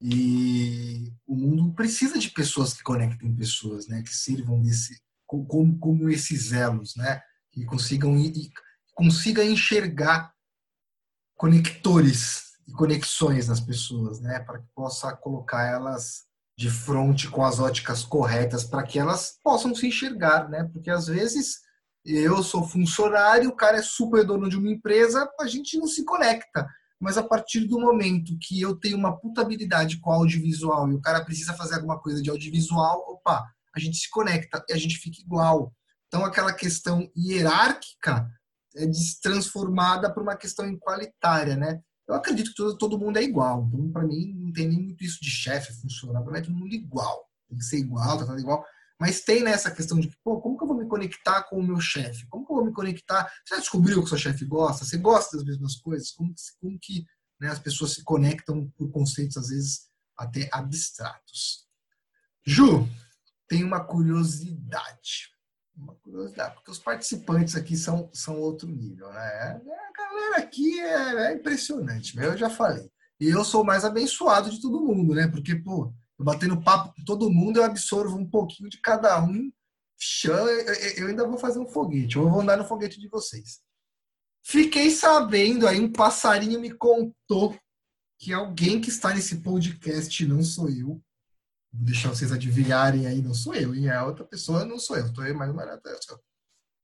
E 0.00 1.10
o 1.26 1.34
mundo 1.34 1.72
precisa 1.74 2.18
de 2.18 2.30
pessoas 2.30 2.74
que 2.74 2.82
conectem 2.82 3.34
pessoas, 3.34 3.88
né, 3.88 4.02
que 4.02 4.14
sirvam 4.14 4.60
desse 4.62 5.00
como, 5.26 5.78
como 5.78 6.08
esses 6.10 6.52
elos, 6.52 6.94
né, 6.94 7.20
que 7.56 7.64
consigam 7.64 8.14
e 8.18 8.50
consiga 8.94 9.42
enxergar 9.42 10.30
conectores 11.36 12.52
e 12.68 12.72
conexões 12.72 13.48
nas 13.48 13.60
pessoas, 13.60 14.20
né, 14.20 14.40
para 14.40 14.58
que 14.58 14.66
possa 14.74 15.14
colocar 15.16 15.64
elas 15.64 16.26
de 16.58 16.70
frente 16.70 17.28
com 17.28 17.44
as 17.44 17.58
óticas 17.58 18.04
corretas 18.04 18.64
para 18.64 18.82
que 18.82 18.98
elas 18.98 19.38
possam 19.42 19.74
se 19.74 19.86
enxergar, 19.86 20.48
né? 20.48 20.64
Porque 20.72 20.90
às 20.90 21.06
vezes 21.06 21.58
eu 22.02 22.42
sou 22.42 22.66
funcionário, 22.66 23.50
o 23.50 23.56
cara 23.56 23.76
é 23.76 23.82
super 23.82 24.24
dono 24.24 24.48
de 24.48 24.56
uma 24.56 24.70
empresa, 24.70 25.30
a 25.38 25.46
gente 25.46 25.76
não 25.76 25.86
se 25.86 26.02
conecta. 26.04 26.66
Mas 26.98 27.18
a 27.18 27.22
partir 27.22 27.66
do 27.66 27.78
momento 27.78 28.38
que 28.40 28.58
eu 28.58 28.74
tenho 28.74 28.96
uma 28.96 29.18
puta 29.18 29.42
habilidade 29.42 30.00
com 30.00 30.10
audiovisual 30.10 30.90
e 30.90 30.94
o 30.94 31.00
cara 31.00 31.22
precisa 31.22 31.52
fazer 31.52 31.74
alguma 31.74 32.00
coisa 32.00 32.22
de 32.22 32.30
audiovisual, 32.30 33.04
opa, 33.06 33.46
a 33.74 33.78
gente 33.78 33.98
se 33.98 34.08
conecta 34.08 34.64
e 34.66 34.72
a 34.72 34.78
gente 34.78 34.96
fica 34.96 35.20
igual. 35.20 35.74
Então 36.06 36.24
aquela 36.24 36.52
questão 36.52 37.10
hierárquica 37.16 38.30
é 38.76 38.86
transformada 39.22 40.12
para 40.12 40.22
uma 40.22 40.36
questão 40.36 40.66
igualitária, 40.68 41.56
né? 41.56 41.80
Eu 42.06 42.14
acredito 42.14 42.50
que 42.50 42.56
todo, 42.56 42.78
todo 42.78 42.98
mundo 42.98 43.18
é 43.18 43.22
igual. 43.22 43.66
Então, 43.66 43.90
para 43.90 44.06
mim, 44.06 44.32
não 44.34 44.52
tem 44.52 44.68
nem 44.68 44.80
muito 44.80 45.02
isso 45.04 45.18
de 45.20 45.30
chefe, 45.30 45.72
funcionário, 45.80 46.36
é 46.36 46.40
todo 46.40 46.54
mundo 46.54 46.72
igual. 46.72 47.28
Tem 47.48 47.58
que 47.58 47.64
ser 47.64 47.78
igual, 47.78 48.24
tá 48.24 48.38
igual. 48.38 48.64
Mas 48.98 49.20
tem 49.22 49.42
nessa 49.42 49.70
questão 49.70 49.98
de, 49.98 50.10
pô, 50.22 50.40
como 50.40 50.56
que 50.56 50.62
eu 50.62 50.68
vou 50.68 50.76
me 50.76 50.86
conectar 50.86 51.42
com 51.42 51.58
o 51.58 51.62
meu 51.62 51.80
chefe? 51.80 52.26
Como 52.28 52.46
que 52.46 52.52
eu 52.52 52.56
vou 52.56 52.64
me 52.64 52.72
conectar? 52.72 53.24
Você 53.44 53.54
já 53.54 53.60
descobriu 53.60 53.98
que 53.98 54.06
o 54.06 54.08
seu 54.08 54.18
chefe 54.18 54.44
gosta? 54.44 54.84
Você 54.84 54.96
gosta 54.96 55.36
das 55.36 55.44
mesmas 55.44 55.76
coisas? 55.76 56.12
Como, 56.12 56.32
como 56.60 56.78
que 56.80 57.04
né, 57.40 57.48
as 57.48 57.58
pessoas 57.58 57.92
se 57.92 58.04
conectam 58.04 58.70
por 58.76 58.90
conceitos, 58.90 59.36
às 59.36 59.48
vezes, 59.48 59.88
até 60.16 60.48
abstratos? 60.52 61.66
Ju, 62.44 62.88
tem 63.48 63.64
uma 63.64 63.84
curiosidade. 63.84 65.35
Uma 65.76 65.94
curiosidade, 65.96 66.54
porque 66.54 66.70
os 66.70 66.78
participantes 66.78 67.54
aqui 67.54 67.76
são, 67.76 68.08
são 68.12 68.40
outro 68.40 68.66
nível, 68.66 69.12
né? 69.12 69.60
A 69.60 69.92
galera 69.92 70.38
aqui 70.38 70.80
é, 70.80 71.26
é 71.26 71.34
impressionante, 71.34 72.16
eu 72.16 72.36
já 72.36 72.48
falei. 72.48 72.90
E 73.20 73.28
eu 73.28 73.44
sou 73.44 73.62
mais 73.62 73.84
abençoado 73.84 74.50
de 74.50 74.60
todo 74.60 74.80
mundo, 74.80 75.14
né? 75.14 75.28
Porque, 75.28 75.54
pô, 75.54 75.92
eu 76.18 76.24
batendo 76.24 76.62
papo 76.62 76.94
com 76.94 77.04
todo 77.04 77.30
mundo, 77.30 77.58
eu 77.58 77.64
absorvo 77.64 78.16
um 78.16 78.28
pouquinho 78.28 78.70
de 78.70 78.80
cada 78.80 79.22
um. 79.22 79.50
Eu 80.96 81.08
ainda 81.08 81.26
vou 81.26 81.38
fazer 81.38 81.58
um 81.58 81.68
foguete, 81.68 82.16
eu 82.16 82.28
vou 82.28 82.40
andar 82.40 82.56
no 82.56 82.64
foguete 82.64 82.98
de 82.98 83.08
vocês. 83.08 83.60
Fiquei 84.42 84.90
sabendo 84.90 85.66
aí, 85.66 85.80
um 85.80 85.90
passarinho 85.90 86.60
me 86.60 86.70
contou 86.70 87.58
que 88.18 88.32
alguém 88.32 88.80
que 88.80 88.88
está 88.88 89.12
nesse 89.12 89.42
podcast 89.42 90.26
não 90.26 90.42
sou 90.42 90.70
eu. 90.70 91.02
Vou 91.76 91.84
deixar 91.84 92.08
vocês 92.08 92.32
adivinharem 92.32 93.06
aí, 93.06 93.20
não 93.20 93.34
sou 93.34 93.54
eu, 93.54 93.74
e 93.74 93.88
a 93.88 94.04
outra 94.04 94.24
pessoa 94.24 94.64
não 94.64 94.78
sou 94.78 94.96
eu, 94.96 95.06
estou 95.06 95.22
aí 95.22 95.34
mais 95.34 95.52
barato. 95.52 95.82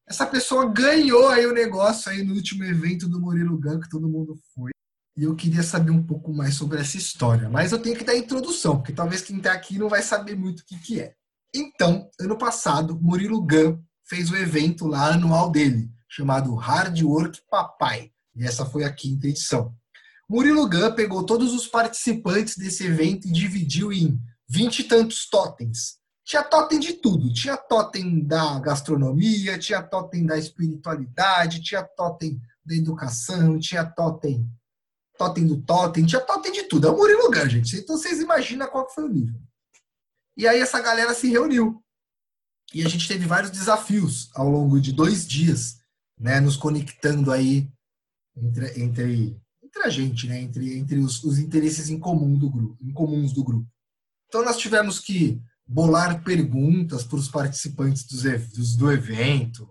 Essa 0.07 0.26
pessoa 0.26 0.68
ganhou 0.68 1.28
aí 1.28 1.47
o 1.47 1.55
negócio 1.55 2.11
aí 2.11 2.22
no 2.22 2.34
último 2.34 2.64
evento 2.64 3.09
do 3.09 3.20
Murilo 3.20 3.59
Gun, 3.59 3.80
que 3.80 3.88
todo 3.88 4.09
mundo 4.09 4.36
foi. 4.55 4.70
E 5.16 5.24
eu 5.24 5.34
queria 5.34 5.62
saber 5.62 5.90
um 5.90 6.03
pouco 6.03 6.32
mais 6.32 6.55
sobre 6.55 6.80
essa 6.80 6.97
história. 6.97 7.49
Mas 7.49 7.72
eu 7.72 7.78
tenho 7.78 7.97
que 7.97 8.05
dar 8.05 8.12
a 8.12 8.18
introdução, 8.18 8.76
porque 8.76 8.93
talvez 8.93 9.22
quem 9.22 9.38
está 9.38 9.53
aqui 9.53 9.78
não 9.78 9.88
vai 9.88 10.03
saber 10.03 10.36
muito 10.36 10.61
o 10.61 10.64
que, 10.64 10.78
que 10.78 11.01
é. 11.01 11.14
Então, 11.55 12.11
ano 12.20 12.36
passado, 12.36 12.99
Murilo 13.01 13.40
Gun 13.40 13.82
fez 14.05 14.30
o 14.30 14.36
evento 14.36 14.86
lá 14.86 15.14
anual 15.14 15.51
dele, 15.51 15.90
chamado 16.09 16.55
Hard 16.55 17.01
Work 17.03 17.40
Papai. 17.51 18.11
E 18.34 18.45
essa 18.45 18.66
foi 18.66 18.84
a 18.84 18.93
quinta 18.93 19.26
edição. 19.26 19.74
Murilo 20.28 20.68
Gun 20.68 20.95
pegou 20.95 21.24
todos 21.24 21.55
os 21.55 21.66
participantes 21.66 22.57
desse 22.57 22.84
evento 22.84 23.28
e 23.28 23.32
dividiu 23.32 23.93
em 23.93 24.18
vinte 24.53 24.80
e 24.80 24.84
tantos 24.84 25.26
totens. 25.30 25.98
Tinha 26.24 26.44
totem 26.44 26.78
de 26.78 26.92
tudo. 26.92 27.32
Tinha 27.32 27.57
totem 27.57 28.22
da 28.22 28.61
gastronomia, 28.61 29.59
tinha 29.59 29.82
totem 29.82 30.26
da 30.26 30.36
espiritualidade, 30.36 31.62
tinha 31.62 31.82
totem 31.82 32.38
da 32.64 32.74
educação, 32.74 33.59
tinha 33.59 33.84
totem 33.84 34.46
totem 35.16 35.46
do 35.46 35.61
totem, 35.62 36.05
tinha 36.05 36.20
totem 36.20 36.53
de 36.53 36.64
tudo. 36.64 36.86
É 36.86 36.90
o 36.90 36.96
Murilo 36.96 37.30
Gun, 37.30 37.48
gente. 37.48 37.76
Então 37.76 37.96
vocês 37.96 38.20
imaginam 38.20 38.68
qual 38.68 38.90
foi 38.90 39.05
o 39.05 39.09
nível. 39.09 39.40
E 40.36 40.46
aí 40.48 40.61
essa 40.61 40.80
galera 40.80 41.14
se 41.14 41.28
reuniu. 41.28 41.82
E 42.74 42.84
a 42.84 42.88
gente 42.88 43.07
teve 43.07 43.24
vários 43.26 43.50
desafios 43.50 44.30
ao 44.34 44.48
longo 44.48 44.80
de 44.80 44.92
dois 44.92 45.26
dias, 45.26 45.78
né? 46.18 46.40
Nos 46.40 46.57
conectando 46.57 47.30
aí 47.30 47.70
entre, 48.36 48.82
entre, 48.82 49.40
entre 49.62 49.82
a 49.82 49.88
gente, 49.88 50.26
né? 50.26 50.40
Entre, 50.40 50.78
entre 50.78 50.98
os, 50.98 51.22
os 51.22 51.38
interesses 51.38 51.88
em 51.88 51.98
comum 51.98 52.36
do 52.36 52.50
grupo, 52.50 52.76
em 52.82 52.92
comuns 52.92 53.32
do 53.32 53.44
grupo. 53.44 53.68
Então 54.33 54.43
nós 54.43 54.57
tivemos 54.57 54.99
que 54.99 55.39
bolar 55.66 56.24
perguntas 56.24 57.05
para 57.05 57.18
os 57.18 57.28
participantes 57.28 58.07
do 58.76 58.91
evento. 58.91 59.70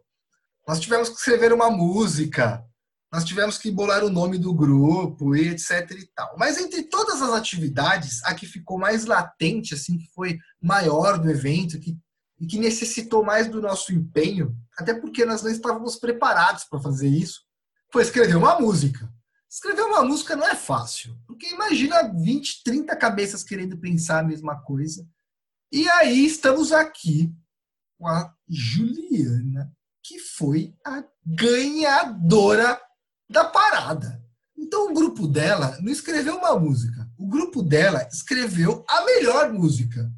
Nós 0.67 0.79
tivemos 0.79 1.09
que 1.09 1.15
escrever 1.15 1.51
uma 1.51 1.71
música 1.71 2.63
nós 3.11 3.25
tivemos 3.25 3.57
que 3.57 3.69
bolar 3.69 4.05
o 4.05 4.09
nome 4.09 4.37
do 4.37 4.53
grupo 4.53 5.35
e 5.35 5.49
etc 5.49 5.91
e 5.91 6.05
tal. 6.15 6.33
Mas 6.37 6.57
entre 6.57 6.83
todas 6.83 7.21
as 7.21 7.31
atividades, 7.31 8.23
a 8.23 8.33
que 8.33 8.45
ficou 8.45 8.79
mais 8.79 9.03
latente, 9.05 9.73
assim, 9.73 9.97
que 9.97 10.07
foi 10.13 10.39
maior 10.61 11.19
do 11.19 11.29
evento, 11.29 11.77
que, 11.77 11.97
e 12.39 12.47
que 12.47 12.57
necessitou 12.57 13.21
mais 13.21 13.49
do 13.49 13.61
nosso 13.61 13.93
empenho, 13.93 14.55
até 14.77 14.93
porque 14.93 15.25
nós 15.25 15.43
não 15.43 15.51
estávamos 15.51 15.97
preparados 15.97 16.63
para 16.63 16.79
fazer 16.79 17.09
isso, 17.09 17.41
foi 17.91 18.03
escrever 18.03 18.37
uma 18.37 18.57
música. 18.57 19.10
Escrever 19.51 19.81
uma 19.81 20.05
música 20.05 20.33
não 20.33 20.47
é 20.47 20.55
fácil, 20.55 21.13
porque 21.27 21.45
imagina 21.47 22.03
20, 22.03 22.63
30 22.63 22.95
cabeças 22.95 23.43
querendo 23.43 23.77
pensar 23.77 24.19
a 24.19 24.23
mesma 24.23 24.61
coisa. 24.61 25.05
E 25.69 25.89
aí 25.89 26.25
estamos 26.25 26.71
aqui 26.71 27.35
com 27.99 28.07
a 28.07 28.33
Juliana, 28.47 29.69
que 30.01 30.19
foi 30.19 30.73
a 30.85 31.03
ganhadora 31.25 32.81
da 33.29 33.43
parada. 33.43 34.23
Então 34.57 34.89
o 34.89 34.93
grupo 34.93 35.27
dela 35.27 35.77
não 35.81 35.91
escreveu 35.91 36.37
uma 36.37 36.57
música. 36.57 37.11
O 37.17 37.27
grupo 37.27 37.61
dela 37.61 38.07
escreveu 38.09 38.85
a 38.87 39.03
melhor 39.03 39.51
música. 39.51 40.09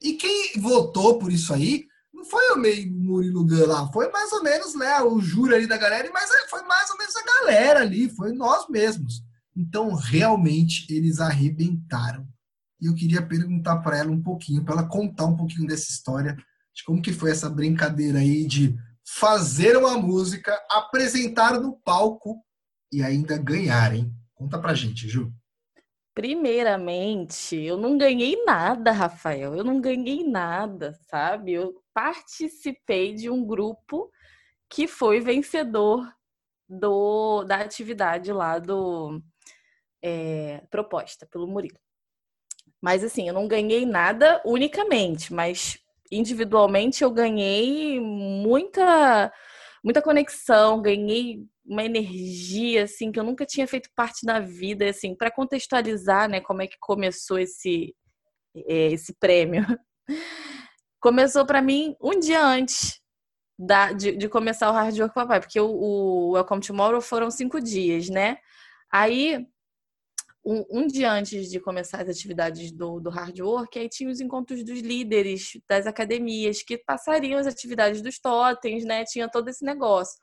E 0.00 0.12
quem 0.12 0.60
votou 0.60 1.18
por 1.18 1.32
isso 1.32 1.52
aí 1.52 1.88
foi 2.30 2.52
o 2.52 2.58
meio 2.58 2.92
Murilo 2.92 3.44
Gun 3.44 3.66
lá, 3.66 3.90
foi 3.92 4.10
mais 4.10 4.32
ou 4.32 4.42
menos 4.42 4.74
né, 4.74 5.00
o 5.00 5.20
júri 5.20 5.54
ali 5.54 5.66
da 5.66 5.76
galera, 5.76 6.08
mas 6.12 6.30
foi 6.48 6.62
mais 6.62 6.90
ou 6.90 6.98
menos 6.98 7.14
a 7.16 7.24
galera 7.24 7.80
ali, 7.80 8.08
foi 8.08 8.32
nós 8.32 8.68
mesmos. 8.68 9.22
Então, 9.56 9.94
realmente, 9.94 10.86
eles 10.92 11.18
arrebentaram. 11.18 12.26
E 12.80 12.86
eu 12.86 12.94
queria 12.94 13.26
perguntar 13.26 13.78
para 13.78 13.96
ela 13.96 14.10
um 14.10 14.22
pouquinho, 14.22 14.62
para 14.62 14.74
ela 14.74 14.88
contar 14.88 15.24
um 15.24 15.36
pouquinho 15.36 15.66
dessa 15.66 15.90
história, 15.90 16.36
de 16.74 16.84
como 16.84 17.00
que 17.00 17.12
foi 17.12 17.30
essa 17.30 17.48
brincadeira 17.48 18.18
aí 18.18 18.46
de 18.46 18.76
fazer 19.06 19.76
uma 19.76 19.96
música, 19.96 20.60
apresentar 20.70 21.58
no 21.58 21.80
palco 21.80 22.44
e 22.92 23.02
ainda 23.02 23.38
ganharem. 23.38 24.12
Conta 24.34 24.58
pra 24.58 24.74
gente, 24.74 25.08
Ju. 25.08 25.32
Primeiramente, 26.14 27.56
eu 27.56 27.76
não 27.78 27.96
ganhei 27.96 28.44
nada, 28.44 28.90
Rafael. 28.90 29.54
Eu 29.54 29.64
não 29.64 29.80
ganhei 29.80 30.26
nada, 30.26 30.98
sabe? 31.08 31.52
Eu 31.52 31.74
participei 31.96 33.14
de 33.14 33.30
um 33.30 33.42
grupo 33.42 34.12
que 34.68 34.86
foi 34.86 35.18
vencedor 35.18 36.06
do, 36.68 37.42
da 37.44 37.56
atividade 37.56 38.30
lá 38.34 38.58
do 38.58 39.22
é, 40.04 40.62
proposta 40.70 41.26
pelo 41.26 41.46
Murilo. 41.46 41.78
Mas 42.82 43.02
assim, 43.02 43.26
eu 43.26 43.32
não 43.32 43.48
ganhei 43.48 43.86
nada 43.86 44.42
unicamente, 44.44 45.32
mas 45.32 45.78
individualmente 46.12 47.02
eu 47.02 47.10
ganhei 47.10 47.98
muita 47.98 49.32
muita 49.82 50.02
conexão, 50.02 50.82
ganhei 50.82 51.46
uma 51.64 51.82
energia 51.82 52.84
assim 52.84 53.10
que 53.10 53.18
eu 53.18 53.24
nunca 53.24 53.46
tinha 53.46 53.66
feito 53.66 53.88
parte 53.96 54.26
da 54.26 54.38
vida, 54.38 54.86
assim, 54.90 55.14
para 55.14 55.30
contextualizar, 55.30 56.28
né, 56.28 56.42
como 56.42 56.60
é 56.60 56.66
que 56.66 56.76
começou 56.78 57.38
esse 57.38 57.96
é, 58.54 58.92
esse 58.92 59.14
prêmio. 59.18 59.64
Começou 61.00 61.44
para 61.46 61.62
mim 61.62 61.96
um 62.00 62.18
dia 62.18 62.44
antes 62.44 63.00
da, 63.58 63.92
de, 63.92 64.16
de, 64.16 64.28
começar 64.28 64.68
o 64.70 64.72
Hard 64.72 64.98
Work 64.98 65.14
Papai, 65.14 65.40
porque 65.40 65.58
o, 65.58 65.70
o 65.70 66.30
Welcome 66.32 66.60
Tomorrow 66.60 67.00
foram 67.00 67.30
cinco 67.30 67.60
dias, 67.60 68.08
né? 68.08 68.36
Aí, 68.90 69.46
um, 70.44 70.64
um, 70.70 70.86
dia 70.86 71.10
antes 71.10 71.50
de 71.50 71.58
começar 71.58 72.02
as 72.02 72.08
atividades 72.08 72.70
do, 72.70 73.00
do 73.00 73.10
Hard 73.10 73.38
Work, 73.40 73.78
aí 73.78 73.88
tinha 73.88 74.10
os 74.10 74.20
encontros 74.20 74.62
dos 74.62 74.80
líderes 74.80 75.58
das 75.68 75.86
academias 75.86 76.62
que 76.62 76.78
passariam 76.78 77.40
as 77.40 77.46
atividades 77.46 78.02
dos 78.02 78.18
totens, 78.18 78.84
né? 78.84 79.04
Tinha 79.04 79.28
todo 79.28 79.48
esse 79.48 79.64
negócio. 79.64 80.16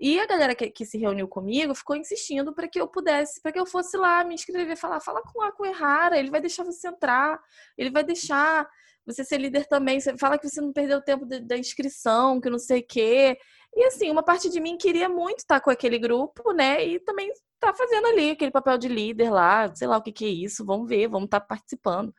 E 0.00 0.20
a 0.20 0.26
galera 0.26 0.54
que, 0.54 0.70
que 0.70 0.84
se 0.86 0.96
reuniu 0.96 1.26
comigo 1.26 1.74
ficou 1.74 1.96
insistindo 1.96 2.54
para 2.54 2.68
que 2.68 2.80
eu 2.80 2.86
pudesse, 2.86 3.40
para 3.42 3.50
que 3.50 3.58
eu 3.58 3.66
fosse 3.66 3.96
lá 3.96 4.22
me 4.22 4.34
inscrever, 4.34 4.76
falar, 4.76 5.00
fala 5.00 5.22
com 5.22 5.42
a 5.42 5.68
Errara, 5.68 6.18
ele 6.18 6.30
vai 6.30 6.40
deixar 6.40 6.62
você 6.64 6.86
entrar, 6.86 7.40
ele 7.76 7.90
vai 7.90 8.04
deixar 8.04 8.68
você 9.04 9.24
ser 9.24 9.38
líder 9.38 9.66
também. 9.66 9.98
Você 9.98 10.16
fala 10.16 10.38
que 10.38 10.48
você 10.48 10.60
não 10.60 10.72
perdeu 10.72 11.02
tempo 11.02 11.26
da 11.26 11.56
inscrição, 11.56 12.40
que 12.40 12.50
não 12.50 12.58
sei 12.58 12.80
o 12.80 12.86
quê. 12.86 13.38
E 13.74 13.84
assim, 13.84 14.10
uma 14.10 14.22
parte 14.22 14.48
de 14.50 14.60
mim 14.60 14.76
queria 14.76 15.08
muito 15.08 15.38
estar 15.38 15.60
com 15.60 15.70
aquele 15.70 15.98
grupo, 15.98 16.52
né? 16.52 16.84
E 16.84 17.00
também 17.00 17.32
tá 17.58 17.74
fazendo 17.74 18.06
ali 18.06 18.30
aquele 18.30 18.50
papel 18.50 18.78
de 18.78 18.88
líder 18.88 19.30
lá, 19.30 19.74
sei 19.74 19.88
lá 19.88 19.96
o 19.96 20.02
que, 20.02 20.12
que 20.12 20.24
é 20.24 20.28
isso, 20.28 20.64
vamos 20.64 20.88
ver, 20.88 21.08
vamos 21.08 21.26
estar 21.26 21.40
tá 21.40 21.46
participando. 21.46 22.14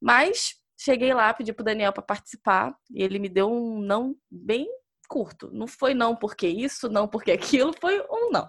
Mas 0.00 0.54
cheguei 0.78 1.14
lá, 1.14 1.32
pedi 1.32 1.52
pro 1.52 1.64
Daniel 1.64 1.92
para 1.92 2.02
participar 2.02 2.74
e 2.90 3.02
ele 3.02 3.18
me 3.18 3.28
deu 3.28 3.50
um 3.50 3.80
não 3.80 4.14
bem 4.30 4.68
curto. 5.10 5.50
Não 5.52 5.66
foi 5.66 5.92
não 5.92 6.14
porque 6.14 6.46
isso, 6.46 6.88
não 6.88 7.08
porque 7.08 7.32
aquilo, 7.32 7.72
foi 7.80 8.00
um 8.08 8.30
não. 8.30 8.48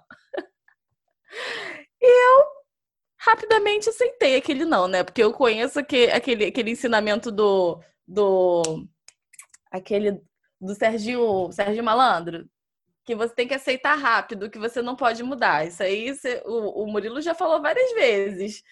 e 1.99 2.05
eu 2.05 2.45
rapidamente 3.19 3.89
aceitei 3.89 4.35
aquele 4.35 4.65
não, 4.65 4.87
né? 4.87 5.03
Porque 5.03 5.23
eu 5.23 5.33
conheço 5.33 5.79
aquele, 5.79 6.11
aquele, 6.11 6.45
aquele 6.45 6.71
ensinamento 6.71 7.31
do, 7.31 7.81
do 8.07 8.87
aquele 9.71 10.21
do 10.59 10.75
Serginho, 10.75 11.51
Serginho 11.51 11.83
Malandro, 11.83 12.47
que 13.03 13.15
você 13.15 13.33
tem 13.33 13.47
que 13.47 13.55
aceitar 13.55 13.95
rápido, 13.95 14.49
que 14.49 14.59
você 14.59 14.81
não 14.81 14.95
pode 14.95 15.23
mudar. 15.23 15.65
Isso 15.65 15.81
aí 15.81 16.13
você, 16.13 16.43
o, 16.45 16.83
o 16.83 16.87
Murilo 16.91 17.21
já 17.21 17.33
falou 17.33 17.61
várias 17.61 17.91
vezes. 17.93 18.63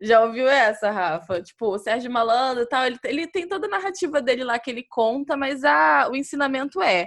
Já 0.00 0.22
ouviu 0.24 0.48
essa, 0.48 0.90
Rafa? 0.90 1.42
Tipo, 1.42 1.74
o 1.74 1.78
Sérgio 1.78 2.10
Malandro 2.10 2.64
e 2.64 2.66
tal, 2.66 2.84
ele, 2.86 2.98
ele 3.04 3.26
tem 3.26 3.48
toda 3.48 3.66
a 3.66 3.70
narrativa 3.70 4.20
dele 4.20 4.44
lá 4.44 4.58
que 4.58 4.70
ele 4.70 4.84
conta, 4.88 5.36
mas 5.36 5.64
a, 5.64 6.08
o 6.10 6.16
ensinamento 6.16 6.82
é. 6.82 7.06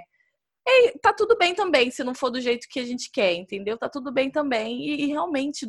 E 0.66 0.98
tá 0.98 1.12
tudo 1.12 1.36
bem 1.38 1.54
também, 1.54 1.90
se 1.90 2.04
não 2.04 2.14
for 2.14 2.30
do 2.30 2.40
jeito 2.40 2.68
que 2.70 2.80
a 2.80 2.84
gente 2.84 3.10
quer, 3.10 3.34
entendeu? 3.34 3.78
Tá 3.78 3.88
tudo 3.88 4.12
bem 4.12 4.30
também. 4.30 4.80
E, 4.82 5.04
e 5.04 5.06
realmente, 5.06 5.66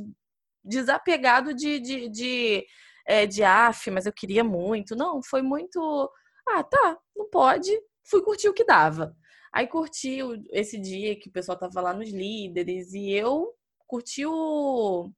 desapegado 0.64 1.54
de, 1.54 1.80
de, 1.80 2.10
de, 2.10 2.66
é, 3.06 3.26
de 3.26 3.44
af, 3.44 3.90
mas 3.92 4.06
eu 4.06 4.14
queria 4.14 4.44
muito. 4.44 4.96
Não, 4.96 5.22
foi 5.24 5.42
muito. 5.42 6.12
Ah, 6.48 6.64
tá, 6.64 6.98
não 7.16 7.30
pode. 7.30 7.72
Fui 8.10 8.22
curtir 8.24 8.50
o 8.50 8.54
que 8.54 8.66
dava. 8.66 9.16
Aí 9.54 9.68
curti 9.68 10.20
esse 10.52 10.78
dia 10.80 11.18
que 11.20 11.30
o 11.30 11.32
pessoal 11.32 11.58
tava 11.58 11.82
lá 11.82 11.94
nos 11.94 12.10
líderes 12.12 12.94
e 12.94 13.12
eu 13.12 13.54
curti 13.88 14.26
o 14.26 15.12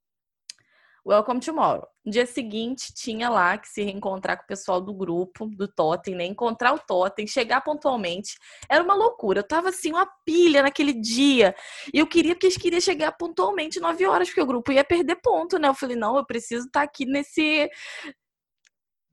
Welcome 1.03 1.39
Tomorrow. 1.39 1.87
No 2.05 2.11
dia 2.11 2.27
seguinte, 2.27 2.93
tinha 2.93 3.27
lá 3.27 3.57
que 3.57 3.67
se 3.67 3.81
reencontrar 3.81 4.37
com 4.37 4.43
o 4.43 4.47
pessoal 4.47 4.79
do 4.79 4.93
grupo, 4.93 5.47
do 5.47 5.67
Totem, 5.67 6.13
né? 6.13 6.25
Encontrar 6.25 6.73
o 6.73 6.79
Totem, 6.79 7.25
chegar 7.25 7.61
pontualmente. 7.61 8.37
Era 8.69 8.83
uma 8.83 8.93
loucura. 8.93 9.39
Eu 9.39 9.47
tava 9.47 9.69
assim, 9.69 9.91
uma 9.91 10.05
pilha 10.23 10.61
naquele 10.61 10.93
dia. 10.93 11.55
E 11.91 11.97
eu 11.97 12.05
queria, 12.05 12.35
porque 12.35 12.47
eles 12.47 12.57
queriam 12.57 12.79
chegar 12.79 13.11
pontualmente 13.13 13.79
9 13.79 14.05
horas, 14.05 14.27
porque 14.29 14.41
o 14.41 14.45
grupo 14.45 14.71
ia 14.71 14.83
perder 14.83 15.15
ponto, 15.15 15.57
né? 15.57 15.67
Eu 15.67 15.73
falei, 15.73 15.95
não, 15.95 16.17
eu 16.17 16.25
preciso 16.25 16.67
estar 16.67 16.81
tá 16.81 16.85
aqui 16.85 17.05
nesse. 17.05 17.67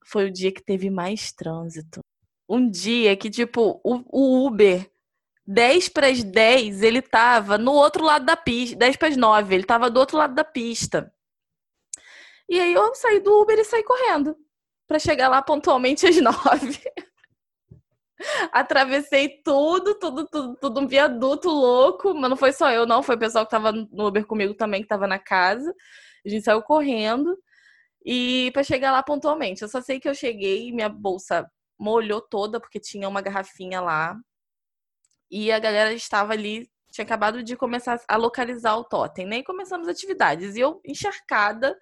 Foi 0.05 0.27
o 0.27 0.33
dia 0.33 0.53
que 0.53 0.63
teve 0.63 0.91
mais 0.91 1.33
trânsito. 1.33 2.01
Um 2.47 2.69
dia 2.71 3.17
que, 3.17 3.31
tipo, 3.31 3.81
o, 3.83 4.03
o 4.07 4.47
Uber 4.47 4.91
10 5.47 5.89
para 5.89 6.09
as 6.09 6.23
10, 6.23 6.83
ele 6.83 7.01
tava 7.01 7.57
no 7.57 7.73
outro 7.73 8.05
lado 8.05 8.27
da 8.27 8.37
pista. 8.37 8.77
10 8.77 8.97
para 8.97 9.09
as 9.09 9.17
9, 9.17 9.55
ele 9.55 9.65
tava 9.65 9.91
do 9.91 9.99
outro 9.99 10.19
lado 10.19 10.35
da 10.35 10.45
pista. 10.45 11.11
E 12.49 12.59
aí 12.59 12.73
eu 12.73 12.95
saí 12.95 13.21
do 13.21 13.41
Uber 13.41 13.59
e 13.59 13.65
saí 13.65 13.83
correndo 13.83 14.37
para 14.87 14.99
chegar 14.99 15.29
lá 15.29 15.43
pontualmente 15.43 16.07
às 16.07 16.17
nove. 16.21 16.81
Atravessei 18.53 19.43
tudo, 19.45 19.95
tudo, 19.97 20.27
tudo, 20.27 20.57
tudo 20.57 20.81
um 20.81 20.87
viaduto 20.87 21.49
louco, 21.49 22.15
mas 22.15 22.31
não 22.31 22.37
foi 22.37 22.53
só 22.53 22.71
eu, 22.71 22.87
não, 22.87 23.03
foi 23.03 23.15
o 23.15 23.19
pessoal 23.19 23.45
que 23.45 23.51
tava 23.51 23.71
no 23.71 24.07
Uber 24.07 24.27
comigo 24.27 24.55
também, 24.55 24.83
que 24.83 24.89
tava 24.89 25.07
na 25.07 25.19
casa. 25.19 25.73
A 26.25 26.29
gente 26.29 26.45
saiu 26.45 26.63
correndo 26.63 27.37
e 28.05 28.51
para 28.53 28.63
chegar 28.65 28.91
lá 28.91 29.03
pontualmente. 29.03 29.63
Eu 29.63 29.69
só 29.69 29.81
sei 29.81 30.01
que 30.01 30.09
eu 30.09 30.15
cheguei, 30.15 30.73
minha 30.73 30.89
bolsa 30.89 31.49
molhou 31.79 32.21
toda 32.21 32.59
porque 32.59 32.81
tinha 32.81 33.09
uma 33.09 33.21
garrafinha 33.21 33.81
lá. 33.81 34.19
E 35.31 35.53
a 35.53 35.59
galera 35.59 35.93
estava 35.93 36.33
ali, 36.33 36.69
tinha 36.91 37.05
acabado 37.05 37.43
de 37.43 37.55
começar 37.57 38.01
a 38.09 38.17
localizar 38.17 38.77
o 38.77 38.85
totem, 38.85 39.27
né? 39.27 39.39
E 39.39 39.45
começamos 39.45 39.87
atividades. 39.87 40.57
E 40.57 40.61
eu 40.61 40.81
encharcada, 40.85 41.79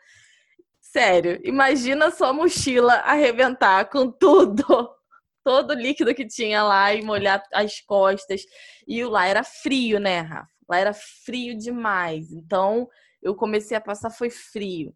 Sério, 0.93 1.41
imagina 1.45 2.11
sua 2.11 2.33
mochila 2.33 2.95
arrebentar 3.01 3.91
com 3.91 4.11
tudo, 4.11 4.65
todo 5.45 5.71
o 5.71 5.75
líquido 5.75 6.15
que 6.15 6.27
tinha 6.27 6.63
lá 6.63 6.95
e 6.95 7.03
molhar 7.03 7.43
as 7.53 7.81
costas. 7.81 8.43
E 8.87 9.05
lá 9.05 9.27
era 9.27 9.43
frio, 9.43 9.99
né, 9.99 10.21
Rafa? 10.21 10.49
Lá 10.69 10.79
era 10.79 10.95
frio 10.95 11.57
demais. 11.57 12.33
Então, 12.33 12.89
eu 13.21 13.35
comecei 13.35 13.77
a 13.77 13.81
passar, 13.81 14.11
foi 14.11 14.31
frio. 14.31 14.95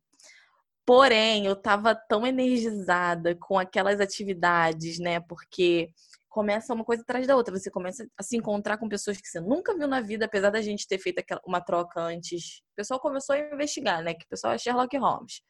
Porém, 0.86 1.46
eu 1.46 1.56
tava 1.56 1.94
tão 1.94 2.26
energizada 2.26 3.34
com 3.34 3.58
aquelas 3.58 4.00
atividades, 4.00 4.98
né? 4.98 5.20
Porque 5.20 5.90
começa 6.30 6.72
uma 6.72 6.84
coisa 6.84 7.02
atrás 7.02 7.26
da 7.26 7.36
outra. 7.36 7.58
Você 7.58 7.70
começa 7.70 8.08
a 8.16 8.22
se 8.22 8.36
encontrar 8.36 8.78
com 8.78 8.88
pessoas 8.88 9.20
que 9.20 9.28
você 9.28 9.40
nunca 9.40 9.76
viu 9.76 9.88
na 9.88 10.00
vida, 10.00 10.24
apesar 10.24 10.50
da 10.50 10.62
gente 10.62 10.86
ter 10.86 10.98
feito 10.98 11.22
uma 11.44 11.60
troca 11.60 12.00
antes. 12.00 12.60
O 12.72 12.76
pessoal 12.76 13.00
começou 13.00 13.34
a 13.34 13.38
investigar, 13.38 14.02
né? 14.02 14.14
Que 14.14 14.24
o 14.24 14.28
pessoal 14.28 14.54
é 14.54 14.58
Sherlock 14.58 14.96
Holmes. 14.96 15.42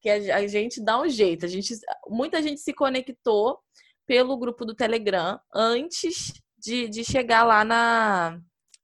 Que 0.00 0.08
a 0.08 0.46
gente 0.46 0.82
dá 0.82 1.00
um 1.02 1.08
jeito. 1.08 1.44
A 1.44 1.48
gente, 1.48 1.74
muita 2.08 2.40
gente 2.40 2.60
se 2.60 2.72
conectou 2.72 3.58
pelo 4.06 4.38
grupo 4.38 4.64
do 4.64 4.74
Telegram 4.74 5.38
antes 5.52 6.32
de, 6.56 6.88
de 6.88 7.04
chegar 7.04 7.42
lá 7.44 7.64
na, 7.64 8.40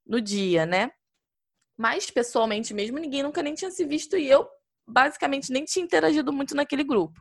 no 0.07 0.20
dia, 0.20 0.66
né? 0.66 0.90
Mas 1.78 2.11
pessoalmente 2.11 2.74
mesmo, 2.74 2.99
ninguém 2.99 3.22
nunca 3.22 3.42
nem 3.42 3.55
tinha 3.55 3.70
se 3.70 3.84
visto 3.84 4.16
e 4.16 4.28
eu 4.28 4.49
basicamente 4.86 5.53
nem 5.53 5.64
tinha 5.64 5.84
interagido 5.84 6.32
muito 6.32 6.55
naquele 6.55 6.84
grupo. 6.84 7.20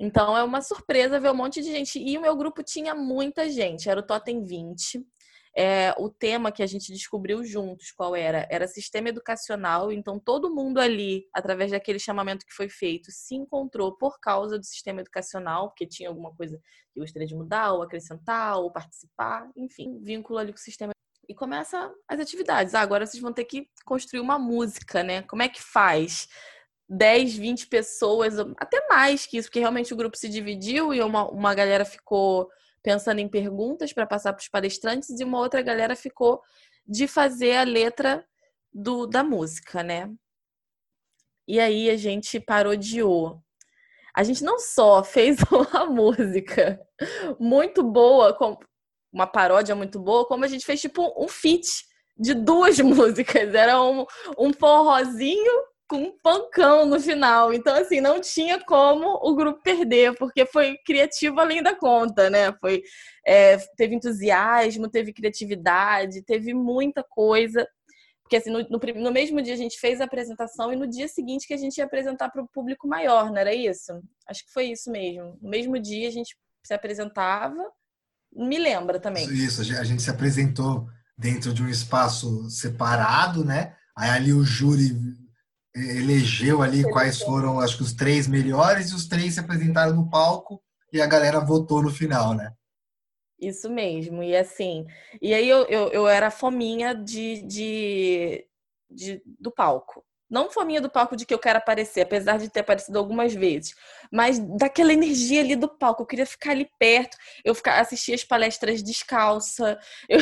Então 0.00 0.34
é 0.34 0.42
uma 0.42 0.62
surpresa 0.62 1.20
ver 1.20 1.30
um 1.30 1.34
monte 1.34 1.60
de 1.60 1.70
gente. 1.70 1.98
E 1.98 2.16
o 2.16 2.22
meu 2.22 2.34
grupo 2.34 2.62
tinha 2.62 2.94
muita 2.94 3.50
gente, 3.50 3.88
era 3.90 4.00
o 4.00 4.02
Totem 4.02 4.42
20. 4.42 5.06
É, 5.54 5.92
o 5.98 6.08
tema 6.08 6.52
que 6.52 6.62
a 6.62 6.66
gente 6.66 6.92
descobriu 6.92 7.44
juntos 7.44 7.90
qual 7.90 8.16
era? 8.16 8.46
Era 8.50 8.68
sistema 8.68 9.08
educacional, 9.08 9.90
então 9.92 10.18
todo 10.18 10.54
mundo 10.54 10.78
ali, 10.78 11.26
através 11.34 11.72
daquele 11.72 11.98
chamamento 11.98 12.46
que 12.46 12.54
foi 12.54 12.68
feito, 12.68 13.10
se 13.10 13.34
encontrou 13.34 13.96
por 13.98 14.20
causa 14.20 14.58
do 14.58 14.64
sistema 14.64 15.00
educacional, 15.00 15.68
porque 15.68 15.86
tinha 15.86 16.08
alguma 16.08 16.34
coisa 16.34 16.58
que 16.94 17.00
gostaria 17.00 17.26
de 17.26 17.34
mudar, 17.34 17.72
ou 17.72 17.82
acrescentar, 17.82 18.58
ou 18.58 18.72
participar, 18.72 19.50
enfim, 19.56 19.98
vínculo 20.00 20.38
ali 20.38 20.52
com 20.52 20.58
o 20.58 20.62
sistema. 20.62 20.92
E 21.28 21.34
começa 21.34 21.92
as 22.08 22.20
atividades. 22.20 22.74
Ah, 22.74 22.80
agora 22.80 23.04
vocês 23.04 23.20
vão 23.20 23.32
ter 23.32 23.44
que 23.44 23.68
construir 23.84 24.20
uma 24.20 24.38
música, 24.38 25.02
né? 25.02 25.22
Como 25.22 25.42
é 25.42 25.48
que 25.48 25.60
faz? 25.60 26.28
10, 26.90 27.36
20 27.36 27.68
pessoas, 27.68 28.34
até 28.58 28.84
mais 28.88 29.24
que 29.24 29.38
isso, 29.38 29.48
porque 29.48 29.60
realmente 29.60 29.94
o 29.94 29.96
grupo 29.96 30.16
se 30.16 30.28
dividiu 30.28 30.92
e 30.92 31.00
uma, 31.00 31.30
uma 31.30 31.54
galera 31.54 31.84
ficou 31.84 32.50
pensando 32.82 33.20
em 33.20 33.28
perguntas 33.28 33.92
para 33.92 34.06
passar 34.06 34.32
para 34.32 34.40
os 34.40 34.48
palestrantes 34.48 35.08
e 35.20 35.22
uma 35.22 35.38
outra 35.38 35.62
galera 35.62 35.94
ficou 35.94 36.42
de 36.84 37.06
fazer 37.06 37.56
a 37.56 37.62
letra 37.62 38.26
do, 38.72 39.06
da 39.06 39.22
música, 39.22 39.84
né? 39.84 40.12
E 41.46 41.60
aí 41.60 41.88
a 41.88 41.96
gente 41.96 42.40
parodiou. 42.40 43.40
A 44.12 44.24
gente 44.24 44.42
não 44.42 44.58
só 44.58 45.02
fez 45.04 45.38
uma 45.48 45.86
música 45.86 46.80
muito 47.38 47.84
boa, 47.84 48.36
uma 49.12 49.28
paródia 49.28 49.76
muito 49.76 50.00
boa, 50.00 50.26
como 50.26 50.44
a 50.44 50.48
gente 50.48 50.66
fez 50.66 50.80
tipo 50.80 51.14
um 51.16 51.28
feat 51.28 51.68
de 52.16 52.34
duas 52.34 52.78
músicas. 52.80 53.54
Era 53.54 53.80
um, 53.80 54.04
um 54.36 54.52
forrozinho 54.52 55.69
com 55.90 55.96
um 55.96 56.16
pancão 56.22 56.86
no 56.86 57.00
final. 57.00 57.52
Então, 57.52 57.74
assim, 57.74 58.00
não 58.00 58.20
tinha 58.20 58.64
como 58.64 59.18
o 59.28 59.34
grupo 59.34 59.60
perder, 59.60 60.16
porque 60.16 60.46
foi 60.46 60.78
criativo 60.86 61.40
além 61.40 61.60
da 61.64 61.74
conta, 61.74 62.30
né? 62.30 62.52
Foi, 62.60 62.80
é, 63.26 63.56
teve 63.76 63.96
entusiasmo, 63.96 64.88
teve 64.88 65.12
criatividade, 65.12 66.22
teve 66.22 66.54
muita 66.54 67.02
coisa. 67.02 67.66
Porque, 68.22 68.36
assim, 68.36 68.50
no, 68.50 68.60
no, 68.60 68.78
no, 69.02 69.10
mesmo 69.10 69.42
dia 69.42 69.54
a 69.54 69.56
gente 69.56 69.80
fez 69.80 70.00
a 70.00 70.04
apresentação 70.04 70.72
e 70.72 70.76
no 70.76 70.86
dia 70.86 71.08
seguinte 71.08 71.48
que 71.48 71.54
a 71.54 71.58
gente 71.58 71.78
ia 71.78 71.84
apresentar 71.84 72.30
para 72.30 72.40
o 72.40 72.48
público 72.48 72.86
maior, 72.86 73.28
não 73.28 73.38
era 73.38 73.52
isso? 73.52 74.00
Acho 74.28 74.46
que 74.46 74.52
foi 74.52 74.66
isso 74.66 74.92
mesmo. 74.92 75.36
No 75.42 75.50
mesmo 75.50 75.76
dia 75.76 76.06
a 76.06 76.12
gente 76.12 76.36
se 76.62 76.72
apresentava. 76.72 77.68
Me 78.32 78.60
lembra 78.60 79.00
também. 79.00 79.28
Isso, 79.32 79.60
a 79.60 79.82
gente 79.82 80.02
se 80.02 80.10
apresentou 80.10 80.86
dentro 81.18 81.52
de 81.52 81.64
um 81.64 81.68
espaço 81.68 82.48
separado, 82.48 83.44
né? 83.44 83.74
Aí 83.96 84.10
ali 84.10 84.32
o 84.32 84.44
júri 84.44 85.18
elegeu 85.74 86.62
ali 86.62 86.82
quais 86.82 87.20
foram, 87.20 87.60
acho 87.60 87.76
que 87.76 87.82
os 87.82 87.92
três 87.92 88.26
melhores, 88.26 88.90
e 88.90 88.94
os 88.94 89.06
três 89.06 89.34
se 89.34 89.40
apresentaram 89.40 89.94
no 89.94 90.10
palco 90.10 90.62
e 90.92 91.00
a 91.00 91.06
galera 91.06 91.40
votou 91.40 91.82
no 91.82 91.90
final, 91.90 92.34
né? 92.34 92.52
Isso 93.40 93.70
mesmo. 93.70 94.22
E 94.22 94.36
assim, 94.36 94.86
e 95.20 95.32
aí 95.32 95.48
eu, 95.48 95.64
eu, 95.66 95.88
eu 95.88 96.08
era 96.08 96.30
fominha 96.30 96.94
de, 96.94 97.42
de, 97.42 98.46
de, 98.90 99.22
do 99.38 99.50
palco. 99.50 100.04
Não 100.28 100.48
fominha 100.48 100.80
do 100.80 100.90
palco 100.90 101.16
de 101.16 101.26
que 101.26 101.34
eu 101.34 101.38
quero 101.40 101.58
aparecer, 101.58 102.02
apesar 102.02 102.38
de 102.38 102.48
ter 102.48 102.60
aparecido 102.60 102.96
algumas 102.98 103.34
vezes, 103.34 103.74
mas 104.12 104.38
daquela 104.38 104.92
energia 104.92 105.40
ali 105.40 105.56
do 105.56 105.68
palco. 105.68 106.02
Eu 106.02 106.06
queria 106.06 106.26
ficar 106.26 106.52
ali 106.52 106.70
perto, 106.78 107.16
eu 107.44 107.52
ficar, 107.52 107.80
assistir 107.80 108.12
as 108.12 108.22
palestras 108.22 108.82
descalça, 108.82 109.78
eu... 110.08 110.20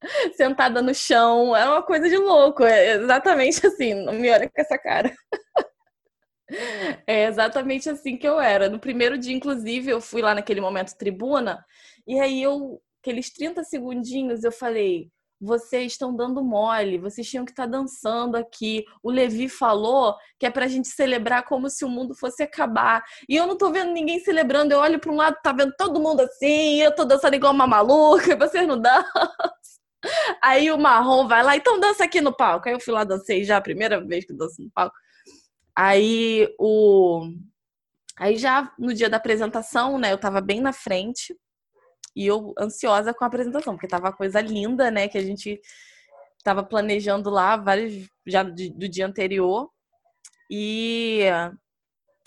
sentada 0.36 0.80
no 0.82 0.94
chão, 0.94 1.56
é 1.56 1.68
uma 1.68 1.82
coisa 1.82 2.08
de 2.08 2.16
louco. 2.16 2.64
É 2.64 2.92
exatamente 2.92 3.66
assim, 3.66 3.94
não 3.94 4.12
me 4.12 4.30
olha 4.30 4.48
com 4.48 4.60
essa 4.60 4.78
cara. 4.78 5.12
É 7.06 7.26
exatamente 7.26 7.90
assim 7.90 8.16
que 8.16 8.26
eu 8.26 8.40
era. 8.40 8.70
No 8.70 8.78
primeiro 8.78 9.18
dia, 9.18 9.36
inclusive, 9.36 9.90
eu 9.90 10.00
fui 10.00 10.22
lá 10.22 10.34
naquele 10.34 10.62
momento 10.62 10.96
tribuna, 10.96 11.62
e 12.06 12.18
aí 12.18 12.42
eu, 12.42 12.80
aqueles 13.02 13.30
30 13.30 13.62
segundinhos, 13.64 14.42
eu 14.44 14.50
falei: 14.50 15.10
vocês 15.40 15.92
estão 15.92 16.14
dando 16.14 16.42
mole, 16.42 16.98
vocês 16.98 17.28
tinham 17.28 17.44
que 17.44 17.52
estar 17.52 17.64
tá 17.64 17.70
dançando 17.70 18.36
aqui. 18.36 18.84
O 19.02 19.10
Levi 19.10 19.48
falou 19.48 20.16
que 20.38 20.46
é 20.46 20.50
pra 20.50 20.66
gente 20.66 20.88
celebrar 20.88 21.44
como 21.44 21.70
se 21.70 21.84
o 21.84 21.88
mundo 21.88 22.14
fosse 22.14 22.42
acabar. 22.42 23.02
E 23.28 23.36
eu 23.36 23.46
não 23.46 23.56
tô 23.56 23.70
vendo 23.70 23.92
ninguém 23.92 24.18
celebrando. 24.20 24.72
Eu 24.72 24.80
olho 24.80 24.98
para 24.98 25.12
um 25.12 25.16
lado, 25.16 25.36
tá 25.42 25.52
vendo 25.52 25.72
todo 25.76 26.00
mundo 26.00 26.20
assim, 26.20 26.80
eu 26.80 26.94
tô 26.94 27.04
dançando 27.04 27.34
igual 27.34 27.52
uma 27.52 27.66
maluca, 27.66 28.36
vocês 28.36 28.66
não 28.66 28.80
dançam. 28.80 29.12
Aí 30.42 30.70
o 30.70 30.78
Marrom 30.78 31.26
vai 31.28 31.42
lá, 31.42 31.56
então 31.56 31.80
dança 31.80 32.04
aqui 32.04 32.20
no 32.20 32.34
palco. 32.34 32.68
Aí 32.68 32.74
eu 32.74 32.80
fui 32.80 32.92
lá, 32.92 33.04
dancei 33.04 33.44
já, 33.44 33.56
a 33.56 33.62
primeira 33.62 34.04
vez 34.04 34.24
que 34.24 34.32
danço 34.32 34.62
no 34.62 34.70
palco. 34.70 34.96
Aí 35.76 36.48
o. 36.58 37.30
Aí 38.16 38.36
já 38.36 38.72
no 38.78 38.92
dia 38.92 39.08
da 39.08 39.16
apresentação, 39.16 39.98
né, 39.98 40.12
eu 40.12 40.18
tava 40.18 40.40
bem 40.40 40.60
na 40.60 40.72
frente 40.72 41.36
e 42.16 42.26
eu 42.26 42.52
ansiosa 42.58 43.14
com 43.14 43.22
a 43.24 43.28
apresentação, 43.28 43.74
porque 43.74 43.86
tava 43.86 44.06
uma 44.06 44.12
coisa 44.12 44.40
linda, 44.40 44.90
né, 44.90 45.06
que 45.06 45.16
a 45.16 45.22
gente 45.22 45.60
tava 46.42 46.64
planejando 46.64 47.30
lá 47.30 47.56
vários 47.56 48.08
já 48.26 48.42
do 48.42 48.88
dia 48.88 49.06
anterior. 49.06 49.70
E 50.50 51.22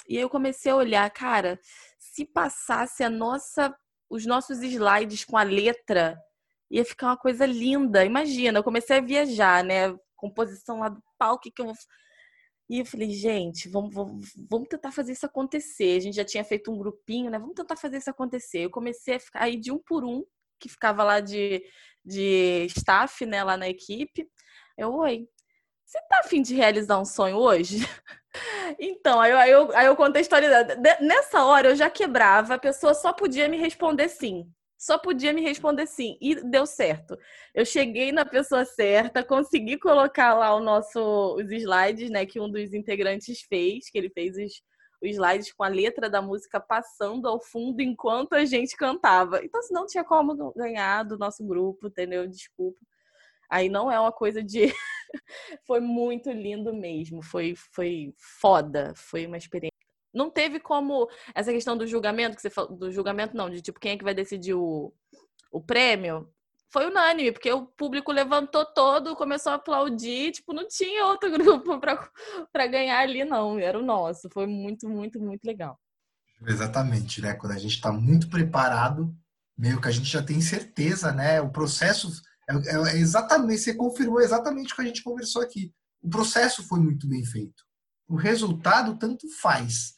e 0.07 0.17
eu 0.17 0.29
comecei 0.29 0.71
a 0.71 0.75
olhar, 0.75 1.09
cara, 1.11 1.59
se 1.97 2.25
passasse 2.25 3.03
a 3.03 3.09
nossa 3.09 3.75
os 4.09 4.25
nossos 4.25 4.61
slides 4.61 5.23
com 5.23 5.38
a 5.38 5.43
letra, 5.43 6.21
ia 6.72 6.86
ficar 6.86 7.07
uma 7.07 7.17
coisa 7.17 7.45
linda. 7.45 8.05
Imagina, 8.05 8.59
eu 8.59 8.63
comecei 8.63 8.97
a 8.97 9.01
viajar, 9.01 9.63
né? 9.63 9.95
Composição 10.15 10.80
lá 10.80 10.89
do 10.89 11.03
palco, 11.17 11.51
que 11.53 11.61
eu 11.61 11.65
vou 11.65 11.76
e 12.72 12.80
eu 12.80 12.86
falei, 12.86 13.09
gente, 13.11 13.67
vamos, 13.67 13.93
vamos, 13.93 14.32
vamos, 14.49 14.69
tentar 14.69 14.93
fazer 14.93 15.11
isso 15.11 15.26
acontecer. 15.26 15.97
A 15.97 15.99
gente 15.99 16.15
já 16.15 16.24
tinha 16.24 16.41
feito 16.41 16.72
um 16.72 16.78
grupinho, 16.78 17.30
né? 17.30 17.38
Vamos 17.38 17.53
tentar 17.53 17.76
fazer 17.76 17.97
isso 17.97 18.09
acontecer. 18.09 18.59
Eu 18.59 18.69
comecei 18.69 19.15
a 19.15 19.19
ficar 19.19 19.43
aí 19.43 19.57
de 19.57 19.74
um 19.74 19.78
por 19.78 20.05
um, 20.05 20.24
que 20.57 20.69
ficava 20.69 21.03
lá 21.03 21.19
de, 21.19 21.61
de 22.05 22.65
staff, 22.69 23.26
né, 23.26 23.43
lá 23.43 23.57
na 23.57 23.67
equipe. 23.67 24.26
Eu, 24.78 24.93
oi, 24.93 25.28
você 25.86 25.99
tá 26.07 26.19
afim 26.19 26.41
de 26.41 26.55
realizar 26.55 26.97
um 26.97 27.03
sonho 27.03 27.36
hoje? 27.36 27.80
então, 28.80 29.19
aí 29.19 29.32
eu, 29.32 29.38
aí, 29.38 29.51
eu, 29.51 29.76
aí 29.76 29.86
eu 29.88 29.95
contei 29.97 30.22
a 30.22 30.24
história. 30.24 30.49
Nessa 31.01 31.43
hora 31.43 31.72
eu 31.72 31.76
já 31.76 31.89
quebrava, 31.89 32.53
a 32.53 32.59
pessoa 32.59 32.93
só 32.93 33.11
podia 33.11 33.49
me 33.49 33.57
responder 33.57 34.07
sim 34.07 34.49
só 34.82 34.97
podia 34.97 35.32
me 35.32 35.41
responder 35.41 35.86
sim. 35.86 36.17
E 36.19 36.34
deu 36.43 36.65
certo. 36.65 37.15
Eu 37.53 37.63
cheguei 37.63 38.11
na 38.11 38.25
pessoa 38.25 38.65
certa, 38.65 39.23
consegui 39.23 39.77
colocar 39.77 40.34
lá 40.34 40.55
o 40.55 40.59
nosso, 40.59 41.36
os 41.36 41.51
slides, 41.51 42.09
né, 42.09 42.25
que 42.25 42.39
um 42.39 42.49
dos 42.49 42.73
integrantes 42.73 43.41
fez, 43.41 43.91
que 43.91 43.97
ele 43.99 44.09
fez 44.09 44.36
os, 44.36 44.63
os 45.03 45.11
slides 45.11 45.53
com 45.53 45.63
a 45.63 45.67
letra 45.67 46.09
da 46.09 46.19
música 46.19 46.59
passando 46.59 47.27
ao 47.27 47.39
fundo 47.39 47.79
enquanto 47.79 48.34
a 48.34 48.43
gente 48.43 48.75
cantava. 48.75 49.45
Então, 49.45 49.61
se 49.61 49.71
não 49.71 49.86
tinha 49.86 50.03
como 50.03 50.51
ganhar 50.53 51.03
do 51.03 51.15
nosso 51.15 51.45
grupo, 51.45 51.86
entendeu? 51.88 52.27
Desculpa. 52.27 52.79
Aí 53.51 53.69
não 53.69 53.91
é 53.91 53.99
uma 53.99 54.11
coisa 54.11 54.41
de. 54.41 54.73
foi 55.67 55.79
muito 55.79 56.32
lindo 56.32 56.73
mesmo. 56.73 57.21
Foi, 57.21 57.53
foi 57.55 58.15
foda. 58.17 58.93
Foi 58.95 59.27
uma 59.27 59.38
experiência 59.38 59.80
não 60.14 60.30
teve 60.30 60.59
como 60.59 61.09
essa 61.34 61.51
questão 61.51 61.78
do 61.78 61.88
julgamento 61.88 62.36
que 62.36 62.41
você 62.41 62.49
falou, 62.49 62.76
do 62.76 62.91
julgamento 62.91 63.36
não, 63.36 63.49
de 63.49 63.62
tipo 63.62 63.80
quem 63.80 63.93
é 63.93 63.97
que 63.97 64.03
vai 64.03 64.14
decidir 64.14 64.53
o, 64.53 64.93
o 65.51 65.62
prêmio. 65.62 66.30
Foi 66.72 66.88
unânime, 66.88 67.34
porque 67.34 67.51
o 67.51 67.66
público 67.66 68.14
levantou 68.14 68.66
todo, 68.66 69.16
começou 69.16 69.51
a 69.51 69.55
aplaudir, 69.55 70.32
tipo, 70.32 70.53
não 70.53 70.66
tinha 70.68 71.05
outro 71.05 71.30
grupo 71.38 71.80
para 71.80 72.68
ganhar 72.68 72.99
ali 72.99 73.26
não, 73.26 73.59
era 73.59 73.78
o 73.78 73.86
nosso. 73.86 74.30
Foi 74.34 74.47
muito, 74.47 74.88
muito, 74.88 75.20
muito 75.20 75.43
legal. 75.43 75.78
Exatamente, 76.47 77.22
né? 77.22 77.34
Quando 77.34 77.53
a 77.53 77.57
gente 77.57 77.76
está 77.76 77.91
muito 77.91 78.30
preparado, 78.30 79.14
meio 79.57 79.82
que 79.82 79.88
a 79.88 79.91
gente 79.91 80.09
já 80.09 80.24
tem 80.24 80.39
certeza, 80.41 81.12
né? 81.12 81.41
O 81.41 81.51
processo 81.51 82.09
é, 82.49 82.53
é, 82.53 82.93
é 82.93 82.97
exatamente, 82.97 83.62
você 83.62 83.74
confirmou 83.74 84.22
exatamente 84.22 84.74
o 84.74 84.76
que 84.76 84.82
a 84.82 84.86
gente 84.86 85.03
conversou 85.03 85.41
aqui. 85.41 85.74
O 86.01 86.09
processo 86.09 86.64
foi 86.64 86.80
muito 86.80 87.07
bem 87.07 87.24
feito. 87.24 87.64
O 88.07 88.16
resultado 88.16 88.97
tanto 88.97 89.28
faz. 89.39 89.93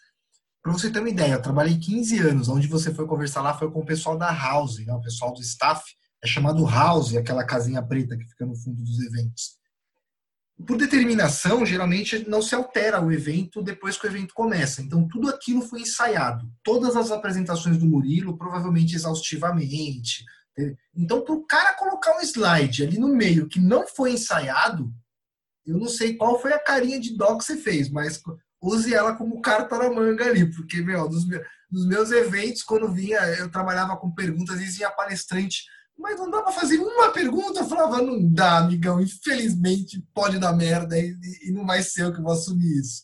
Para 0.63 0.71
você 0.71 0.89
ter 0.89 0.99
uma 0.99 1.09
ideia, 1.09 1.33
eu 1.33 1.41
trabalhei 1.41 1.77
15 1.77 2.19
anos, 2.19 2.47
onde 2.47 2.67
você 2.67 2.93
foi 2.93 3.05
conversar 3.05 3.41
lá 3.41 3.53
foi 3.53 3.69
com 3.69 3.81
o 3.81 3.85
pessoal 3.85 4.17
da 4.17 4.31
House, 4.31 4.79
né? 4.85 4.93
o 4.93 5.01
pessoal 5.01 5.33
do 5.33 5.41
staff, 5.41 5.83
é 6.23 6.27
chamado 6.27 6.65
House, 6.65 7.13
aquela 7.17 7.43
casinha 7.43 7.83
preta 7.83 8.15
que 8.15 8.23
fica 8.23 8.45
no 8.45 8.55
fundo 8.55 8.81
dos 8.81 8.97
eventos. 9.01 9.57
Por 10.65 10.77
determinação, 10.77 11.65
geralmente 11.65 12.29
não 12.29 12.41
se 12.41 12.55
altera 12.55 13.01
o 13.01 13.11
evento 13.11 13.61
depois 13.61 13.97
que 13.97 14.07
o 14.07 14.09
evento 14.09 14.33
começa. 14.33 14.81
Então, 14.81 15.05
tudo 15.05 15.29
aquilo 15.29 15.63
foi 15.63 15.81
ensaiado. 15.81 16.49
Todas 16.63 16.95
as 16.95 17.11
apresentações 17.11 17.77
do 17.77 17.85
Murilo, 17.85 18.37
provavelmente 18.37 18.95
exaustivamente. 18.95 20.23
Então, 20.95 21.25
para 21.25 21.33
o 21.33 21.45
cara 21.45 21.73
colocar 21.73 22.15
um 22.15 22.21
slide 22.21 22.83
ali 22.83 22.97
no 22.97 23.09
meio 23.09 23.49
que 23.49 23.59
não 23.59 23.85
foi 23.85 24.13
ensaiado, 24.13 24.93
eu 25.65 25.77
não 25.77 25.89
sei 25.89 26.15
qual 26.15 26.39
foi 26.39 26.53
a 26.53 26.63
carinha 26.63 26.99
de 26.99 27.17
dó 27.17 27.35
que 27.35 27.43
você 27.43 27.57
fez, 27.57 27.89
mas 27.89 28.21
use 28.63 28.93
ela 28.93 29.15
como 29.15 29.41
carta 29.41 29.77
na 29.77 29.91
manga 29.91 30.25
ali, 30.25 30.49
porque, 30.49 30.81
meu, 30.81 31.09
nos, 31.09 31.25
nos 31.69 31.85
meus 31.85 32.11
eventos, 32.11 32.63
quando 32.63 32.91
vinha, 32.91 33.19
eu 33.37 33.51
trabalhava 33.51 33.97
com 33.97 34.13
perguntas 34.13 34.61
e 34.61 34.65
vinha 34.65 34.89
palestrante, 34.89 35.63
mas 35.97 36.17
não 36.17 36.31
dá 36.31 36.41
para 36.41 36.53
fazer 36.53 36.79
uma 36.79 37.09
pergunta. 37.11 37.59
Eu 37.59 37.67
falava, 37.67 38.01
não 38.01 38.31
dá, 38.31 38.59
amigão, 38.59 39.01
infelizmente 39.01 40.03
pode 40.13 40.39
dar 40.39 40.53
merda 40.53 40.97
e, 40.97 41.15
e 41.43 41.51
não 41.51 41.65
vai 41.65 41.83
ser 41.83 42.03
eu 42.03 42.13
que 42.13 42.21
vou 42.21 42.31
assumir 42.31 42.79
isso. 42.79 43.03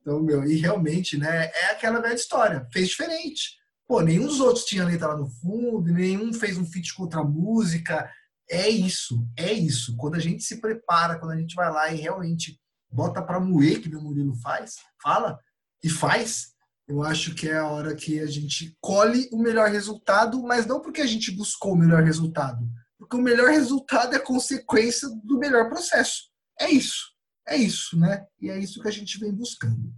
Então, 0.00 0.22
meu, 0.22 0.44
e 0.44 0.56
realmente, 0.56 1.16
né, 1.16 1.46
é 1.46 1.70
aquela 1.70 2.00
velha 2.00 2.14
história, 2.14 2.66
fez 2.72 2.88
diferente. 2.88 3.58
Pô, 3.86 4.00
nenhum 4.00 4.26
dos 4.26 4.40
outros 4.40 4.64
tinha 4.64 4.84
letra 4.84 5.08
lá 5.08 5.16
no 5.16 5.28
fundo, 5.28 5.92
nenhum 5.92 6.32
fez 6.32 6.56
um 6.56 6.64
feat 6.64 6.94
com 6.94 7.04
outra 7.04 7.22
música. 7.22 8.10
É 8.50 8.68
isso, 8.68 9.26
é 9.36 9.52
isso. 9.52 9.96
Quando 9.96 10.16
a 10.16 10.18
gente 10.18 10.42
se 10.42 10.60
prepara, 10.60 11.18
quando 11.18 11.32
a 11.32 11.36
gente 11.36 11.54
vai 11.54 11.70
lá 11.70 11.92
e 11.92 12.00
realmente 12.00 12.58
bota 12.94 13.20
para 13.20 13.40
moer, 13.40 13.80
que 13.82 13.88
meu 13.88 14.00
Murilo 14.00 14.36
faz, 14.36 14.76
fala 15.02 15.38
e 15.82 15.90
faz, 15.90 16.54
eu 16.86 17.02
acho 17.02 17.34
que 17.34 17.48
é 17.48 17.56
a 17.56 17.66
hora 17.66 17.94
que 17.94 18.20
a 18.20 18.26
gente 18.26 18.76
colhe 18.80 19.28
o 19.32 19.38
melhor 19.38 19.68
resultado, 19.68 20.40
mas 20.42 20.64
não 20.64 20.80
porque 20.80 21.00
a 21.00 21.06
gente 21.06 21.32
buscou 21.32 21.72
o 21.72 21.76
melhor 21.76 22.02
resultado, 22.04 22.64
porque 22.96 23.16
o 23.16 23.22
melhor 23.22 23.50
resultado 23.50 24.14
é 24.14 24.18
consequência 24.18 25.08
do 25.24 25.38
melhor 25.38 25.68
processo. 25.68 26.30
É 26.60 26.70
isso, 26.70 27.12
é 27.48 27.56
isso, 27.56 27.98
né? 27.98 28.24
E 28.40 28.48
é 28.48 28.58
isso 28.58 28.80
que 28.80 28.88
a 28.88 28.92
gente 28.92 29.18
vem 29.18 29.32
buscando. 29.32 29.92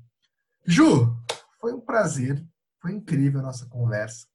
Ju, 0.64 1.14
foi 1.60 1.74
um 1.74 1.80
prazer, 1.80 2.42
foi 2.80 2.92
incrível 2.92 3.40
a 3.40 3.44
nossa 3.44 3.66
conversa. 3.66 4.26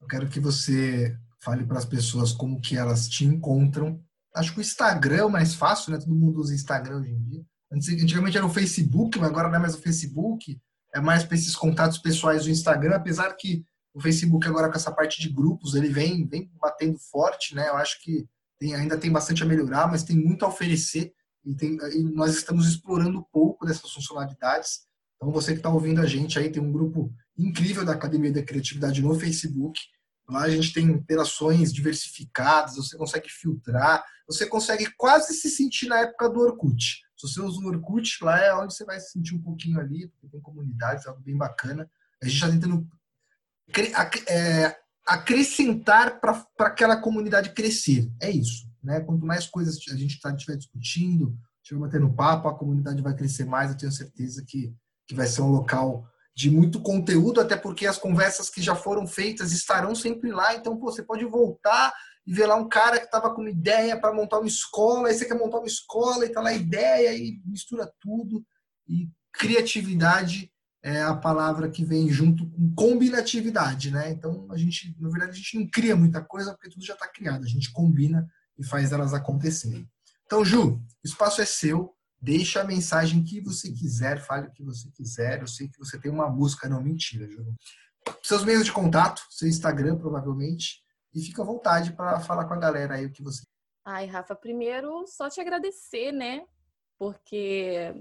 Eu 0.00 0.06
quero 0.06 0.28
que 0.28 0.38
você 0.38 1.16
fale 1.40 1.64
para 1.64 1.78
as 1.78 1.84
pessoas 1.84 2.30
como 2.30 2.60
que 2.60 2.76
elas 2.76 3.08
te 3.08 3.24
encontram 3.24 4.04
Acho 4.38 4.52
que 4.52 4.58
o 4.58 4.62
Instagram 4.62 5.26
é 5.26 5.28
mais 5.28 5.54
fácil, 5.54 5.92
né? 5.92 5.98
Todo 5.98 6.14
mundo 6.14 6.40
usa 6.40 6.54
Instagram 6.54 7.00
hoje 7.00 7.12
em 7.12 7.22
dia. 7.22 7.44
Antigamente 7.72 8.36
era 8.36 8.46
o 8.46 8.50
Facebook, 8.50 9.18
mas 9.18 9.28
agora 9.28 9.48
não 9.48 9.56
é 9.56 9.58
mais 9.58 9.74
o 9.74 9.80
Facebook. 9.80 10.58
É 10.94 11.00
mais 11.00 11.24
para 11.24 11.34
esses 11.34 11.54
contatos 11.54 11.98
pessoais 11.98 12.44
do 12.44 12.50
Instagram, 12.50 12.94
apesar 12.94 13.32
que 13.34 13.64
o 13.92 14.00
Facebook 14.00 14.46
agora 14.46 14.68
com 14.68 14.76
essa 14.76 14.92
parte 14.92 15.20
de 15.20 15.28
grupos, 15.28 15.74
ele 15.74 15.88
vem, 15.88 16.26
vem 16.26 16.50
batendo 16.60 16.98
forte, 16.98 17.54
né? 17.54 17.68
Eu 17.68 17.76
acho 17.76 18.00
que 18.02 18.26
tem, 18.58 18.74
ainda 18.74 18.96
tem 18.96 19.10
bastante 19.10 19.42
a 19.42 19.46
melhorar, 19.46 19.88
mas 19.88 20.04
tem 20.04 20.16
muito 20.16 20.44
a 20.44 20.48
oferecer 20.48 21.12
e, 21.44 21.54
tem, 21.54 21.76
e 21.92 22.02
nós 22.04 22.34
estamos 22.34 22.68
explorando 22.68 23.26
pouco 23.32 23.66
dessas 23.66 23.90
funcionalidades. 23.90 24.86
Então 25.16 25.32
você 25.32 25.52
que 25.52 25.58
está 25.58 25.68
ouvindo 25.68 26.00
a 26.00 26.06
gente 26.06 26.38
aí, 26.38 26.50
tem 26.50 26.62
um 26.62 26.72
grupo 26.72 27.12
incrível 27.36 27.84
da 27.84 27.92
Academia 27.92 28.32
da 28.32 28.42
Criatividade 28.42 29.02
no 29.02 29.18
Facebook. 29.18 29.80
Lá 30.28 30.42
a 30.42 30.50
gente 30.50 30.72
tem 30.72 30.84
interações 30.84 31.72
diversificadas, 31.72 32.76
você 32.76 32.96
consegue 32.96 33.30
filtrar, 33.30 34.04
você 34.26 34.44
consegue 34.46 34.92
quase 34.96 35.34
se 35.34 35.48
sentir 35.50 35.88
na 35.88 36.00
época 36.00 36.28
do 36.28 36.40
Orkut. 36.40 37.02
Se 37.16 37.26
você 37.26 37.40
usa 37.40 37.58
o 37.60 37.66
Orkut, 37.66 38.22
lá 38.22 38.38
é 38.38 38.54
onde 38.54 38.74
você 38.74 38.84
vai 38.84 39.00
se 39.00 39.12
sentir 39.12 39.34
um 39.34 39.42
pouquinho 39.42 39.80
ali, 39.80 40.06
porque 40.08 40.28
tem 40.28 40.40
comunidades, 40.40 41.06
algo 41.06 41.20
bem 41.20 41.36
bacana. 41.36 41.90
A 42.22 42.26
gente 42.26 42.34
está 42.34 42.48
tentando 42.48 42.86
é, 44.28 44.76
acrescentar 45.06 46.20
para 46.20 46.44
aquela 46.58 47.00
comunidade 47.00 47.54
crescer. 47.54 48.12
É 48.20 48.30
isso. 48.30 48.68
Né? 48.82 49.00
Quanto 49.00 49.24
mais 49.24 49.46
coisas 49.46 49.78
a 49.90 49.96
gente 49.96 50.20
tá, 50.20 50.30
estiver 50.30 50.56
discutindo, 50.56 51.36
estiver 51.62 51.80
batendo 51.80 52.12
papo, 52.12 52.48
a 52.48 52.56
comunidade 52.56 53.02
vai 53.02 53.16
crescer 53.16 53.46
mais. 53.46 53.70
Eu 53.70 53.78
tenho 53.78 53.92
certeza 53.92 54.44
que, 54.46 54.74
que 55.06 55.14
vai 55.14 55.26
ser 55.26 55.40
um 55.40 55.50
local 55.50 56.06
de 56.38 56.52
muito 56.52 56.80
conteúdo, 56.80 57.40
até 57.40 57.56
porque 57.56 57.84
as 57.84 57.98
conversas 57.98 58.48
que 58.48 58.62
já 58.62 58.76
foram 58.76 59.08
feitas 59.08 59.50
estarão 59.50 59.92
sempre 59.92 60.30
lá. 60.30 60.54
Então, 60.54 60.76
pô, 60.76 60.84
você 60.92 61.02
pode 61.02 61.24
voltar 61.24 61.92
e 62.24 62.32
ver 62.32 62.46
lá 62.46 62.54
um 62.54 62.68
cara 62.68 63.00
que 63.00 63.06
estava 63.06 63.34
com 63.34 63.40
uma 63.40 63.50
ideia 63.50 64.00
para 64.00 64.14
montar 64.14 64.38
uma 64.38 64.46
escola, 64.46 65.08
aí 65.08 65.14
você 65.14 65.24
quer 65.24 65.36
montar 65.36 65.58
uma 65.58 65.66
escola 65.66 66.24
e 66.24 66.28
tá 66.28 66.40
lá 66.40 66.50
a 66.50 66.54
ideia 66.54 67.12
e 67.12 67.40
mistura 67.44 67.92
tudo. 68.00 68.46
E 68.86 69.10
criatividade 69.32 70.48
é 70.80 71.02
a 71.02 71.16
palavra 71.16 71.68
que 71.68 71.84
vem 71.84 72.08
junto 72.08 72.48
com 72.48 72.72
combinatividade, 72.72 73.90
né? 73.90 74.12
Então, 74.12 74.46
a 74.48 74.56
gente, 74.56 74.94
na 75.00 75.08
verdade, 75.08 75.32
a 75.32 75.34
gente 75.34 75.58
não 75.58 75.68
cria 75.68 75.96
muita 75.96 76.22
coisa 76.22 76.52
porque 76.52 76.70
tudo 76.70 76.86
já 76.86 76.94
está 76.94 77.08
criado. 77.08 77.42
A 77.42 77.48
gente 77.48 77.72
combina 77.72 78.24
e 78.56 78.64
faz 78.64 78.92
elas 78.92 79.12
acontecerem. 79.12 79.90
Então, 80.24 80.44
Ju, 80.44 80.74
o 80.74 80.80
espaço 81.04 81.42
é 81.42 81.44
seu. 81.44 81.92
Deixa 82.20 82.60
a 82.60 82.64
mensagem 82.64 83.22
que 83.22 83.40
você 83.40 83.72
quiser, 83.72 84.20
fale 84.20 84.48
o 84.48 84.52
que 84.52 84.64
você 84.64 84.90
quiser. 84.90 85.40
Eu 85.40 85.46
sei 85.46 85.68
que 85.68 85.78
você 85.78 85.98
tem 85.98 86.10
uma 86.10 86.28
música, 86.28 86.68
não 86.68 86.82
mentira, 86.82 87.28
Ju. 87.28 87.54
Seus 88.22 88.44
meios 88.44 88.64
de 88.64 88.72
contato, 88.72 89.22
seu 89.30 89.48
Instagram, 89.48 89.96
provavelmente. 89.96 90.82
E 91.14 91.20
fica 91.20 91.42
à 91.42 91.44
vontade 91.44 91.92
para 91.92 92.20
falar 92.20 92.46
com 92.46 92.54
a 92.54 92.58
galera 92.58 92.94
aí 92.94 93.06
o 93.06 93.12
que 93.12 93.22
você. 93.22 93.42
Ai, 93.84 94.06
Rafa, 94.06 94.34
primeiro 94.34 95.06
só 95.06 95.28
te 95.30 95.40
agradecer, 95.40 96.12
né? 96.12 96.44
Porque 96.98 97.94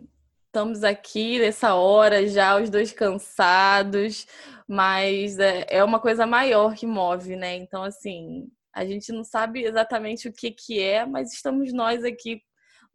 estamos 0.48 0.84
aqui 0.84 1.40
nessa 1.40 1.76
hora 1.76 2.28
já, 2.28 2.60
os 2.60 2.70
dois 2.70 2.92
cansados, 2.92 4.26
mas 4.68 5.38
é, 5.38 5.66
é 5.70 5.84
uma 5.84 6.00
coisa 6.00 6.26
maior 6.26 6.74
que 6.76 6.88
move, 6.88 7.36
né? 7.36 7.56
Então, 7.56 7.84
assim, 7.84 8.50
a 8.74 8.84
gente 8.86 9.12
não 9.12 9.24
sabe 9.24 9.64
exatamente 9.64 10.28
o 10.28 10.34
que, 10.34 10.52
que 10.52 10.80
é, 10.80 11.06
mas 11.06 11.32
estamos 11.32 11.72
nós 11.72 12.04
aqui 12.04 12.42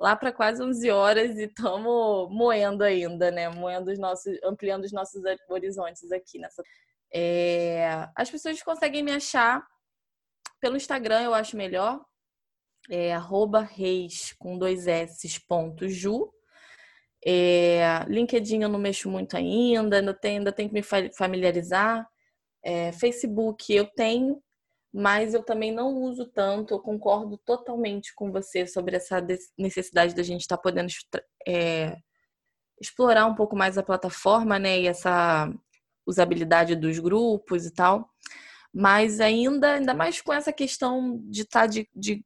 lá 0.02 0.16
para 0.16 0.32
quase 0.32 0.60
11 0.60 0.90
horas 0.90 1.38
e 1.38 1.44
estamos 1.44 2.28
moendo 2.28 2.82
ainda, 2.82 3.30
né? 3.30 3.48
Moendo 3.48 3.90
os 3.92 3.98
nossos, 4.00 4.36
ampliando 4.42 4.84
os 4.84 4.92
nossos 4.92 5.22
horizontes 5.48 6.10
aqui 6.10 6.40
nessa. 6.40 6.60
É... 7.14 8.08
As 8.16 8.28
pessoas 8.28 8.60
conseguem 8.62 9.04
me 9.04 9.12
achar 9.12 9.64
pelo 10.60 10.76
Instagram, 10.76 11.22
eu 11.22 11.32
acho 11.32 11.56
melhor. 11.56 12.04
É 12.90 13.14
arroba 13.14 13.60
reis 13.60 14.34
com 14.40 14.58
dois 14.58 14.88
S 14.88 15.40
ponto 15.48 15.88
ju. 15.88 16.28
É, 17.24 18.04
LinkedIn 18.08 18.62
eu 18.62 18.68
não 18.68 18.80
mexo 18.80 19.08
muito 19.08 19.36
ainda, 19.36 19.98
ainda 19.98 20.12
tenho, 20.12 20.38
ainda 20.38 20.50
tenho 20.50 20.68
que 20.68 20.74
me 20.74 20.82
familiarizar. 21.12 22.04
É, 22.64 22.90
Facebook 22.90 23.72
eu 23.72 23.86
tenho, 23.86 24.42
mas 24.92 25.32
eu 25.32 25.42
também 25.42 25.72
não 25.72 25.94
uso 26.02 26.26
tanto. 26.26 26.74
Eu 26.74 26.80
concordo 26.80 27.38
totalmente 27.38 28.14
com 28.14 28.30
você 28.30 28.66
sobre 28.66 28.96
essa 28.96 29.24
necessidade 29.58 30.14
da 30.14 30.22
gente 30.22 30.42
estar 30.42 30.56
tá 30.56 30.62
podendo 30.62 30.88
é, 31.48 31.96
explorar 32.80 33.26
um 33.26 33.34
pouco 33.34 33.56
mais 33.56 33.78
a 33.78 33.82
plataforma, 33.82 34.58
né? 34.58 34.80
E 34.80 34.86
essa 34.86 35.50
usabilidade 36.06 36.76
dos 36.76 36.98
grupos 36.98 37.64
e 37.64 37.72
tal. 37.72 38.10
Mas 38.74 39.20
ainda, 39.20 39.74
ainda 39.74 39.94
mais 39.94 40.20
com 40.20 40.32
essa 40.32 40.52
questão 40.52 41.18
de 41.24 41.42
estar 41.42 41.60
tá 41.62 41.66
de, 41.66 41.88
de, 41.94 42.16
de, 42.16 42.24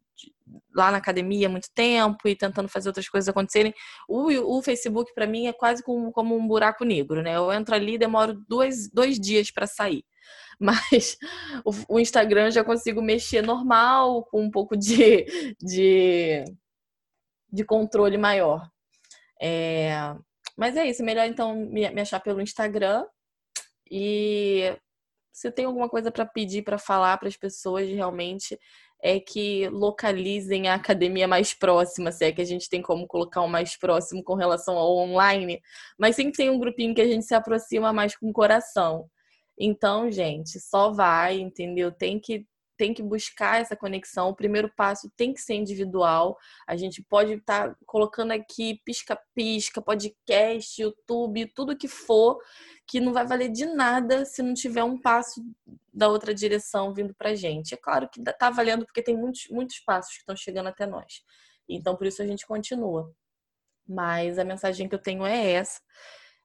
lá 0.74 0.90
na 0.90 0.98
academia 0.98 1.46
há 1.46 1.50
muito 1.50 1.68
tempo 1.74 2.28
e 2.28 2.36
tentando 2.36 2.68
fazer 2.68 2.88
outras 2.88 3.08
coisas 3.08 3.28
acontecerem, 3.28 3.74
o, 4.08 4.58
o 4.58 4.62
Facebook 4.62 5.12
para 5.14 5.26
mim 5.26 5.46
é 5.46 5.52
quase 5.52 5.82
como, 5.82 6.12
como 6.12 6.36
um 6.36 6.46
buraco 6.46 6.84
negro, 6.84 7.22
né? 7.22 7.36
Eu 7.36 7.52
entro 7.52 7.74
ali, 7.74 7.98
demoro 7.98 8.34
dois, 8.48 8.90
dois 8.90 9.18
dias 9.18 9.50
para 9.50 9.66
sair. 9.66 10.04
Mas 10.58 11.16
o, 11.64 11.96
o 11.96 12.00
Instagram 12.00 12.50
já 12.50 12.64
consigo 12.64 13.02
mexer 13.02 13.42
normal, 13.42 14.24
com 14.24 14.42
um 14.42 14.50
pouco 14.50 14.76
de, 14.76 15.54
de, 15.60 16.44
de 17.52 17.64
controle 17.64 18.16
maior. 18.16 18.66
É, 19.40 20.14
mas 20.56 20.74
é 20.74 20.86
isso, 20.86 21.04
melhor 21.04 21.26
então 21.26 21.54
me, 21.54 21.90
me 21.90 22.00
achar 22.00 22.20
pelo 22.20 22.40
Instagram. 22.40 23.04
E 23.90 24.74
se 25.36 25.50
tem 25.50 25.66
alguma 25.66 25.86
coisa 25.86 26.10
para 26.10 26.24
pedir, 26.24 26.62
para 26.62 26.78
falar 26.78 27.18
para 27.18 27.28
as 27.28 27.36
pessoas 27.36 27.86
realmente, 27.90 28.58
é 29.02 29.20
que 29.20 29.68
localizem 29.68 30.66
a 30.66 30.74
academia 30.74 31.28
mais 31.28 31.52
próxima, 31.52 32.10
se 32.10 32.24
é 32.24 32.32
que 32.32 32.40
a 32.40 32.44
gente 32.44 32.70
tem 32.70 32.80
como 32.80 33.06
colocar 33.06 33.42
um 33.42 33.46
mais 33.46 33.76
próximo 33.76 34.24
com 34.24 34.32
relação 34.32 34.78
ao 34.78 34.96
online, 34.96 35.60
mas 35.98 36.16
sempre 36.16 36.32
tem 36.32 36.48
um 36.48 36.58
grupinho 36.58 36.94
que 36.94 37.02
a 37.02 37.06
gente 37.06 37.26
se 37.26 37.34
aproxima 37.34 37.92
mais 37.92 38.16
com 38.16 38.30
o 38.30 38.32
coração. 38.32 39.10
Então, 39.58 40.10
gente, 40.10 40.58
só 40.58 40.90
vai, 40.90 41.38
entendeu? 41.38 41.92
Tem 41.92 42.18
que 42.18 42.46
tem 42.76 42.94
que 42.94 43.02
buscar 43.02 43.60
essa 43.60 43.76
conexão. 43.76 44.28
O 44.28 44.36
primeiro 44.36 44.70
passo 44.76 45.10
tem 45.16 45.32
que 45.32 45.40
ser 45.40 45.54
individual. 45.54 46.36
A 46.66 46.76
gente 46.76 47.02
pode 47.02 47.34
estar 47.34 47.70
tá 47.70 47.76
colocando 47.86 48.32
aqui 48.32 48.80
pisca-pisca, 48.84 49.80
podcast, 49.82 50.80
YouTube, 50.80 51.52
tudo 51.54 51.76
que 51.76 51.88
for, 51.88 52.38
que 52.86 53.00
não 53.00 53.12
vai 53.12 53.26
valer 53.26 53.50
de 53.50 53.66
nada 53.66 54.24
se 54.24 54.42
não 54.42 54.54
tiver 54.54 54.84
um 54.84 55.00
passo 55.00 55.42
da 55.92 56.08
outra 56.08 56.34
direção 56.34 56.92
vindo 56.92 57.14
para 57.14 57.34
gente. 57.34 57.74
É 57.74 57.76
claro 57.76 58.08
que 58.08 58.20
está 58.20 58.50
valendo 58.50 58.84
porque 58.84 59.02
tem 59.02 59.16
muitos, 59.16 59.48
muitos 59.50 59.80
passos 59.80 60.12
que 60.12 60.20
estão 60.20 60.36
chegando 60.36 60.68
até 60.68 60.86
nós. 60.86 61.22
Então, 61.68 61.96
por 61.96 62.06
isso 62.06 62.22
a 62.22 62.26
gente 62.26 62.46
continua. 62.46 63.12
Mas 63.88 64.38
a 64.38 64.44
mensagem 64.44 64.88
que 64.88 64.94
eu 64.94 65.02
tenho 65.02 65.24
é 65.24 65.52
essa. 65.52 65.80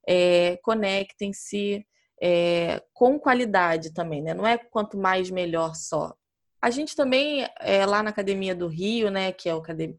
É, 0.07 0.57
Conectem-se, 0.57 1.85
é, 2.21 2.83
com 2.93 3.19
qualidade 3.19 3.93
também, 3.93 4.21
né? 4.21 4.33
Não 4.33 4.45
é 4.45 4.57
quanto 4.57 4.97
mais 4.97 5.31
melhor 5.31 5.75
só. 5.75 6.15
A 6.61 6.69
gente 6.69 6.95
também, 6.95 7.47
é, 7.59 7.85
lá 7.85 8.03
na 8.03 8.11
Academia 8.11 8.53
do 8.53 8.67
Rio, 8.67 9.09
né, 9.09 9.31
que 9.31 9.49
é 9.49 9.53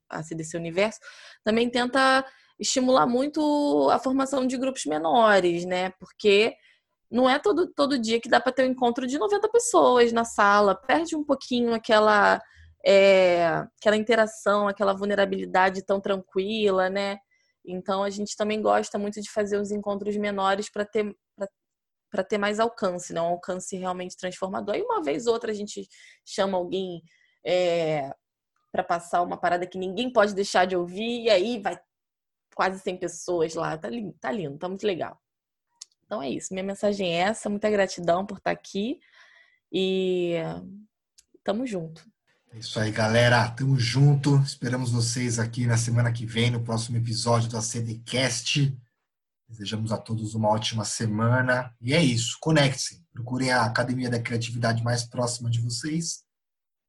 a 0.08 0.22
CDC 0.22 0.56
Universo, 0.56 1.00
também 1.44 1.68
tenta 1.68 2.24
estimular 2.58 3.06
muito 3.06 3.88
a 3.90 3.98
formação 3.98 4.46
de 4.46 4.56
grupos 4.56 4.84
menores, 4.84 5.64
né? 5.64 5.90
Porque 5.98 6.54
não 7.10 7.28
é 7.28 7.38
todo, 7.38 7.66
todo 7.66 7.98
dia 7.98 8.20
que 8.20 8.28
dá 8.28 8.40
para 8.40 8.52
ter 8.52 8.62
um 8.62 8.70
encontro 8.70 9.06
de 9.06 9.18
90 9.18 9.48
pessoas 9.48 10.12
na 10.12 10.24
sala. 10.24 10.74
Perde 10.74 11.16
um 11.16 11.24
pouquinho 11.24 11.74
aquela, 11.74 12.40
é, 12.84 13.66
aquela 13.80 13.96
interação, 13.96 14.68
aquela 14.68 14.94
vulnerabilidade 14.94 15.84
tão 15.84 16.00
tranquila, 16.00 16.88
né? 16.88 17.18
Então 17.64 18.02
a 18.02 18.10
gente 18.10 18.36
também 18.36 18.62
gosta 18.62 18.98
muito 18.98 19.20
de 19.20 19.30
fazer 19.30 19.56
os 19.58 19.70
encontros 19.70 20.16
menores 20.16 20.70
para 20.70 20.84
ter 20.84 21.14
para 22.12 22.22
ter 22.22 22.36
mais 22.36 22.60
alcance, 22.60 23.14
né? 23.14 23.22
um 23.22 23.24
alcance 23.24 23.74
realmente 23.74 24.18
transformador. 24.18 24.76
E 24.76 24.82
uma 24.82 25.02
vez 25.02 25.26
ou 25.26 25.32
outra 25.32 25.50
a 25.50 25.54
gente 25.54 25.88
chama 26.26 26.58
alguém 26.58 27.02
é, 27.44 28.14
para 28.70 28.84
passar 28.84 29.22
uma 29.22 29.38
parada 29.38 29.66
que 29.66 29.78
ninguém 29.78 30.12
pode 30.12 30.34
deixar 30.34 30.66
de 30.66 30.76
ouvir, 30.76 31.22
e 31.22 31.30
aí 31.30 31.58
vai 31.58 31.80
quase 32.54 32.78
100 32.80 32.98
pessoas 32.98 33.54
lá. 33.54 33.78
Tá 33.78 33.88
lindo, 33.88 34.14
tá 34.20 34.30
lindo, 34.30 34.58
tá 34.58 34.68
muito 34.68 34.86
legal. 34.86 35.18
Então 36.04 36.22
é 36.22 36.28
isso. 36.28 36.52
Minha 36.52 36.64
mensagem 36.64 37.14
é 37.14 37.20
essa. 37.20 37.48
Muita 37.48 37.70
gratidão 37.70 38.26
por 38.26 38.36
estar 38.36 38.50
aqui 38.50 39.00
e 39.72 40.34
tamo 41.42 41.66
junto. 41.66 42.06
É 42.52 42.58
isso 42.58 42.78
aí, 42.78 42.90
galera. 42.92 43.48
Tamo 43.52 43.78
junto. 43.78 44.36
Esperamos 44.42 44.90
vocês 44.90 45.38
aqui 45.38 45.64
na 45.66 45.78
semana 45.78 46.12
que 46.12 46.26
vem, 46.26 46.50
no 46.50 46.62
próximo 46.62 46.98
episódio 46.98 47.48
do 47.48 47.56
ACDcast. 47.56 48.78
Desejamos 49.52 49.92
a 49.92 49.98
todos 49.98 50.34
uma 50.34 50.48
ótima 50.48 50.84
semana. 50.84 51.72
E 51.80 51.94
é 51.94 52.02
isso. 52.02 52.38
Conectem-se. 52.40 53.02
Procurem 53.12 53.52
a 53.52 53.62
Academia 53.62 54.10
da 54.10 54.18
Criatividade 54.18 54.82
mais 54.82 55.04
próxima 55.04 55.50
de 55.50 55.60
vocês. 55.60 56.24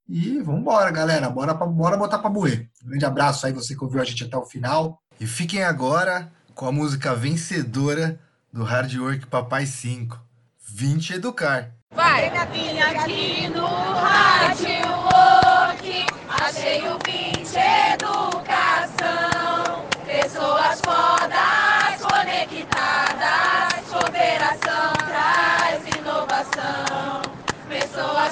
E 0.08 0.40
vamos 0.42 0.62
embora, 0.62 0.90
galera. 0.90 1.30
Bora, 1.30 1.54
pra, 1.54 1.68
bora 1.68 1.98
botar 1.98 2.20
para 2.20 2.30
moer. 2.30 2.70
Um 2.84 2.88
grande 2.88 3.06
abraço 3.06 3.46
aí, 3.46 3.54
você 3.54 3.76
que 3.76 3.84
ouviu 3.84 4.02
a 4.02 4.06
gente 4.06 4.24
até 4.24 4.38
o 4.38 4.46
final. 4.46 5.02
E 5.20 5.28
fiquem 5.28 5.64
agora 5.64 6.32
com 6.56 6.66
a 6.66 6.72
música 6.72 7.14
vencedora 7.14 8.20
do 8.52 8.64
Hard 8.64 8.96
Work 8.96 9.28
Papai 9.28 9.66
5. 9.66 10.20
20 10.76 11.14
Educar. 11.14 11.72
Vai! 11.94 12.30
Vim 12.52 12.80
aqui 12.80 13.48
no 13.50 13.66
Hard 13.66 14.60
Work, 14.62 16.06
achei 16.28 16.82
o 16.88 16.98
20 17.06 17.56
Educação. 17.94 19.88
Pessoas 20.06 20.82
fodas 20.82 21.23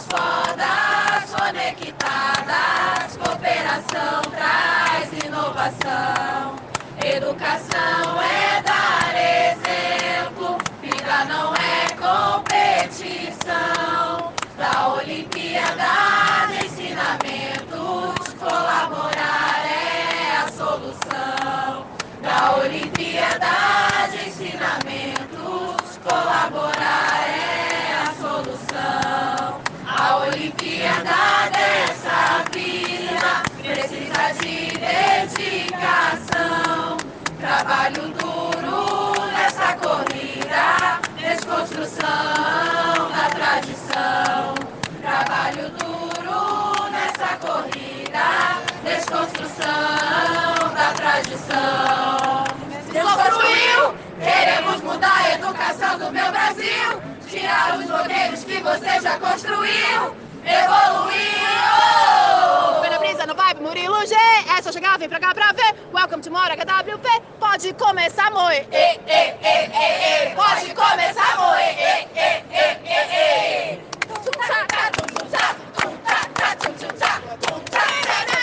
Pessoas 0.01 0.05
fodas, 0.07 1.29
conectadas, 1.35 3.17
cooperação 3.17 4.21
traz 4.31 5.11
inovação. 5.25 6.55
Educação 7.03 8.21
é 8.21 8.61
dar 8.63 9.13
exemplo, 9.15 10.57
vida 10.81 11.25
não 11.25 11.53
é 11.53 11.89
competição. 11.99 13.51
Da 14.57 14.87
Olimpíada 14.93 16.47
de 16.47 16.65
ensinamentos, 16.65 18.33
colaborar 18.39 19.65
é 19.65 20.37
a 20.37 20.51
solução. 20.51 21.85
Da 22.21 22.55
Olimpíada 22.57 23.51
ensinamentos, 24.27 25.97
colaborar 26.03 27.27
é 27.27 27.50
nada 31.03 31.49
dessa 31.49 32.43
vida 32.51 33.43
precisa 33.61 34.33
de 34.39 34.55
dedicação. 35.37 36.97
Trabalho 37.39 38.09
duro 38.09 39.13
nessa 39.31 39.73
corrida, 39.77 40.99
desconstrução 41.17 42.01
da 43.11 43.29
tradição. 43.29 44.55
Trabalho 45.01 45.69
duro 45.71 46.89
nessa 46.91 47.37
corrida, 47.37 48.59
desconstrução 48.83 50.73
da 50.75 50.93
tradição. 50.95 52.43
Desconstruiu, 52.91 53.95
queremos 54.19 54.81
mudar 54.81 55.17
a 55.25 55.33
educação 55.33 55.97
do 55.97 56.11
meu 56.11 56.31
Brasil. 56.31 57.01
Tirar 57.27 57.79
os 57.79 57.85
bloqueios 57.85 58.43
que 58.43 58.59
você 58.61 58.99
já 59.01 59.17
construiu. 59.19 60.30
Evoluiu! 60.45 61.21
Pena 62.81 62.97
brisa 62.99 63.25
no 63.25 63.35
vibe, 63.35 63.61
Murilo 63.61 64.05
G. 64.05 64.15
É 64.57 64.61
só 64.61 64.71
chegar, 64.71 64.97
vem 64.97 65.07
pra 65.09 65.19
cá 65.19 65.33
pra 65.33 65.51
ver. 65.53 65.75
Welcome 65.93 66.21
to 66.23 66.31
Mora 66.31 66.55
HWP. 66.55 67.07
Pode 67.39 67.73
começar, 67.73 68.31
moe. 68.31 68.55
E, 68.55 68.75
e, 68.75 68.95
e, 69.07 69.21
e, 69.43 70.31
e. 70.31 70.35
Pode 70.35 70.73
começar, 70.73 71.37
moe. 71.37 71.59
E, 71.59 72.07
e, 72.15 72.43
e, 72.51 72.63
e, 72.85 72.97
e. 73.73 73.81
Tum, 74.07 74.31
tá, 74.31 74.65
tá, 74.67 74.91
tum, 74.91 75.07
tá, 75.29 75.55
tum, 75.79 75.93
tá, 75.97 76.17
tá, 76.33 76.55
tum, 76.55 76.73
tá, 76.73 76.87
tum, 76.87 76.97
tá, 76.97 77.37
tum, 77.37 77.59
tá, 77.59 77.77
tá, 77.77 77.79
tá, 77.79 77.79
tá, 77.79 77.79
tá, 77.79 77.85
tá, 78.01 78.25
tá, 78.25 78.40